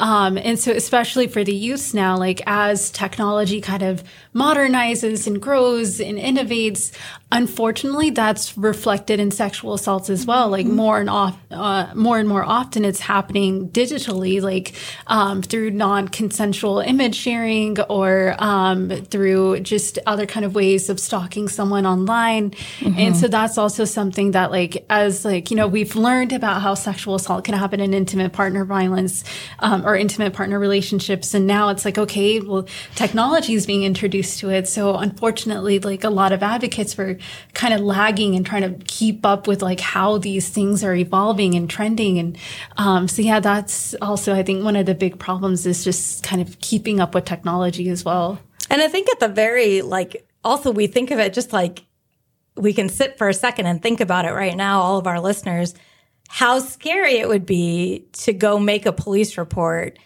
Um, 0.00 0.36
and 0.36 0.58
so, 0.58 0.72
especially 0.72 1.26
for 1.26 1.44
the 1.44 1.54
youths 1.54 1.94
now, 1.94 2.16
like 2.16 2.42
as 2.46 2.90
technology 2.90 3.60
kind 3.60 3.82
of 3.82 4.02
modernizes 4.34 5.26
and 5.26 5.40
grows 5.40 6.00
and 6.00 6.18
innovates, 6.18 6.92
unfortunately, 7.34 8.10
that's 8.10 8.56
reflected 8.56 9.18
in 9.18 9.32
sexual 9.32 9.74
assaults 9.74 10.08
as 10.08 10.24
well. 10.24 10.48
Like 10.48 10.66
more 10.66 11.00
and 11.00 11.10
off, 11.10 11.36
uh, 11.50 11.92
more 11.94 12.18
and 12.18 12.28
more 12.28 12.44
often, 12.44 12.84
it's 12.84 13.00
happening 13.00 13.68
digitally, 13.70 14.40
like 14.40 14.72
um, 15.08 15.42
through 15.42 15.72
non-consensual 15.72 16.78
image 16.78 17.16
sharing 17.16 17.80
or 17.80 18.36
um, 18.38 18.88
through 18.88 19.60
just 19.60 19.98
other 20.06 20.26
kind 20.26 20.46
of 20.46 20.54
ways 20.54 20.88
of 20.88 21.00
stalking 21.00 21.48
someone 21.48 21.84
online. 21.84 22.54
And 22.96 23.16
so 23.16 23.26
that's 23.26 23.58
also 23.58 23.84
something 23.84 24.30
that, 24.30 24.52
like, 24.52 24.86
as 24.88 25.24
like 25.24 25.50
you 25.50 25.56
know, 25.56 25.66
we've 25.66 25.96
learned 25.96 26.32
about 26.32 26.62
how 26.62 26.74
sexual 26.74 27.16
assault 27.16 27.44
can 27.44 27.54
happen 27.54 27.80
in 27.80 27.92
intimate 27.92 28.32
partner 28.32 28.64
violence 28.64 29.24
um, 29.58 29.84
or 29.84 29.96
intimate 29.96 30.32
partner 30.32 30.58
relationships, 30.60 31.34
and 31.34 31.46
now 31.46 31.70
it's 31.70 31.84
like, 31.84 31.98
okay, 31.98 32.40
well, 32.40 32.66
technology 32.94 33.54
is 33.54 33.66
being 33.66 33.82
introduced 33.82 34.38
to 34.38 34.50
it. 34.50 34.68
So 34.68 34.94
unfortunately, 34.94 35.80
like 35.80 36.04
a 36.04 36.10
lot 36.10 36.30
of 36.32 36.42
advocates 36.42 36.96
were 36.96 37.18
kind 37.54 37.74
of 37.74 37.80
lagging 37.80 38.34
and 38.34 38.44
trying 38.44 38.62
to 38.62 38.84
keep 38.84 39.24
up 39.24 39.46
with 39.46 39.62
like 39.62 39.80
how 39.80 40.18
these 40.18 40.48
things 40.48 40.82
are 40.84 40.94
evolving 40.94 41.54
and 41.54 41.68
trending. 41.68 42.18
And 42.18 42.38
um, 42.76 43.08
so 43.08 43.22
yeah, 43.22 43.40
that's 43.40 43.94
also 44.02 44.34
I 44.34 44.42
think 44.42 44.64
one 44.64 44.76
of 44.76 44.86
the 44.86 44.94
big 44.94 45.18
problems 45.18 45.66
is 45.66 45.84
just 45.84 46.22
kind 46.22 46.42
of 46.42 46.58
keeping 46.60 47.00
up 47.00 47.14
with 47.14 47.24
technology 47.24 47.88
as 47.88 48.04
well. 48.04 48.38
And 48.70 48.82
I 48.82 48.88
think 48.88 49.08
at 49.10 49.20
the 49.20 49.28
very 49.28 49.82
like 49.82 50.26
also 50.44 50.70
we 50.70 50.86
think 50.86 51.10
of 51.10 51.18
it 51.18 51.32
just 51.32 51.52
like 51.52 51.84
we 52.56 52.72
can 52.72 52.88
sit 52.88 53.18
for 53.18 53.28
a 53.28 53.34
second 53.34 53.66
and 53.66 53.82
think 53.82 54.00
about 54.00 54.24
it 54.24 54.32
right 54.32 54.56
now, 54.56 54.80
all 54.80 54.98
of 54.98 55.06
our 55.06 55.20
listeners, 55.20 55.74
how 56.28 56.58
scary 56.58 57.18
it 57.18 57.28
would 57.28 57.46
be 57.46 58.06
to 58.12 58.32
go 58.32 58.58
make 58.58 58.86
a 58.86 58.92
police 58.92 59.36
report 59.36 59.98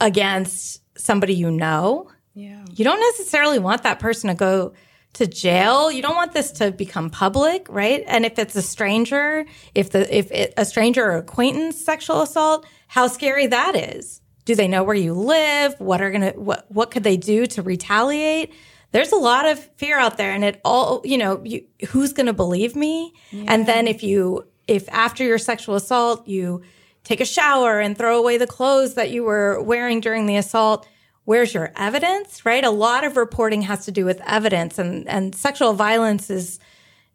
against 0.00 0.82
somebody 0.98 1.34
you 1.34 1.50
know. 1.50 2.10
Yeah. 2.34 2.64
You 2.70 2.84
don't 2.84 3.00
necessarily 3.00 3.58
want 3.58 3.82
that 3.82 3.98
person 3.98 4.28
to 4.28 4.34
go 4.34 4.74
to 5.16 5.26
jail. 5.26 5.90
You 5.90 6.02
don't 6.02 6.14
want 6.14 6.32
this 6.32 6.52
to 6.52 6.70
become 6.70 7.10
public, 7.10 7.66
right? 7.68 8.04
And 8.06 8.24
if 8.24 8.38
it's 8.38 8.54
a 8.56 8.62
stranger, 8.62 9.44
if 9.74 9.90
the 9.90 10.16
if 10.16 10.30
it, 10.30 10.54
a 10.56 10.64
stranger 10.64 11.04
or 11.04 11.16
acquaintance 11.16 11.82
sexual 11.82 12.22
assault, 12.22 12.66
how 12.88 13.08
scary 13.08 13.46
that 13.46 13.76
is. 13.76 14.20
Do 14.44 14.54
they 14.54 14.68
know 14.68 14.84
where 14.84 14.94
you 14.94 15.14
live? 15.14 15.74
What 15.78 16.00
are 16.00 16.10
gonna 16.10 16.32
what 16.32 16.66
what 16.70 16.90
could 16.90 17.02
they 17.02 17.16
do 17.16 17.46
to 17.46 17.62
retaliate? 17.62 18.52
There's 18.92 19.12
a 19.12 19.16
lot 19.16 19.46
of 19.46 19.58
fear 19.76 19.98
out 19.98 20.16
there, 20.16 20.32
and 20.32 20.44
it 20.44 20.60
all 20.64 21.02
you 21.04 21.18
know. 21.18 21.42
You, 21.44 21.64
who's 21.88 22.12
gonna 22.12 22.32
believe 22.32 22.76
me? 22.76 23.12
And 23.32 23.66
then 23.66 23.88
if 23.88 24.02
you 24.02 24.46
if 24.68 24.88
after 24.90 25.24
your 25.24 25.38
sexual 25.38 25.74
assault 25.74 26.28
you 26.28 26.62
take 27.04 27.20
a 27.20 27.24
shower 27.24 27.78
and 27.80 27.96
throw 27.96 28.18
away 28.18 28.36
the 28.36 28.46
clothes 28.46 28.94
that 28.94 29.10
you 29.10 29.22
were 29.22 29.62
wearing 29.62 30.00
during 30.00 30.26
the 30.26 30.36
assault. 30.36 30.88
Where's 31.26 31.52
your 31.52 31.72
evidence, 31.74 32.46
right? 32.46 32.64
A 32.64 32.70
lot 32.70 33.02
of 33.04 33.16
reporting 33.16 33.62
has 33.62 33.84
to 33.86 33.92
do 33.92 34.04
with 34.04 34.22
evidence 34.24 34.78
and, 34.78 35.08
and 35.08 35.34
sexual 35.34 35.72
violence 35.72 36.30
is, 36.30 36.60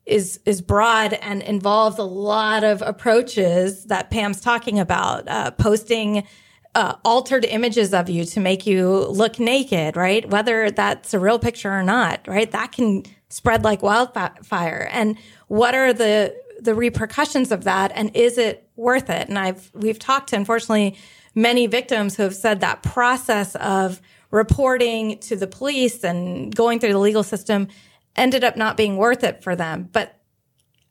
is, 0.05 0.41
is 0.45 0.61
broad 0.61 1.13
and 1.13 1.41
involves 1.41 1.97
a 1.97 2.03
lot 2.03 2.65
of 2.65 2.81
approaches 2.81 3.85
that 3.85 4.09
Pam's 4.09 4.41
talking 4.41 4.79
about, 4.79 5.29
uh, 5.29 5.51
posting, 5.51 6.27
uh, 6.75 6.95
altered 7.05 7.45
images 7.45 7.93
of 7.93 8.09
you 8.09 8.25
to 8.25 8.41
make 8.41 8.67
you 8.67 8.89
look 8.89 9.39
naked, 9.39 9.95
right? 9.95 10.29
Whether 10.29 10.71
that's 10.71 11.13
a 11.13 11.19
real 11.19 11.39
picture 11.39 11.71
or 11.71 11.83
not, 11.83 12.27
right? 12.27 12.51
That 12.51 12.73
can 12.73 13.03
spread 13.29 13.63
like 13.63 13.81
wildfire. 13.81 14.89
And 14.91 15.17
what 15.47 15.73
are 15.73 15.93
the 15.93 16.35
the 16.59 16.75
repercussions 16.75 17.51
of 17.51 17.63
that 17.63 17.91
and 17.95 18.15
is 18.15 18.37
it 18.37 18.69
worth 18.75 19.09
it? 19.09 19.29
And 19.29 19.39
I've 19.39 19.71
we've 19.73 19.99
talked 19.99 20.29
to 20.29 20.35
unfortunately 20.35 20.97
many 21.35 21.67
victims 21.67 22.15
who 22.15 22.23
have 22.23 22.35
said 22.35 22.59
that 22.61 22.83
process 22.83 23.55
of 23.55 24.01
reporting 24.31 25.19
to 25.19 25.35
the 25.35 25.47
police 25.47 26.03
and 26.03 26.55
going 26.55 26.79
through 26.79 26.93
the 26.93 26.99
legal 26.99 27.23
system 27.23 27.67
ended 28.15 28.43
up 28.43 28.57
not 28.57 28.77
being 28.77 28.97
worth 28.97 29.23
it 29.23 29.43
for 29.43 29.55
them. 29.55 29.89
But 29.91 30.19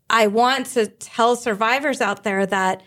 I 0.09 0.27
want 0.27 0.67
to 0.67 0.87
tell 0.87 1.37
survivors 1.37 2.01
out 2.01 2.25
there 2.25 2.47
that 2.47 2.83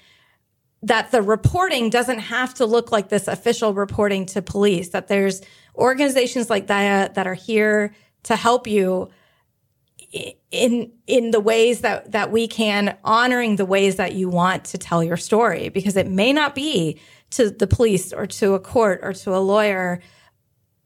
that 0.84 1.12
the 1.12 1.22
reporting 1.22 1.90
doesn't 1.90 2.20
have 2.20 2.54
to 2.56 2.66
look 2.66 2.92
like 2.92 3.08
this 3.08 3.30
official 3.30 3.74
reporting 3.74 4.26
to 4.26 4.42
police, 4.42 4.90
that 4.90 5.08
there's 5.08 5.42
organizations 5.78 6.50
like 6.50 6.68
that 6.68 7.14
that 7.14 7.26
are 7.26 7.34
here 7.34 7.96
to 8.24 8.36
help 8.36 8.68
you 8.68 9.10
in 10.52 10.92
in 11.08 11.32
the 11.32 11.40
ways 11.40 11.82
that 11.82 12.12
that 12.12 12.32
we 12.32 12.48
can 12.48 12.98
honoring 13.04 13.56
the 13.56 13.66
ways 13.66 13.96
that 13.96 14.14
you 14.14 14.30
want 14.30 14.66
to 14.66 14.78
tell 14.78 15.04
your 15.04 15.18
story 15.18 15.70
because 15.70 15.98
it 15.98 16.08
may 16.08 16.32
not 16.32 16.54
be 16.54 17.00
to 17.32 17.50
the 17.50 17.66
police 17.66 18.14
or 18.14 18.28
to 18.28 18.54
a 18.54 18.60
court 18.60 19.00
or 19.02 19.14
to 19.14 19.36
a 19.36 19.40
lawyer. 19.40 20.00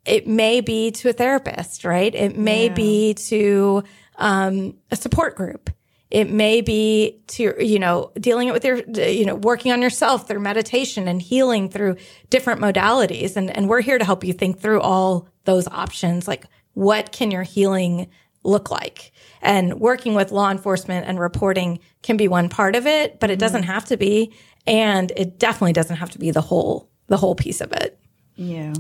It 0.06 0.26
may 0.26 0.62
be 0.62 0.92
to 0.92 1.10
a 1.10 1.14
therapist 1.14 1.84
right? 1.84 2.14
It 2.16 2.38
may 2.38 2.68
yeah. 2.68 2.74
be 2.74 3.14
to 3.16 3.84
um, 4.16 4.78
a 4.90 4.96
support 4.96 5.36
group. 5.36 5.70
It 6.10 6.32
may 6.32 6.62
be 6.62 7.22
to 7.28 7.54
you 7.60 7.80
know 7.80 8.14
dealing 8.18 8.48
it 8.48 8.54
with 8.54 8.64
your 8.64 8.78
you 8.78 9.26
know 9.26 9.36
working 9.36 9.74
on 9.74 9.82
yourself 9.82 10.26
through 10.26 10.40
meditation 10.40 11.10
and 11.10 11.22
healing 11.22 11.68
through 11.68 11.98
different 12.30 12.62
modalities. 12.62 13.36
And 13.36 13.56
and 13.56 13.68
we're 13.68 13.82
here 13.82 13.98
to 13.98 14.06
help 14.06 14.24
you 14.24 14.32
think 14.32 14.62
through 14.62 14.80
all 14.80 15.28
those 15.44 15.68
options. 15.68 16.30
Like 16.30 16.46
what 16.76 17.12
can 17.12 17.30
your 17.32 17.44
healing 17.44 18.08
look 18.44 18.72
like 18.72 19.12
and 19.42 19.80
working 19.80 20.16
with 20.16 20.32
law 20.32 20.50
enforcement 20.50 21.08
and 21.08 21.20
reporting 21.20 21.80
can 22.02 22.18
be 22.18 22.28
one 22.28 22.50
part 22.50 22.76
of 22.76 22.88
it, 22.88 23.20
but 23.20 23.30
it 23.30 23.40
doesn't 23.40 23.64
mm-hmm. 23.64 23.72
have 23.72 23.86
to 23.86 23.98
be. 23.98 24.34
And 24.66 25.12
it 25.16 25.40
definitely 25.40 25.74
doesn't 25.74 25.96
have 25.96 26.10
to 26.12 26.20
be 26.20 26.32
the 26.32 26.42
whole, 26.42 26.90
the 27.08 27.18
whole 27.18 27.36
piece 27.36 27.62
of 27.62 27.72
it. 27.72 28.00
Yeah. 28.36 28.74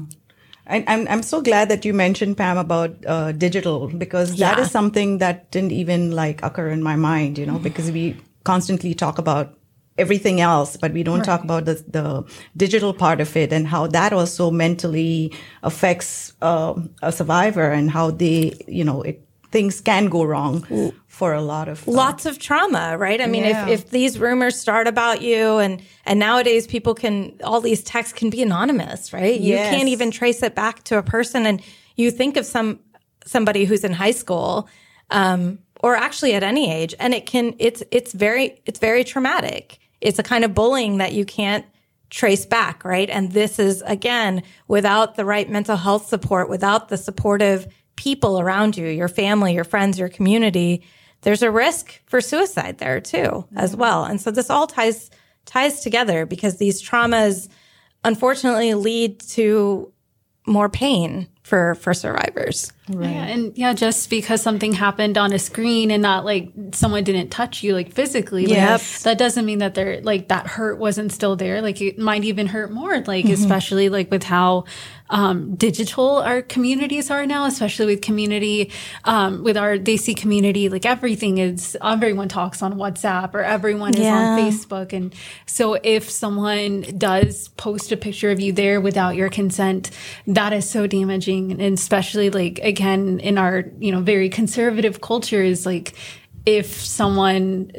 I, 0.70 0.84
I'm 0.88 1.08
I'm 1.08 1.24
so 1.24 1.42
glad 1.42 1.70
that 1.70 1.86
you 1.86 1.94
mentioned 1.94 2.36
Pam 2.36 2.58
about 2.58 2.98
uh, 3.06 3.32
digital 3.32 3.88
because 3.88 4.34
yeah. 4.34 4.54
that 4.54 4.60
is 4.62 4.70
something 4.70 5.20
that 5.20 5.50
didn't 5.50 5.72
even 5.72 6.12
like 6.12 6.44
occur 6.44 6.68
in 6.68 6.84
my 6.84 6.98
mind, 6.98 7.38
you 7.38 7.46
know, 7.46 7.54
mm-hmm. 7.54 7.64
because 7.64 7.90
we 7.90 8.18
constantly 8.44 8.94
talk 8.94 9.18
about 9.18 9.58
everything 9.98 10.42
else, 10.42 10.78
but 10.78 10.94
we 10.94 11.04
don't 11.04 11.20
right. 11.20 11.26
talk 11.26 11.44
about 11.44 11.66
the, 11.66 11.84
the 11.88 12.24
digital 12.56 12.94
part 12.94 13.20
of 13.20 13.36
it 13.36 13.52
and 13.52 13.68
how 13.68 13.88
that 13.88 14.14
also 14.14 14.52
mentally 14.52 15.34
affects 15.64 16.34
uh, 16.42 16.74
a 17.02 17.12
survivor 17.12 17.72
and 17.72 17.90
how 17.90 18.12
they, 18.12 18.54
you 18.68 18.84
know, 18.84 19.02
it 19.02 19.27
things 19.52 19.80
can 19.82 20.08
go 20.08 20.24
wrong 20.24 20.94
for 21.08 21.34
a 21.34 21.42
lot 21.42 21.68
of 21.68 21.88
uh, 21.88 21.92
lots 21.92 22.26
of 22.26 22.38
trauma 22.40 22.98
right? 22.98 23.22
I 23.22 23.28
mean 23.28 23.44
yeah. 23.44 23.68
if, 23.68 23.86
if 23.86 23.90
these 23.92 24.20
rumors 24.20 24.60
start 24.60 24.88
about 24.88 25.22
you 25.22 25.58
and 25.58 25.82
and 26.06 26.20
nowadays 26.20 26.68
people 26.68 26.94
can 26.94 27.34
all 27.44 27.62
these 27.62 27.84
texts 27.84 28.14
can 28.14 28.30
be 28.30 28.42
anonymous 28.42 29.14
right? 29.14 29.40
Yes. 29.40 29.72
you 29.72 29.78
can't 29.78 29.90
even 29.90 30.12
trace 30.12 30.44
it 30.44 30.56
back 30.56 30.84
to 30.86 30.98
a 30.98 31.04
person. 31.04 31.46
And 31.46 31.62
you 31.96 32.12
think 32.12 32.38
of 32.38 32.46
some 32.46 32.80
somebody 33.26 33.66
who's 33.66 33.84
in 33.84 33.94
high 33.94 34.12
school 34.12 34.68
um, 35.10 35.60
or 35.82 35.96
actually 35.96 36.34
at 36.34 36.44
any 36.44 36.72
age 36.72 36.94
and 37.00 37.14
it 37.14 37.26
can 37.26 37.56
it's 37.58 37.84
it's 37.92 38.14
very 38.14 38.62
it's 38.66 38.80
very 38.80 39.04
traumatic. 39.04 39.80
It's 40.02 40.20
a 40.20 40.24
kind 40.24 40.44
of 40.44 40.54
bullying 40.54 40.98
that 40.98 41.14
you 41.14 41.26
can't 41.26 41.66
trace 42.10 42.46
back 42.46 42.84
right? 42.84 43.10
And 43.10 43.32
this 43.32 43.60
is 43.60 43.82
again 43.86 44.44
without 44.68 45.16
the 45.16 45.26
right 45.26 45.50
mental 45.50 45.78
health 45.78 46.08
support 46.08 46.50
without 46.50 46.90
the 46.90 46.98
supportive 46.98 47.68
people 47.98 48.40
around 48.40 48.78
you, 48.78 48.88
your 48.88 49.10
family, 49.10 49.54
your 49.54 49.66
friends, 49.66 50.00
your 50.00 50.08
community, 50.08 50.84
there's 51.22 51.42
a 51.42 51.52
risk 51.52 52.00
for 52.06 52.22
suicide 52.22 52.78
there 52.78 53.02
too, 53.02 53.46
as 53.56 53.76
well. 53.76 54.06
And 54.06 54.22
so 54.22 54.32
this 54.32 54.50
all 54.50 54.68
ties 54.68 55.12
ties 55.46 55.82
together 55.82 56.26
because 56.26 56.58
these 56.58 56.82
traumas 56.82 57.50
unfortunately 58.04 58.74
lead 58.74 59.20
to 59.20 59.92
more 60.46 60.70
pain 60.70 61.28
for 61.44 61.76
for 61.76 61.94
survivors. 61.94 62.72
Right. 62.90 63.10
Yeah, 63.10 63.26
and 63.26 63.58
yeah, 63.58 63.74
just 63.74 64.10
because 64.10 64.42
something 64.42 64.74
happened 64.74 65.18
on 65.18 65.34
a 65.34 65.40
screen 65.40 65.92
and 65.92 66.02
not 66.02 66.24
like 66.24 66.52
someone 66.72 67.04
didn't 67.04 67.30
touch 67.30 67.64
you 67.64 67.74
like 67.74 67.92
physically, 67.92 68.46
yep. 68.46 68.80
like, 68.80 69.00
that 69.02 69.18
doesn't 69.18 69.46
mean 69.46 69.60
that 69.60 69.76
they're 69.76 70.02
like 70.02 70.30
that 70.30 70.48
hurt 70.48 70.78
wasn't 70.78 71.12
still 71.12 71.36
there. 71.36 71.62
Like 71.62 71.82
it 71.82 72.00
might 72.00 72.24
even 72.24 72.48
hurt 72.48 72.72
more. 72.72 73.00
Like 73.02 73.26
mm-hmm. 73.26 73.34
especially 73.34 73.90
like 73.90 74.10
with 74.12 74.24
how 74.24 74.66
um, 75.10 75.56
digital 75.56 76.18
our 76.18 76.42
communities 76.42 77.10
are 77.10 77.26
now, 77.26 77.46
especially 77.46 77.86
with 77.86 78.02
community, 78.02 78.72
um, 79.06 79.44
with 79.44 79.58
our 79.58 79.78
Desi 79.78 80.16
community, 80.16 80.70
like 80.70 80.86
everything 80.86 81.38
is, 81.38 81.78
everyone 81.84 82.28
talks 82.28 82.62
on 82.62 82.74
WhatsApp 82.74 83.34
or 83.34 83.44
everyone 83.44 83.94
is 83.94 84.02
yeah. 84.02 84.16
on 84.16 84.40
Facebook. 84.40 84.94
And 84.94 85.14
so 85.46 85.76
if 85.84 86.10
someone 86.10 86.82
does 86.98 87.50
post 87.50 87.92
a 87.92 87.98
picture 87.98 88.32
of 88.32 88.40
you 88.40 88.52
there 88.52 88.82
without 88.82 89.16
your 89.16 89.30
consent, 89.30 89.92
that 90.28 90.54
is 90.54 90.70
so 90.70 90.88
damaging. 90.88 91.52
And 91.52 91.74
especially 91.74 92.30
like, 92.30 92.60
again, 92.60 93.20
in 93.20 93.38
our, 93.38 93.66
you 93.80 93.92
know, 93.92 94.02
very 94.02 94.30
conservative 94.30 95.02
cultures, 95.02 95.66
like, 95.66 95.94
if 96.48 96.74
someone 96.86 97.70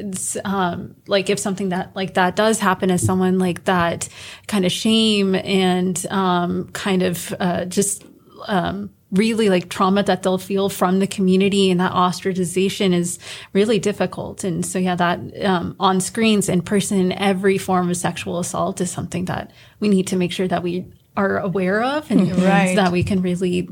um, 0.45 0.95
like 1.07 1.31
if 1.31 1.39
something 1.39 1.69
that 1.69 1.95
like 1.95 2.13
that 2.13 2.35
does 2.35 2.59
happen 2.59 2.91
as 2.91 3.01
someone 3.01 3.39
like 3.39 3.63
that 3.65 4.07
kind 4.45 4.63
of 4.63 4.71
shame 4.71 5.33
and 5.33 6.05
um, 6.11 6.69
kind 6.69 7.01
of 7.01 7.33
uh, 7.39 7.65
just 7.65 8.05
um, 8.45 8.91
really 9.11 9.49
like 9.49 9.69
trauma 9.69 10.03
that 10.03 10.21
they'll 10.21 10.37
feel 10.37 10.69
from 10.69 10.99
the 10.99 11.07
community 11.07 11.71
and 11.71 11.79
that 11.79 11.91
ostracization 11.93 12.93
is 12.93 13.17
really 13.53 13.79
difficult 13.79 14.43
and 14.43 14.63
so 14.63 14.77
yeah 14.77 14.93
that 14.93 15.19
um, 15.43 15.75
on 15.79 15.99
screens 15.99 16.47
in 16.47 16.61
person 16.61 17.11
every 17.13 17.57
form 17.57 17.89
of 17.89 17.97
sexual 17.97 18.37
assault 18.37 18.79
is 18.79 18.91
something 18.91 19.25
that 19.25 19.49
we 19.79 19.89
need 19.89 20.05
to 20.05 20.15
make 20.15 20.31
sure 20.31 20.47
that 20.47 20.61
we 20.61 20.85
are 21.17 21.39
aware 21.39 21.81
of 21.81 22.09
and 22.11 22.31
right. 22.43 22.75
so 22.75 22.83
that 22.83 22.91
we 22.91 23.03
can 23.03 23.19
really 23.23 23.67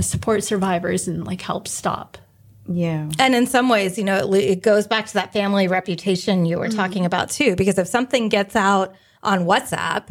support 0.00 0.44
survivors 0.44 1.08
and 1.08 1.26
like 1.26 1.40
help 1.40 1.66
stop 1.66 2.16
yeah. 2.70 3.08
And 3.18 3.34
in 3.34 3.46
some 3.46 3.68
ways, 3.68 3.96
you 3.96 4.04
know, 4.04 4.32
it, 4.32 4.44
it 4.44 4.62
goes 4.62 4.86
back 4.86 5.06
to 5.06 5.14
that 5.14 5.32
family 5.32 5.68
reputation 5.68 6.44
you 6.44 6.58
were 6.58 6.68
mm-hmm. 6.68 6.76
talking 6.76 7.06
about 7.06 7.30
too, 7.30 7.56
because 7.56 7.78
if 7.78 7.88
something 7.88 8.28
gets 8.28 8.54
out 8.54 8.94
on 9.22 9.46
WhatsApp, 9.46 10.08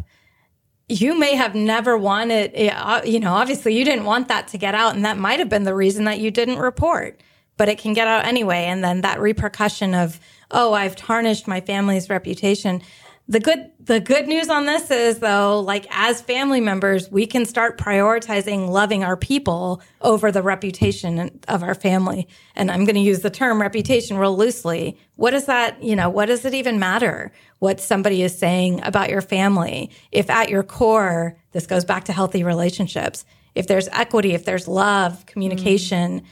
you 0.88 1.18
may 1.18 1.36
have 1.36 1.54
never 1.54 1.96
wanted, 1.96 2.52
uh, 2.72 3.02
you 3.04 3.20
know, 3.20 3.32
obviously 3.34 3.78
you 3.78 3.84
didn't 3.84 4.04
want 4.04 4.28
that 4.28 4.48
to 4.48 4.58
get 4.58 4.74
out. 4.74 4.96
And 4.96 5.04
that 5.04 5.18
might 5.18 5.38
have 5.38 5.48
been 5.48 5.64
the 5.64 5.74
reason 5.74 6.04
that 6.04 6.18
you 6.18 6.30
didn't 6.30 6.58
report, 6.58 7.22
but 7.56 7.68
it 7.68 7.78
can 7.78 7.92
get 7.92 8.08
out 8.08 8.24
anyway. 8.24 8.64
And 8.64 8.82
then 8.82 9.02
that 9.02 9.20
repercussion 9.20 9.94
of, 9.94 10.18
oh, 10.50 10.72
I've 10.72 10.96
tarnished 10.96 11.46
my 11.46 11.60
family's 11.60 12.10
reputation 12.10 12.82
the 13.30 13.40
good 13.40 13.70
the 13.78 14.00
good 14.00 14.26
news 14.26 14.48
on 14.48 14.64
this 14.64 14.90
is 14.90 15.18
though 15.18 15.60
like 15.60 15.86
as 15.90 16.20
family 16.22 16.60
members 16.60 17.10
we 17.10 17.26
can 17.26 17.44
start 17.44 17.76
prioritizing 17.76 18.68
loving 18.68 19.04
our 19.04 19.18
people 19.18 19.82
over 20.00 20.32
the 20.32 20.42
reputation 20.42 21.38
of 21.46 21.62
our 21.62 21.74
family. 21.74 22.26
And 22.56 22.70
i'm 22.70 22.84
going 22.84 22.94
to 22.94 23.00
use 23.00 23.20
the 23.20 23.30
term 23.30 23.60
reputation 23.60 24.16
real 24.16 24.36
loosely. 24.36 24.98
What 25.16 25.32
does 25.32 25.44
that 25.44 25.82
you 25.82 25.94
know 25.94 26.08
what 26.08 26.26
does 26.26 26.44
it 26.44 26.54
even 26.54 26.78
matter 26.78 27.30
what 27.58 27.80
somebody 27.80 28.22
is 28.22 28.36
saying 28.36 28.80
about 28.82 29.10
your 29.10 29.22
family? 29.22 29.90
If 30.10 30.30
at 30.30 30.48
your 30.48 30.62
core 30.62 31.36
this 31.52 31.66
goes 31.66 31.84
back 31.84 32.04
to 32.04 32.12
healthy 32.12 32.42
relationships 32.42 33.26
if 33.54 33.66
there's 33.66 33.88
equity 33.88 34.32
if 34.32 34.46
there's 34.46 34.66
love 34.66 35.26
communication 35.26 36.20
mm. 36.20 36.24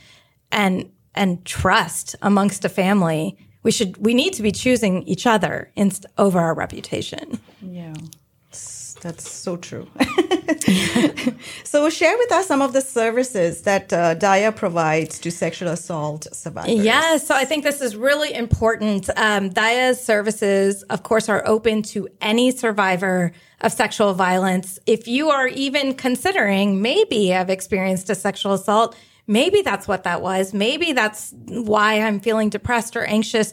and 0.51 0.91
and 1.15 1.45
trust 1.45 2.17
amongst 2.23 2.65
a 2.65 2.69
family 2.71 3.37
we 3.67 3.73
should 3.73 3.97
we 3.97 4.15
need 4.15 4.33
to 4.35 4.43
be 4.43 4.53
choosing 4.53 5.03
each 5.03 5.27
other 5.27 5.73
inst- 5.75 6.07
over 6.17 6.39
our 6.39 6.55
reputation. 6.55 7.41
Yeah. 7.61 7.95
That's 9.03 9.31
so 9.31 9.57
true. 9.57 9.87
so, 11.65 11.91
share 11.91 12.17
with 12.17 12.33
us 12.33 12.47
some 12.47 12.63
of 12.63 12.73
the 12.73 12.81
services 12.81 13.63
that 13.63 13.93
uh, 13.93 14.15
Daya 14.15 14.57
provides 14.57 15.19
to 15.19 15.31
sexual 15.31 15.69
assault 15.69 16.27
survivors. 16.33 16.83
Yeah, 16.83 17.19
so 17.19 17.35
I 17.35 17.45
think 17.45 17.63
this 17.63 17.81
is 17.81 17.95
really 17.95 18.33
important. 18.33 19.11
Um, 19.17 19.51
Daya's 19.51 20.03
services, 20.03 20.83
of 20.85 21.03
course, 21.03 21.29
are 21.29 21.43
open 21.47 21.83
to 21.95 22.09
any 22.21 22.51
survivor 22.51 23.33
of 23.61 23.71
sexual 23.73 24.15
violence. 24.15 24.79
If 24.87 25.07
you 25.07 25.29
are 25.29 25.47
even 25.49 25.95
considering 25.95 26.81
maybe 26.81 27.29
have 27.29 27.51
experienced 27.51 28.09
a 28.11 28.15
sexual 28.15 28.55
assault, 28.55 28.97
Maybe 29.27 29.63
that's 29.63 29.89
what 29.89 30.05
that 30.05 30.23
was. 30.23 30.55
Maybe 30.55 30.93
that's 30.93 31.35
why 31.49 32.01
I'm 32.01 32.21
feeling 32.21 32.49
depressed 32.49 32.97
or 32.97 33.05
anxious. 33.05 33.53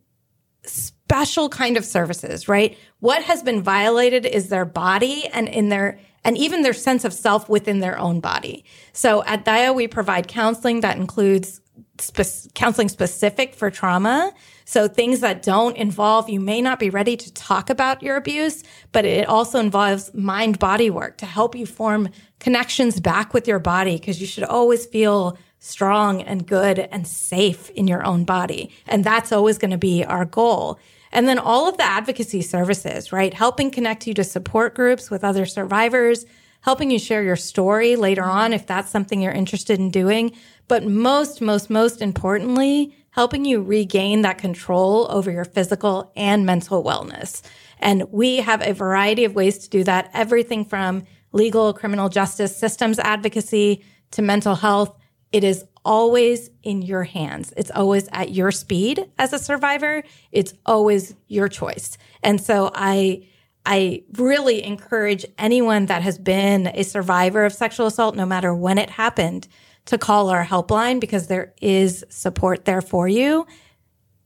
special 0.65 1.49
kind 1.49 1.77
of 1.77 1.85
services, 1.85 2.49
right? 2.49 2.77
What 3.01 3.23
has 3.23 3.43
been 3.43 3.63
violated 3.63 4.27
is 4.27 4.49
their 4.49 4.65
body 4.65 5.27
and 5.33 5.49
in 5.49 5.69
their 5.69 5.99
and 6.23 6.37
even 6.37 6.63
their 6.63 6.75
sense 6.75 7.05
of 7.05 7.15
self 7.15 7.49
within 7.49 7.81
their 7.81 7.99
own 7.99 8.21
body. 8.21 8.65
So 8.93 9.25
at 9.25 9.45
Daya, 9.45 9.75
we 9.75 9.89
provide 9.89 10.29
counseling 10.29 10.81
that 10.81 10.99
includes 10.99 11.63
spe- 11.99 12.53
counseling 12.55 12.91
specific 12.91 13.55
for 13.55 13.71
trauma. 13.71 14.33
So 14.71 14.87
things 14.87 15.19
that 15.19 15.43
don't 15.43 15.77
involve, 15.77 16.31
you 16.31 16.39
may 16.39 16.63
not 16.63 16.79
be 16.79 16.91
ready 16.91 17.17
to 17.17 17.35
talk 17.35 17.71
about 17.71 18.05
your 18.05 18.15
abuse, 18.15 18.63
but 18.93 19.05
it 19.05 19.29
also 19.29 19.59
involves 19.59 20.15
mind 20.15 20.61
body 20.61 20.91
work 20.91 21.19
to 21.19 21.27
help 21.27 21.57
you 21.57 21.67
form 21.67 22.09
connections 22.39 23.01
back 23.01 23.35
with 23.35 23.49
your 23.49 23.59
body 23.59 23.97
because 23.97 24.21
you 24.21 24.29
should 24.29 24.45
always 24.45 24.87
feel 24.87 25.37
strong 25.59 26.23
and 26.23 26.47
good 26.47 26.79
and 26.79 27.05
safe 27.05 27.69
in 27.71 27.89
your 27.89 28.07
own 28.07 28.23
body. 28.23 28.71
And 28.87 29.03
that's 29.03 29.33
always 29.33 29.59
going 29.59 29.73
to 29.73 29.77
be 29.77 30.05
our 30.05 30.25
goal. 30.25 30.79
And 31.11 31.27
then 31.27 31.41
all 31.41 31.69
of 31.69 31.77
the 31.77 31.83
advocacy 31.83 32.43
services, 32.43 33.11
right? 33.11 33.35
Helping 33.35 33.73
connect 33.73 34.07
you 34.07 34.15
to 34.15 34.23
support 34.23 34.77
groups 34.77 35.11
with 35.11 35.25
other 35.25 35.47
survivors, 35.47 36.27
helping 36.61 36.93
you 36.93 37.01
share 37.01 37.25
your 37.25 37.35
story 37.35 37.97
later 37.97 38.23
on 38.23 38.53
if 38.53 38.69
that's 38.69 38.93
something 38.93 39.21
you're 39.21 39.33
interested 39.33 39.81
in 39.81 39.91
doing. 39.91 40.31
But 40.69 40.87
most, 40.87 41.41
most, 41.41 41.71
most 41.71 42.01
importantly, 42.01 42.95
helping 43.11 43.45
you 43.45 43.63
regain 43.63 44.23
that 44.23 44.39
control 44.39 45.07
over 45.11 45.31
your 45.31 45.45
physical 45.45 46.13
and 46.17 46.47
mental 46.47 46.83
wellness. 46.85 47.43
And 47.79 48.05
we 48.11 48.37
have 48.37 48.63
a 48.63 48.73
variety 48.73 49.25
of 49.25 49.35
ways 49.35 49.59
to 49.59 49.71
do 49.71 49.85
that. 49.85 50.11
Everything 50.13 50.65
from 50.65 51.05
legal, 51.33 51.73
criminal 51.73 52.09
justice, 52.09 52.57
systems 52.57 52.99
advocacy 52.99 53.85
to 54.13 54.23
mental 54.23 54.55
health. 54.55 54.97
It 55.33 55.45
is 55.45 55.65
always 55.85 56.51
in 56.63 56.83
your 56.83 57.05
hands. 57.05 57.55
It's 57.57 57.71
always 57.71 58.09
at 58.13 58.33
your 58.33 58.51
speed 58.51 59.11
as 59.19 59.33
a 59.33 59.39
survivor. 59.39 60.03
It's 60.33 60.53
always 60.67 61.15
your 61.29 61.49
choice. 61.49 61.97
And 62.23 62.41
so 62.41 62.71
I, 62.75 63.27
I 63.65 64.03
really 64.15 64.63
encourage 64.63 65.25
anyone 65.39 65.87
that 65.87 66.03
has 66.03 66.19
been 66.19 66.67
a 66.69 66.83
survivor 66.83 67.45
of 67.45 67.53
sexual 67.53 67.87
assault, 67.87 68.15
no 68.15 68.27
matter 68.27 68.55
when 68.55 68.79
it 68.79 68.91
happened, 68.91 69.49
to 69.87 69.99
call 69.99 70.29
our 70.29 70.45
helpline 70.45 71.01
because 71.01 71.27
there 71.27 71.55
is 71.61 72.05
support 72.09 72.65
there 72.65 72.81
for 72.81 73.09
you. 73.09 73.47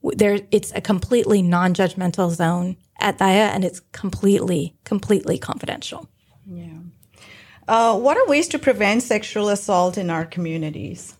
There, 0.03 0.39
it's 0.51 0.71
a 0.75 0.81
completely 0.81 1.41
non-judgmental 1.41 2.31
zone 2.31 2.77
at 2.99 3.17
Daya 3.17 3.49
and 3.53 3.65
it's 3.65 3.79
completely, 3.91 4.75
completely 4.83 5.37
confidential. 5.37 6.07
Yeah. 6.45 6.77
Uh, 7.67 7.97
what 7.97 8.17
are 8.17 8.27
ways 8.27 8.47
to 8.49 8.59
prevent 8.59 9.01
sexual 9.01 9.49
assault 9.49 9.97
in 9.97 10.09
our 10.09 10.25
communities? 10.25 11.15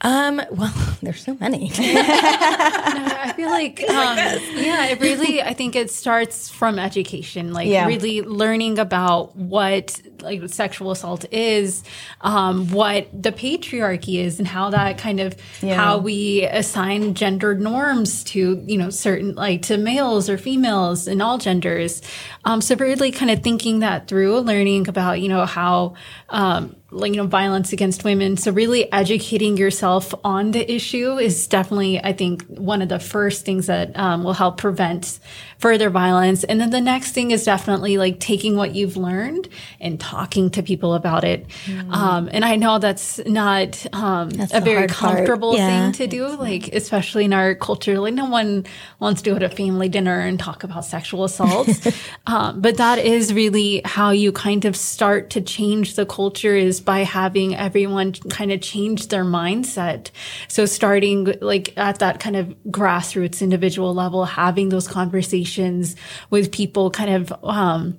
Um, 0.00 0.40
well, 0.52 0.72
there's 1.02 1.22
so 1.22 1.36
many. 1.40 1.70
I 1.76 3.32
feel 3.34 3.50
like, 3.50 3.80
um, 3.88 4.16
yeah, 4.56 4.86
it 4.86 5.00
really, 5.00 5.42
I 5.42 5.54
think 5.54 5.74
it 5.74 5.90
starts 5.90 6.48
from 6.48 6.78
education, 6.78 7.52
like 7.52 7.68
yeah. 7.68 7.86
really 7.86 8.22
learning 8.22 8.78
about 8.78 9.34
what 9.36 10.00
like 10.20 10.48
sexual 10.48 10.90
assault 10.92 11.24
is, 11.32 11.82
um, 12.20 12.68
what 12.70 13.08
the 13.12 13.32
patriarchy 13.32 14.20
is 14.20 14.38
and 14.38 14.46
how 14.46 14.70
that 14.70 14.98
kind 14.98 15.20
of, 15.20 15.36
yeah. 15.62 15.74
how 15.74 15.98
we 15.98 16.44
assign 16.44 17.14
gendered 17.14 17.60
norms 17.60 18.22
to, 18.24 18.62
you 18.66 18.78
know, 18.78 18.90
certain, 18.90 19.34
like 19.34 19.62
to 19.62 19.76
males 19.76 20.30
or 20.30 20.38
females 20.38 21.08
and 21.08 21.20
all 21.20 21.38
genders. 21.38 22.02
Um, 22.44 22.60
so 22.60 22.76
really 22.76 23.10
kind 23.10 23.30
of 23.30 23.42
thinking 23.42 23.80
that 23.80 24.06
through, 24.06 24.40
learning 24.40 24.88
about, 24.88 25.20
you 25.20 25.28
know, 25.28 25.44
how, 25.44 25.94
um, 26.28 26.76
you 26.90 27.16
know, 27.16 27.26
violence 27.26 27.72
against 27.72 28.04
women. 28.04 28.36
So 28.36 28.50
really 28.50 28.90
educating 28.92 29.56
yourself 29.56 30.14
on 30.24 30.52
the 30.52 30.72
issue 30.72 31.18
is 31.18 31.46
definitely, 31.46 32.02
I 32.02 32.12
think, 32.12 32.44
one 32.46 32.80
of 32.80 32.88
the 32.88 32.98
first 32.98 33.44
things 33.44 33.66
that 33.66 33.96
um, 33.98 34.24
will 34.24 34.32
help 34.32 34.56
prevent 34.56 35.18
further 35.58 35.90
violence. 35.90 36.44
And 36.44 36.60
then 36.60 36.70
the 36.70 36.80
next 36.80 37.12
thing 37.12 37.32
is 37.32 37.44
definitely 37.44 37.98
like 37.98 38.20
taking 38.20 38.56
what 38.56 38.76
you've 38.76 38.96
learned 38.96 39.48
and 39.80 39.98
talking 39.98 40.50
to 40.50 40.62
people 40.62 40.94
about 40.94 41.24
it. 41.24 41.48
Mm. 41.66 41.92
Um, 41.92 42.28
and 42.32 42.44
I 42.44 42.54
know 42.54 42.78
that's 42.78 43.18
not 43.26 43.84
um, 43.92 44.30
that's 44.30 44.54
a 44.54 44.60
very 44.60 44.86
comfortable 44.86 45.56
yeah. 45.56 45.90
thing 45.90 45.92
to 45.92 46.06
do, 46.06 46.28
like 46.28 46.68
especially 46.68 47.24
in 47.24 47.32
our 47.32 47.56
culture. 47.56 47.98
Like 47.98 48.14
no 48.14 48.26
one 48.26 48.66
wants 49.00 49.22
to 49.22 49.30
go 49.30 49.38
to 49.38 49.46
a 49.46 49.50
family 49.50 49.88
dinner 49.88 50.20
and 50.20 50.38
talk 50.38 50.62
about 50.62 50.84
sexual 50.84 51.24
assault. 51.24 51.68
um, 52.26 52.60
but 52.60 52.76
that 52.76 52.98
is 52.98 53.34
really 53.34 53.82
how 53.84 54.10
you 54.10 54.30
kind 54.30 54.64
of 54.64 54.76
start 54.76 55.30
to 55.30 55.40
change 55.40 55.96
the 55.96 56.06
culture 56.06 56.54
is 56.54 56.80
by 56.80 57.00
having 57.00 57.56
everyone 57.56 58.12
kind 58.12 58.52
of 58.52 58.60
change 58.60 59.08
their 59.08 59.24
mindset. 59.24 60.10
So 60.46 60.66
starting 60.66 61.34
like 61.40 61.76
at 61.76 61.98
that 61.98 62.20
kind 62.20 62.36
of 62.36 62.54
grassroots 62.68 63.42
individual 63.42 63.92
level, 63.92 64.24
having 64.24 64.68
those 64.68 64.86
conversations 64.86 65.47
conversations 65.48 65.96
with 66.30 66.52
people 66.52 66.90
kind 66.90 67.10
of 67.10 67.32
um, 67.42 67.98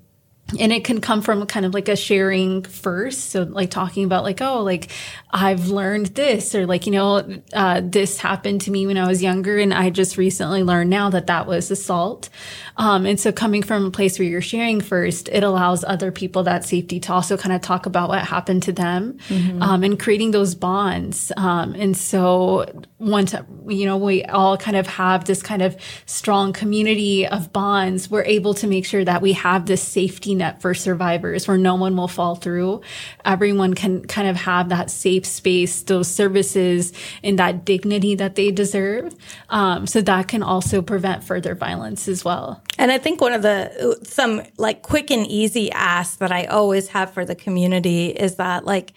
and 0.59 0.71
it 0.71 0.83
can 0.83 1.01
come 1.01 1.21
from 1.21 1.45
kind 1.45 1.65
of 1.65 1.73
like 1.73 1.89
a 1.89 1.95
sharing 1.95 2.63
first. 2.63 3.31
So 3.31 3.43
like 3.43 3.69
talking 3.69 4.05
about 4.05 4.23
like 4.23 4.41
oh 4.41 4.63
like 4.63 4.91
i've 5.31 5.67
learned 5.67 6.07
this 6.07 6.55
or 6.55 6.65
like 6.65 6.85
you 6.85 6.91
know 6.91 7.41
uh, 7.53 7.81
this 7.83 8.19
happened 8.19 8.61
to 8.61 8.71
me 8.71 8.87
when 8.87 8.97
i 8.97 9.07
was 9.07 9.21
younger 9.21 9.57
and 9.59 9.73
i 9.73 9.89
just 9.89 10.17
recently 10.17 10.63
learned 10.63 10.89
now 10.89 11.09
that 11.09 11.27
that 11.27 11.47
was 11.47 11.71
assault. 11.71 12.29
Um, 12.77 13.05
and 13.05 13.19
so 13.19 13.31
coming 13.31 13.61
from 13.63 13.85
a 13.85 13.91
place 13.91 14.17
where 14.17 14.27
you're 14.27 14.41
sharing 14.41 14.81
first 14.81 15.29
it 15.29 15.43
allows 15.43 15.83
other 15.83 16.11
people 16.11 16.43
that 16.43 16.65
safety 16.65 16.99
to 17.01 17.13
also 17.13 17.37
kind 17.37 17.53
of 17.53 17.61
talk 17.61 17.85
about 17.85 18.09
what 18.09 18.25
happened 18.25 18.63
to 18.63 18.71
them 18.71 19.17
mm-hmm. 19.27 19.61
um, 19.61 19.83
and 19.83 19.99
creating 19.99 20.31
those 20.31 20.55
bonds. 20.55 21.31
Um, 21.37 21.73
and 21.75 21.95
so 21.95 22.65
once 22.99 23.33
you 23.67 23.85
know 23.85 23.97
we 23.97 24.23
all 24.25 24.57
kind 24.57 24.75
of 24.75 24.87
have 24.87 25.25
this 25.25 25.41
kind 25.41 25.61
of 25.61 25.75
strong 26.05 26.51
community 26.53 27.25
of 27.25 27.53
bonds 27.53 28.09
we're 28.09 28.23
able 28.23 28.53
to 28.53 28.67
make 28.67 28.85
sure 28.85 29.05
that 29.05 29.21
we 29.21 29.33
have 29.33 29.65
this 29.65 29.81
safety 29.81 30.35
net 30.39 30.61
for 30.61 30.73
survivors 30.73 31.47
where 31.47 31.57
no 31.57 31.75
one 31.75 31.95
will 31.95 32.07
fall 32.07 32.35
through. 32.35 32.81
Everyone 33.23 33.75
can 33.75 34.05
kind 34.05 34.27
of 34.27 34.35
have 34.35 34.69
that 34.69 34.89
safe 34.89 35.25
space, 35.25 35.83
those 35.83 36.07
services 36.07 36.91
and 37.23 37.37
that 37.37 37.63
dignity 37.65 38.15
that 38.15 38.33
they 38.35 38.49
deserve. 38.49 39.13
Um, 39.49 39.85
so 39.85 40.01
that 40.01 40.27
can 40.27 40.41
also 40.41 40.81
prevent 40.81 41.23
further 41.23 41.53
violence 41.53 42.07
as 42.07 42.25
well. 42.25 42.63
And 42.77 42.91
I 42.91 42.97
think 42.97 43.21
one 43.21 43.33
of 43.33 43.43
the, 43.43 43.99
some 44.03 44.41
like 44.57 44.81
quick 44.81 45.11
and 45.11 45.27
easy 45.27 45.71
asks 45.71 46.15
that 46.17 46.31
I 46.31 46.45
always 46.45 46.87
have 46.89 47.13
for 47.13 47.23
the 47.23 47.35
community 47.35 48.07
is 48.07 48.35
that 48.35 48.65
like, 48.65 48.93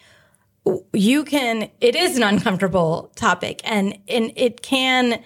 you 0.92 1.24
can, 1.24 1.68
it 1.80 1.96
is 1.96 2.16
an 2.16 2.22
uncomfortable 2.22 3.12
topic 3.16 3.60
and, 3.64 3.98
and 4.08 4.32
it 4.36 4.62
can, 4.62 5.22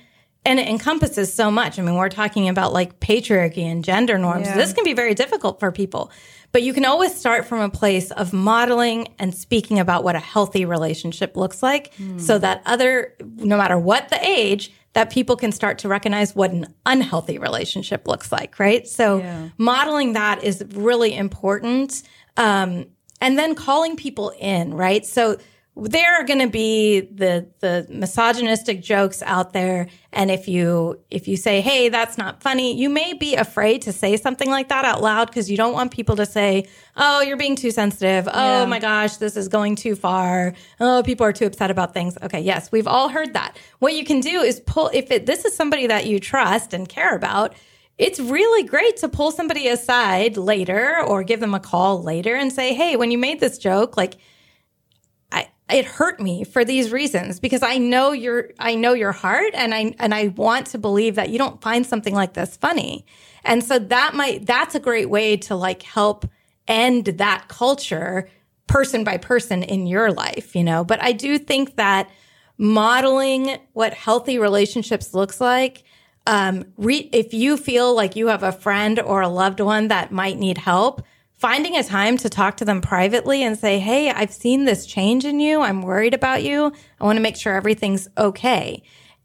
and 0.46 0.60
it 0.60 0.68
encompasses 0.68 1.32
so 1.32 1.50
much. 1.50 1.78
I 1.78 1.82
mean, 1.82 1.96
we're 1.96 2.08
talking 2.08 2.48
about 2.48 2.72
like 2.72 3.00
patriarchy 3.00 3.64
and 3.64 3.84
gender 3.84 4.16
norms. 4.16 4.46
Yeah. 4.46 4.56
This 4.56 4.72
can 4.72 4.84
be 4.84 4.92
very 4.94 5.12
difficult 5.12 5.58
for 5.58 5.72
people, 5.72 6.10
but 6.52 6.62
you 6.62 6.72
can 6.72 6.84
always 6.84 7.14
start 7.14 7.44
from 7.46 7.60
a 7.60 7.68
place 7.68 8.12
of 8.12 8.32
modeling 8.32 9.08
and 9.18 9.34
speaking 9.34 9.80
about 9.80 10.04
what 10.04 10.14
a 10.14 10.20
healthy 10.20 10.64
relationship 10.64 11.36
looks 11.36 11.62
like 11.62 11.92
so 12.16 12.38
that 12.38 12.62
other, 12.64 13.14
no 13.36 13.56
matter 13.58 13.76
what 13.76 14.08
the 14.08 14.24
age, 14.24 14.72
that 14.92 15.10
people 15.10 15.36
can 15.36 15.50
start 15.52 15.78
to 15.78 15.88
recognize 15.88 16.34
what 16.34 16.52
an 16.52 16.72
unhealthy 16.86 17.36
relationship 17.38 18.06
looks 18.06 18.30
like, 18.32 18.58
right? 18.58 18.86
So 18.86 19.18
Yeah. 19.18 19.48
modeling 19.58 20.12
that 20.14 20.42
is 20.44 20.64
really 20.72 21.14
important. 21.14 22.02
Um, 22.36 22.86
and 23.20 23.38
then 23.38 23.54
calling 23.54 23.96
people 23.96 24.32
in, 24.38 24.72
right? 24.72 25.04
So 25.04 25.38
there 25.78 26.14
are 26.14 26.24
going 26.24 26.38
to 26.38 26.48
be 26.48 27.00
the 27.00 27.46
the 27.60 27.86
misogynistic 27.90 28.80
jokes 28.80 29.22
out 29.22 29.52
there. 29.52 29.88
And 30.10 30.30
if 30.30 30.48
you 30.48 30.98
if 31.10 31.28
you 31.28 31.36
say 31.36 31.60
hey 31.60 31.90
that's 31.90 32.16
not 32.16 32.42
funny 32.42 32.74
you 32.74 32.88
may 32.88 33.12
be 33.12 33.34
afraid 33.34 33.82
to 33.82 33.92
say 33.92 34.16
something 34.16 34.48
like 34.48 34.68
that 34.70 34.86
out 34.86 35.02
loud 35.02 35.26
because 35.28 35.50
you 35.50 35.56
don't 35.58 35.74
want 35.74 35.90
people 35.92 36.16
to 36.16 36.24
say 36.24 36.66
oh 36.96 37.20
you're 37.20 37.36
being 37.36 37.56
too 37.56 37.70
sensitive. 37.70 38.26
Oh 38.32 38.60
Yeah. 38.60 38.64
my 38.64 38.78
gosh 38.78 39.16
this 39.18 39.36
is 39.36 39.48
going 39.48 39.76
too 39.76 39.94
far. 39.96 40.54
Oh 40.80 41.02
people 41.04 41.26
are 41.26 41.32
too 41.32 41.44
upset 41.46 41.70
about 41.70 41.92
things. 41.92 42.16
Okay 42.22 42.40
yes 42.40 42.72
we've 42.72 42.86
all 42.86 43.10
heard 43.10 43.34
that. 43.34 43.58
What 43.78 43.92
you 43.92 44.04
can 44.04 44.20
do 44.20 44.40
is 44.40 44.60
pull 44.60 44.90
if 44.94 45.10
it 45.10 45.26
this 45.26 45.44
is 45.44 45.54
somebody 45.54 45.86
that 45.88 46.06
you 46.06 46.18
trust 46.20 46.72
and 46.72 46.88
care 46.88 47.14
about 47.14 47.54
it's 47.98 48.20
really 48.20 48.62
great 48.62 48.96
to 48.98 49.08
pull 49.08 49.30
somebody 49.30 49.68
aside 49.68 50.36
later 50.36 51.02
or 51.06 51.22
give 51.22 51.40
them 51.40 51.54
a 51.54 51.60
call 51.60 52.02
later 52.02 52.34
and 52.34 52.52
say, 52.52 52.74
Hey, 52.74 52.94
when 52.94 53.10
you 53.10 53.16
made 53.16 53.40
this 53.40 53.56
joke, 53.56 53.96
like, 53.96 54.16
it 55.70 55.84
hurt 55.84 56.20
me 56.20 56.44
for 56.44 56.64
these 56.64 56.92
reasons 56.92 57.40
because 57.40 57.62
I 57.62 57.78
know 57.78 58.12
your, 58.12 58.50
I 58.58 58.74
know 58.74 58.92
your 58.92 59.12
heart 59.12 59.52
and 59.54 59.74
I, 59.74 59.94
and 59.98 60.14
I 60.14 60.28
want 60.28 60.68
to 60.68 60.78
believe 60.78 61.16
that 61.16 61.30
you 61.30 61.38
don't 61.38 61.60
find 61.60 61.84
something 61.84 62.14
like 62.14 62.34
this 62.34 62.56
funny. 62.56 63.04
And 63.44 63.64
so 63.64 63.78
that 63.78 64.14
might, 64.14 64.46
that's 64.46 64.74
a 64.74 64.80
great 64.80 65.10
way 65.10 65.36
to 65.38 65.56
like 65.56 65.82
help 65.82 66.28
end 66.68 67.06
that 67.06 67.48
culture 67.48 68.28
person 68.66 69.04
by 69.04 69.16
person 69.16 69.62
in 69.62 69.86
your 69.86 70.12
life, 70.12 70.54
you 70.54 70.64
know? 70.64 70.84
But 70.84 71.02
I 71.02 71.12
do 71.12 71.38
think 71.38 71.76
that 71.76 72.10
modeling 72.58 73.58
what 73.72 73.94
healthy 73.94 74.38
relationships 74.38 75.14
looks 75.14 75.40
like 75.40 75.84
um, 76.26 76.64
re- 76.76 77.08
if 77.12 77.32
you 77.32 77.56
feel 77.56 77.94
like 77.94 78.16
you 78.16 78.26
have 78.28 78.42
a 78.42 78.52
friend 78.52 78.98
or 79.00 79.20
a 79.22 79.28
loved 79.28 79.60
one 79.60 79.88
that 79.88 80.10
might 80.10 80.38
need 80.38 80.58
help, 80.58 81.02
finding 81.36 81.76
a 81.76 81.82
time 81.82 82.16
to 82.18 82.28
talk 82.28 82.56
to 82.58 82.64
them 82.64 82.80
privately 82.80 83.42
and 83.42 83.58
say, 83.58 83.78
Hey, 83.78 84.10
I've 84.10 84.32
seen 84.32 84.64
this 84.64 84.86
change 84.86 85.24
in 85.24 85.40
you. 85.40 85.60
I'm 85.60 85.82
worried 85.82 86.14
about 86.14 86.42
you. 86.42 86.72
I 87.00 87.04
want 87.04 87.16
to 87.16 87.22
make 87.22 87.36
sure 87.36 87.54
everything's 87.54 88.08
okay. 88.16 88.82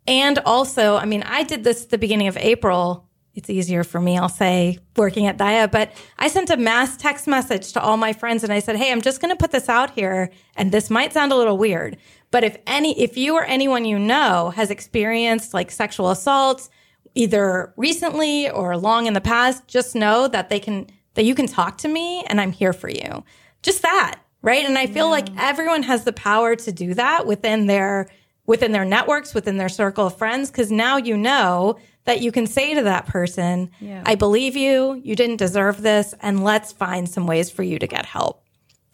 And 0.07 0.39
also, 0.39 0.97
I 0.97 1.05
mean, 1.05 1.23
I 1.23 1.43
did 1.43 1.63
this 1.63 1.83
at 1.83 1.89
the 1.89 1.97
beginning 1.97 2.27
of 2.27 2.37
April. 2.37 3.07
It's 3.33 3.49
easier 3.49 3.85
for 3.85 4.01
me, 4.01 4.17
I'll 4.17 4.27
say, 4.27 4.79
working 4.97 5.25
at 5.25 5.37
Daya, 5.37 5.71
but 5.71 5.93
I 6.19 6.27
sent 6.27 6.49
a 6.49 6.57
mass 6.57 6.97
text 6.97 7.27
message 7.27 7.71
to 7.73 7.81
all 7.81 7.95
my 7.95 8.11
friends 8.11 8.43
and 8.43 8.51
I 8.51 8.59
said, 8.59 8.75
Hey, 8.75 8.91
I'm 8.91 9.01
just 9.01 9.21
going 9.21 9.33
to 9.33 9.39
put 9.39 9.51
this 9.51 9.69
out 9.69 9.91
here. 9.91 10.31
And 10.55 10.71
this 10.71 10.89
might 10.89 11.13
sound 11.13 11.31
a 11.31 11.37
little 11.37 11.57
weird, 11.57 11.97
but 12.31 12.43
if 12.43 12.57
any, 12.67 12.99
if 12.99 13.17
you 13.17 13.35
or 13.35 13.45
anyone 13.45 13.85
you 13.85 13.97
know 13.97 14.49
has 14.49 14.69
experienced 14.69 15.53
like 15.53 15.71
sexual 15.71 16.09
assaults, 16.09 16.69
either 17.15 17.73
recently 17.77 18.49
or 18.49 18.77
long 18.77 19.05
in 19.05 19.13
the 19.13 19.21
past, 19.21 19.67
just 19.67 19.95
know 19.95 20.27
that 20.27 20.49
they 20.49 20.59
can, 20.59 20.87
that 21.15 21.23
you 21.23 21.35
can 21.35 21.47
talk 21.47 21.77
to 21.79 21.87
me 21.87 22.23
and 22.27 22.39
I'm 22.39 22.51
here 22.51 22.73
for 22.73 22.89
you. 22.89 23.23
Just 23.61 23.81
that. 23.81 24.19
Right. 24.41 24.65
And 24.65 24.77
I 24.77 24.87
feel 24.87 25.09
like 25.09 25.27
everyone 25.37 25.83
has 25.83 26.03
the 26.03 26.13
power 26.13 26.55
to 26.55 26.71
do 26.71 26.95
that 26.95 27.27
within 27.27 27.67
their, 27.67 28.09
within 28.47 28.71
their 28.71 28.85
networks, 28.85 29.35
within 29.35 29.57
their 29.57 29.69
circle 29.69 30.07
of 30.07 30.17
friends. 30.17 30.49
Cause 30.49 30.71
now 30.71 30.97
you 30.97 31.15
know 31.15 31.77
that 32.05 32.21
you 32.21 32.31
can 32.31 32.47
say 32.47 32.73
to 32.73 32.81
that 32.83 33.05
person, 33.05 33.69
Yeah. 33.79 34.01
I 34.03 34.15
believe 34.15 34.55
you. 34.55 34.99
You 35.03 35.15
didn't 35.15 35.37
deserve 35.37 35.83
this. 35.83 36.15
And 36.21 36.43
let's 36.43 36.71
find 36.71 37.07
some 37.07 37.27
ways 37.27 37.51
for 37.51 37.61
you 37.61 37.77
to 37.77 37.85
get 37.85 38.07
help. 38.07 38.43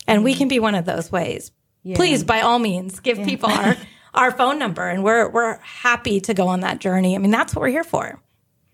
And 0.05 0.23
we 0.25 0.33
mm. 0.33 0.37
can 0.37 0.47
be 0.49 0.59
one 0.59 0.75
of 0.75 0.85
those 0.85 1.11
ways. 1.11 1.51
Please, 1.95 2.25
by 2.25 2.41
all 2.41 2.59
means, 2.59 2.99
give 2.99 3.23
people 3.23 3.49
our, 3.49 3.77
our 4.13 4.31
phone 4.31 4.59
number 4.59 4.89
and 4.89 5.01
we're, 5.01 5.29
we're 5.29 5.57
happy 5.59 6.19
to 6.21 6.33
go 6.33 6.49
on 6.49 6.59
that 6.59 6.79
journey. 6.79 7.15
I 7.15 7.19
mean, 7.19 7.31
that's 7.31 7.55
what 7.55 7.61
we're 7.61 7.69
here 7.69 7.85
for. 7.85 8.21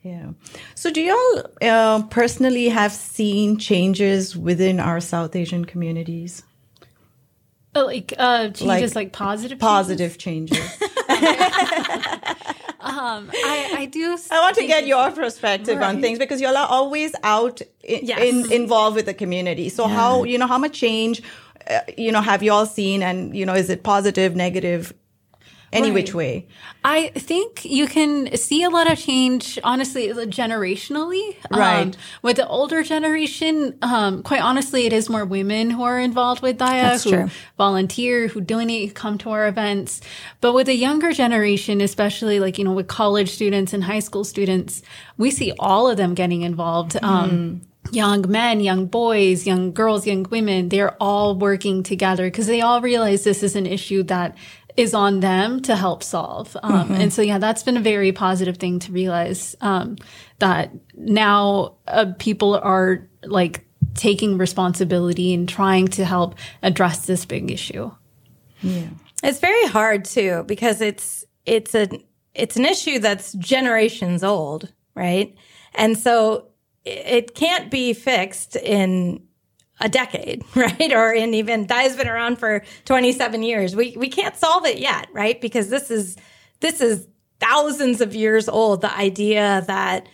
Yeah. 0.04 0.32
So, 0.76 0.92
do 0.92 1.02
y'all 1.02 1.48
uh, 1.62 2.04
personally 2.10 2.68
have 2.70 2.92
seen 2.92 3.58
changes 3.58 4.36
within 4.36 4.80
our 4.82 5.00
South 5.00 5.34
Asian 5.36 5.64
communities? 5.66 6.44
Uh, 7.74 7.86
Like 7.86 8.14
uh, 8.18 8.50
changes, 8.50 8.96
Like 8.96 9.06
like, 9.06 9.14
positive, 9.14 9.60
changes? 9.60 9.60
Positive 9.60 10.18
changes. 10.18 10.78
Um, 12.84 13.32
I, 13.34 13.76
I 13.78 13.86
do. 13.86 14.18
I 14.32 14.42
want 14.42 14.58
to 14.58 14.68
get 14.68 14.86
your 14.86 15.10
perspective 15.12 15.82
on 15.82 16.02
things 16.02 16.20
because 16.20 16.42
y'all 16.42 16.58
are 16.58 16.68
always 16.68 17.16
out 17.24 17.62
in, 17.82 18.06
Yes. 18.06 18.20
in, 18.22 18.52
involved 18.52 18.98
with 18.98 19.06
the 19.06 19.14
community. 19.14 19.70
So, 19.70 19.88
how 19.88 20.26
you 20.26 20.38
know 20.38 20.48
how 20.48 20.58
much 20.58 20.78
change 20.80 21.22
uh, 21.70 21.80
you 21.98 22.12
know 22.12 22.20
have 22.22 22.44
y'all 22.44 22.66
seen, 22.66 23.02
and 23.02 23.34
you 23.36 23.46
know 23.46 23.54
is 23.54 23.70
it 23.70 23.84
positive, 23.84 24.36
negative, 24.36 24.94
any 25.74 25.88
Right. 25.88 25.94
which 25.96 26.14
way? 26.14 26.48
I 26.86 27.10
think 27.16 27.66
you 27.66 27.88
can 27.88 28.36
see 28.38 28.64
a 28.64 28.70
lot 28.70 28.92
of 28.92 28.98
change, 29.00 29.60
honestly, 29.64 30.08
generationally. 30.08 31.36
Right. 31.52 31.82
Um, 31.82 31.92
with 32.22 32.38
the 32.38 32.48
older 32.48 32.84
generation, 32.84 33.76
um, 33.82 34.24
quite 34.24 34.42
honestly, 34.42 34.86
it 34.86 34.94
is 34.94 35.10
more 35.10 35.26
women 35.26 35.70
who 35.72 35.84
are 35.84 36.00
involved 36.00 36.42
with 36.42 36.58
Daya, 36.58 37.04
who 37.04 37.10
true. 37.10 37.30
volunteer, 37.58 38.28
who 38.28 38.42
donate, 38.42 38.90
who 38.90 38.94
come 38.94 39.18
to 39.20 39.30
our 39.32 39.48
events. 39.48 40.02
But 40.42 40.54
with 40.54 40.68
the 40.68 40.76
younger 40.76 41.12
generation, 41.12 41.82
especially 41.82 42.40
like, 42.40 42.58
you 42.58 42.64
know, 42.64 42.74
with 42.74 42.88
college 42.88 43.30
students 43.32 43.74
and 43.74 43.84
high 43.84 44.00
school 44.00 44.24
students, 44.24 44.82
we 45.18 45.32
see 45.32 45.54
all 45.60 45.90
of 45.90 45.98
them 45.98 46.14
getting 46.14 46.42
involved. 46.44 46.98
Um, 47.04 47.62
young 47.92 48.30
men, 48.30 48.60
young 48.62 48.86
boys, 48.86 49.46
young 49.46 49.74
girls, 49.74 50.08
young 50.08 50.26
women, 50.32 50.70
they're 50.70 50.96
all 51.02 51.36
working 51.36 51.84
together 51.84 52.26
because 52.28 52.48
they 52.48 52.62
all 52.62 52.82
realize 52.82 53.24
this 53.24 53.44
is 53.44 53.56
an 53.56 53.66
issue 53.66 54.04
that 54.04 54.36
is 54.76 54.94
on 54.94 55.20
them 55.20 55.62
to 55.62 55.76
help 55.76 56.04
solve. 56.04 56.58
Um, 56.64 56.92
And 56.92 57.14
so, 57.14 57.22
yeah, 57.22 57.38
that's 57.38 57.64
been 57.64 57.78
a 57.78 57.82
very 57.82 58.12
positive 58.12 58.58
thing 58.58 58.80
to 58.80 58.92
realize 58.92 59.56
um, 59.62 59.98
that 60.40 60.72
now 60.96 61.76
uh, 61.88 62.14
people 62.18 62.56
are 62.56 63.08
like 63.24 63.66
taking 63.94 64.38
responsibility 64.38 65.34
and 65.34 65.48
trying 65.48 65.88
to 65.90 66.06
help 66.06 66.36
address 66.62 67.06
this 67.06 67.26
big 67.26 67.52
issue. 67.52 67.92
Yeah. 68.62 68.88
It's 69.24 69.40
very 69.40 69.68
hard 69.68 70.06
too 70.06 70.44
because 70.48 70.82
it's 70.82 71.24
it's 71.46 71.76
a 71.76 71.88
it's 72.34 72.58
an 72.58 72.66
issue 72.66 73.00
that's 73.00 73.34
generations 73.34 74.24
old, 74.24 74.72
right? 74.96 75.36
And 75.76 75.98
so 75.98 76.48
it 76.84 77.36
can't 77.36 77.72
be 77.72 77.94
fixed 77.94 78.56
in 78.56 79.24
a 79.80 79.90
decade, 79.90 80.44
right? 80.56 80.94
Or 80.94 81.12
in 81.14 81.34
even 81.34 81.68
that 81.68 81.82
has 81.84 81.96
been 81.96 82.08
around 82.08 82.38
for 82.38 82.64
27 82.86 83.44
years. 83.44 83.76
We 83.76 83.96
we 83.98 84.10
can't 84.10 84.36
solve 84.36 84.66
it 84.66 84.80
yet, 84.80 85.08
right? 85.14 85.40
Because 85.40 85.70
this 85.70 85.92
is 85.92 86.18
this 86.60 86.82
is 86.82 87.08
thousands 87.40 88.02
of 88.02 88.16
years 88.16 88.48
old. 88.48 88.82
The 88.82 88.96
idea 88.96 89.64
that 89.68 90.08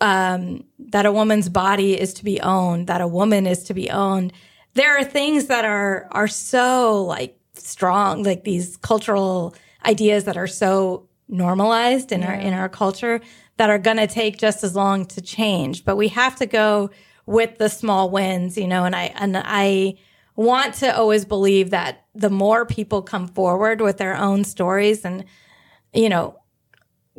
um, 0.00 0.64
that 0.78 1.06
a 1.06 1.12
woman's 1.12 1.48
body 1.48 1.98
is 1.98 2.12
to 2.14 2.24
be 2.24 2.40
owned, 2.40 2.88
that 2.88 3.00
a 3.00 3.08
woman 3.08 3.46
is 3.46 3.64
to 3.64 3.74
be 3.74 3.90
owned. 3.90 4.32
There 4.74 4.98
are 4.98 5.04
things 5.04 5.46
that 5.46 5.64
are 5.64 6.08
are 6.10 6.28
so 6.28 7.04
like 7.04 7.38
strong, 7.54 8.22
like 8.22 8.44
these 8.44 8.76
cultural 8.76 9.54
ideas 9.86 10.24
that 10.24 10.36
are 10.36 10.46
so 10.46 11.08
normalized 11.28 12.12
in 12.12 12.22
our 12.22 12.34
in 12.34 12.52
our 12.52 12.68
culture 12.68 13.20
that 13.56 13.70
are 13.70 13.78
going 13.78 13.96
to 13.96 14.06
take 14.06 14.36
just 14.36 14.64
as 14.64 14.74
long 14.74 15.06
to 15.06 15.20
change. 15.20 15.84
But 15.84 15.96
we 15.96 16.08
have 16.08 16.36
to 16.36 16.46
go 16.46 16.90
with 17.26 17.58
the 17.58 17.68
small 17.68 18.10
wins, 18.10 18.56
you 18.56 18.66
know. 18.66 18.84
And 18.84 18.94
I 18.94 19.12
and 19.16 19.36
I 19.36 19.98
want 20.36 20.74
to 20.74 20.96
always 20.96 21.24
believe 21.24 21.70
that 21.70 22.04
the 22.14 22.30
more 22.30 22.66
people 22.66 23.02
come 23.02 23.28
forward 23.28 23.80
with 23.80 23.98
their 23.98 24.16
own 24.16 24.44
stories 24.44 25.04
and 25.04 25.24
you 25.92 26.08
know 26.08 26.38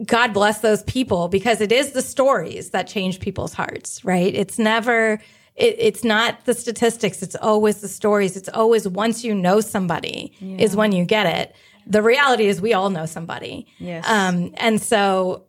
God 0.03 0.33
bless 0.33 0.59
those 0.59 0.83
people 0.83 1.29
because 1.29 1.61
it 1.61 1.71
is 1.71 1.91
the 1.91 2.01
stories 2.01 2.71
that 2.71 2.87
change 2.87 3.19
people's 3.19 3.53
hearts, 3.53 4.03
right? 4.03 4.33
It's 4.33 4.59
never, 4.59 5.21
it, 5.55 5.75
it's 5.79 6.03
not 6.03 6.43
the 6.45 6.53
statistics. 6.53 7.23
It's 7.23 7.35
always 7.35 7.79
the 7.79 7.87
stories. 7.87 8.35
It's 8.35 8.49
always 8.49 8.87
once 8.87 9.23
you 9.23 9.33
know 9.33 9.61
somebody 9.61 10.33
is 10.41 10.75
when 10.75 10.91
you 10.91 11.05
get 11.05 11.27
it. 11.27 11.55
The 11.87 12.01
reality 12.01 12.47
is 12.47 12.59
we 12.59 12.73
all 12.73 12.89
know 12.89 13.05
somebody. 13.05 13.67
Yes. 13.77 14.05
Um, 14.09 14.53
and 14.57 14.81
so 14.81 15.45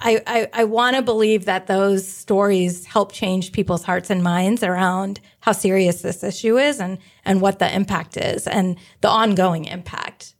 I, 0.00 0.22
I, 0.26 0.48
I 0.52 0.64
want 0.64 0.96
to 0.96 1.02
believe 1.02 1.44
that 1.44 1.66
those 1.66 2.08
stories 2.08 2.86
help 2.86 3.12
change 3.12 3.52
people's 3.52 3.84
hearts 3.84 4.08
and 4.08 4.22
minds 4.22 4.62
around 4.62 5.20
how 5.40 5.52
serious 5.52 6.00
this 6.02 6.24
issue 6.24 6.58
is 6.58 6.80
and, 6.80 6.98
and 7.24 7.40
what 7.40 7.58
the 7.58 7.74
impact 7.74 8.16
is 8.16 8.46
and 8.46 8.78
the 9.02 9.08
ongoing 9.08 9.66
impact. 9.66 10.34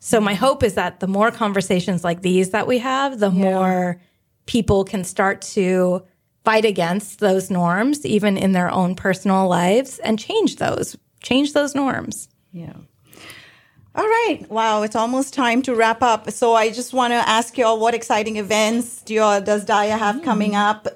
So 0.00 0.20
my 0.20 0.34
hope 0.34 0.62
is 0.62 0.74
that 0.74 1.00
the 1.00 1.06
more 1.06 1.30
conversations 1.30 2.04
like 2.04 2.22
these 2.22 2.50
that 2.50 2.66
we 2.66 2.78
have, 2.78 3.18
the 3.18 3.30
more 3.30 4.00
people 4.46 4.84
can 4.84 5.04
start 5.04 5.40
to 5.42 6.02
fight 6.44 6.64
against 6.64 7.18
those 7.18 7.50
norms, 7.50 8.04
even 8.06 8.36
in 8.36 8.52
their 8.52 8.70
own 8.70 8.94
personal 8.94 9.48
lives 9.48 9.98
and 10.00 10.18
change 10.18 10.56
those, 10.56 10.96
change 11.22 11.52
those 11.52 11.74
norms. 11.74 12.28
Yeah. 12.52 12.74
All 13.96 14.04
right. 14.04 14.44
Wow, 14.50 14.82
it's 14.82 14.94
almost 14.94 15.32
time 15.32 15.62
to 15.62 15.74
wrap 15.74 16.02
up. 16.02 16.30
So 16.30 16.52
I 16.52 16.70
just 16.70 16.92
want 16.92 17.12
to 17.12 17.16
ask 17.16 17.56
you 17.56 17.64
all 17.64 17.80
what 17.80 17.94
exciting 17.94 18.36
events 18.36 19.00
do 19.00 19.14
you 19.14 19.22
all, 19.22 19.40
does 19.40 19.64
Daya 19.64 19.98
have 19.98 20.22
coming 20.22 20.52
mm. 20.52 20.68
up? 20.68 20.86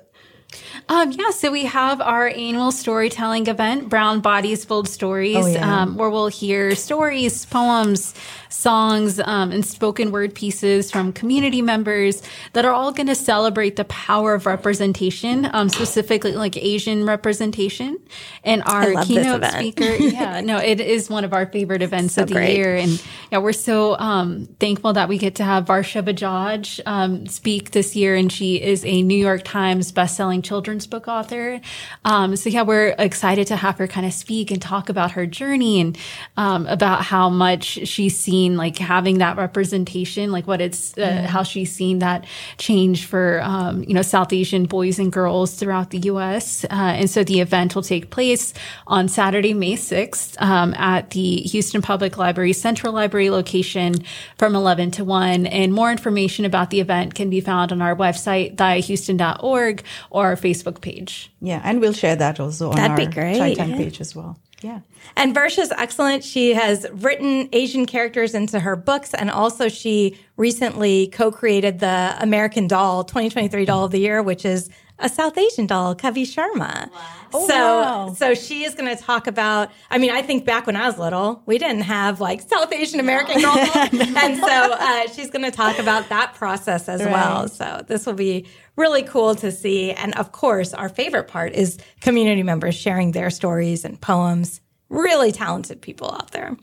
Um, 0.88 1.12
yeah, 1.12 1.30
so 1.30 1.52
we 1.52 1.64
have 1.66 2.00
our 2.00 2.28
annual 2.28 2.72
storytelling 2.72 3.46
event, 3.46 3.88
Brown 3.88 4.20
Bodies 4.20 4.64
Bold 4.64 4.88
Stories, 4.88 5.36
Oh, 5.36 5.46
yeah. 5.46 5.82
um, 5.82 5.96
where 5.96 6.10
we'll 6.10 6.26
hear 6.28 6.74
stories, 6.74 7.44
poems, 7.46 8.14
songs, 8.48 9.20
um, 9.20 9.52
and 9.52 9.64
spoken 9.64 10.10
word 10.10 10.34
pieces 10.34 10.90
from 10.90 11.12
community 11.12 11.62
members 11.62 12.22
that 12.54 12.64
are 12.64 12.72
all 12.72 12.90
going 12.92 13.06
to 13.06 13.14
celebrate 13.14 13.76
the 13.76 13.84
power 13.84 14.34
of 14.34 14.46
representation, 14.46 15.48
um, 15.52 15.68
specifically 15.68 16.32
like 16.32 16.56
Asian 16.56 17.06
representation. 17.06 17.96
And 18.42 18.62
our 18.64 19.04
keynote 19.04 19.44
speaker, 19.44 19.84
yeah, 19.98 20.40
no, 20.40 20.56
it 20.58 20.80
is 20.80 21.08
one 21.08 21.24
of 21.24 21.32
our 21.32 21.46
favorite 21.46 21.82
events 21.82 22.14
So 22.14 22.22
of 22.22 22.28
the 22.28 22.34
great. 22.34 22.56
year. 22.56 22.74
And 22.76 23.00
yeah, 23.30 23.38
we're 23.38 23.52
so 23.52 23.96
um, 23.98 24.48
thankful 24.58 24.94
that 24.94 25.08
we 25.08 25.18
get 25.18 25.36
to 25.36 25.44
have 25.44 25.66
Varsha 25.66 26.02
Bajaj 26.02 26.80
um, 26.86 27.26
speak 27.26 27.70
this 27.70 27.94
year. 27.94 28.16
And 28.16 28.32
she 28.32 28.60
is 28.60 28.84
a 28.84 29.02
New 29.02 29.16
York 29.18 29.42
Times 29.44 29.92
bestselling 29.92 30.39
children's 30.42 30.86
book 30.86 31.08
author. 31.08 31.60
Um, 32.04 32.36
so 32.36 32.50
yeah, 32.50 32.62
we're 32.62 32.94
excited 32.98 33.46
to 33.48 33.56
have 33.56 33.78
her 33.78 33.86
kind 33.86 34.06
of 34.06 34.12
speak 34.12 34.50
and 34.50 34.60
talk 34.60 34.88
about 34.88 35.12
her 35.12 35.26
journey 35.26 35.80
and 35.80 35.98
um, 36.36 36.66
about 36.66 37.02
how 37.02 37.28
much 37.28 37.86
she's 37.88 38.18
seen 38.18 38.56
like 38.56 38.78
having 38.78 39.18
that 39.18 39.36
representation, 39.36 40.32
like 40.32 40.46
what 40.46 40.60
it's, 40.60 40.96
uh, 40.98 41.26
how 41.28 41.42
she's 41.42 41.72
seen 41.72 42.00
that 42.00 42.24
change 42.58 43.06
for, 43.06 43.40
um, 43.42 43.84
you 43.84 43.94
know, 43.94 44.02
South 44.02 44.32
Asian 44.32 44.66
boys 44.66 44.98
and 44.98 45.12
girls 45.12 45.54
throughout 45.54 45.90
the 45.90 45.98
U.S. 45.98 46.64
Uh, 46.64 46.94
and 46.96 47.10
so 47.10 47.24
the 47.24 47.40
event 47.40 47.74
will 47.74 47.82
take 47.82 48.10
place 48.10 48.52
on 48.86 49.08
Saturday, 49.08 49.54
May 49.54 49.74
6th 49.74 50.40
um, 50.40 50.74
at 50.74 51.10
the 51.10 51.36
Houston 51.42 51.82
Public 51.82 52.16
Library 52.16 52.52
Central 52.52 52.92
Library 52.92 53.30
location 53.30 53.94
from 54.38 54.54
11 54.54 54.92
to 54.92 55.04
1. 55.04 55.46
And 55.46 55.72
more 55.72 55.90
information 55.90 56.44
about 56.44 56.70
the 56.70 56.80
event 56.80 57.14
can 57.14 57.30
be 57.30 57.40
found 57.40 57.72
on 57.72 57.82
our 57.82 57.94
website, 57.94 58.56
dayahouston.org, 58.56 59.82
or 60.10 60.29
our 60.30 60.36
Facebook 60.36 60.80
page. 60.80 61.30
Yeah, 61.40 61.60
and 61.62 61.80
we'll 61.80 61.92
share 61.92 62.16
that 62.16 62.40
also 62.40 62.70
on 62.70 62.76
That'd 62.76 62.92
our 62.92 62.96
be 62.96 63.06
great, 63.06 63.36
Chai 63.36 63.54
Time 63.54 63.70
yeah. 63.70 63.76
page 63.76 64.00
as 64.00 64.16
well. 64.16 64.38
Yeah. 64.62 64.80
And 65.16 65.34
Varsha's 65.34 65.72
excellent. 65.72 66.22
She 66.22 66.52
has 66.52 66.86
written 66.92 67.48
Asian 67.52 67.86
characters 67.86 68.34
into 68.34 68.60
her 68.60 68.76
books, 68.76 69.14
and 69.14 69.30
also 69.30 69.68
she 69.68 70.18
recently 70.36 71.08
co-created 71.08 71.80
the 71.80 72.16
American 72.20 72.66
Doll 72.66 73.04
2023 73.04 73.64
Doll 73.64 73.84
of 73.86 73.90
the 73.90 74.00
Year, 74.00 74.22
which 74.22 74.44
is 74.44 74.68
a 75.00 75.08
South 75.08 75.36
Asian 75.38 75.66
doll, 75.66 75.94
Kavi 75.94 76.22
Sharma. 76.22 76.90
so, 77.32 77.48
wow. 77.48 78.14
so 78.14 78.34
she 78.34 78.64
is 78.64 78.74
going 78.74 78.94
to 78.94 79.02
talk 79.02 79.26
about. 79.26 79.70
I 79.90 79.98
mean, 79.98 80.10
I 80.10 80.22
think 80.22 80.44
back 80.44 80.66
when 80.66 80.76
I 80.76 80.86
was 80.86 80.98
little, 80.98 81.42
we 81.46 81.58
didn't 81.58 81.82
have 81.82 82.20
like 82.20 82.42
South 82.42 82.72
Asian 82.72 83.00
American 83.00 83.40
dolls, 83.42 83.58
and 83.72 84.36
so 84.36 84.46
uh, 84.46 85.08
she's 85.08 85.30
going 85.30 85.44
to 85.44 85.50
talk 85.50 85.78
about 85.78 86.08
that 86.10 86.34
process 86.34 86.88
as 86.88 87.00
well. 87.00 87.48
So 87.48 87.82
this 87.86 88.06
will 88.06 88.14
be 88.14 88.46
really 88.76 89.02
cool 89.02 89.34
to 89.36 89.52
see. 89.52 89.92
And 89.92 90.14
of 90.16 90.32
course, 90.32 90.72
our 90.74 90.88
favorite 90.88 91.28
part 91.28 91.52
is 91.52 91.78
community 92.00 92.42
members 92.42 92.74
sharing 92.74 93.12
their 93.12 93.30
stories 93.30 93.84
and 93.84 94.00
poems. 94.00 94.60
Really 94.88 95.32
talented 95.32 95.80
people 95.80 96.10
out 96.12 96.30
there. 96.32 96.56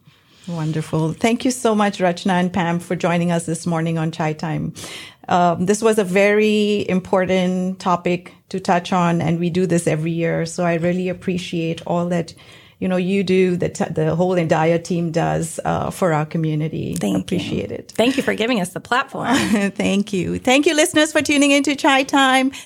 Wonderful. 0.48 1.12
Thank 1.12 1.44
you 1.44 1.52
so 1.52 1.76
much, 1.76 2.00
Rachna 2.00 2.40
and 2.40 2.52
Pam, 2.54 2.80
for 2.80 2.96
joining 2.96 3.32
us 3.32 3.46
this 3.46 3.66
morning 3.66 3.98
on 3.98 4.12
Chai 4.12 4.32
Time. 4.32 4.74
Um, 5.28 5.66
this 5.66 5.82
was 5.82 6.00
a 6.00 6.06
very 6.06 6.88
important 6.88 7.80
topic 7.80 8.34
to 8.50 8.60
touch 8.62 8.94
on, 8.94 9.22
and 9.22 9.40
we 9.40 9.50
do 9.50 9.66
this 9.66 9.88
every 9.88 10.12
year. 10.12 10.46
So 10.46 10.64
I 10.64 10.76
really 10.76 11.10
appreciate 11.10 11.82
all 11.86 12.06
that 12.08 12.34
you 12.80 12.88
know 12.88 12.98
you 12.98 13.24
do, 13.24 13.58
that 13.58 13.76
t- 13.76 13.86
the 13.86 14.16
whole 14.16 14.34
entire 14.34 14.78
team 14.78 15.12
does 15.12 15.60
uh, 15.66 15.90
for 15.90 16.14
our 16.14 16.26
community. 16.26 16.96
Thank 16.96 17.24
appreciate 17.24 17.70
you. 17.70 17.78
it. 17.78 17.92
Thank 17.96 18.18
you 18.18 18.24
for 18.24 18.36
giving 18.36 18.62
us 18.62 18.70
the 18.70 18.80
platform. 18.80 19.36
Thank 19.72 20.14
you. 20.14 20.40
Thank 20.40 20.66
you, 20.66 20.76
listeners, 20.76 21.12
for 21.12 21.22
tuning 21.22 21.52
into 21.52 21.76
Chai 21.76 22.04
Time. 22.04 22.52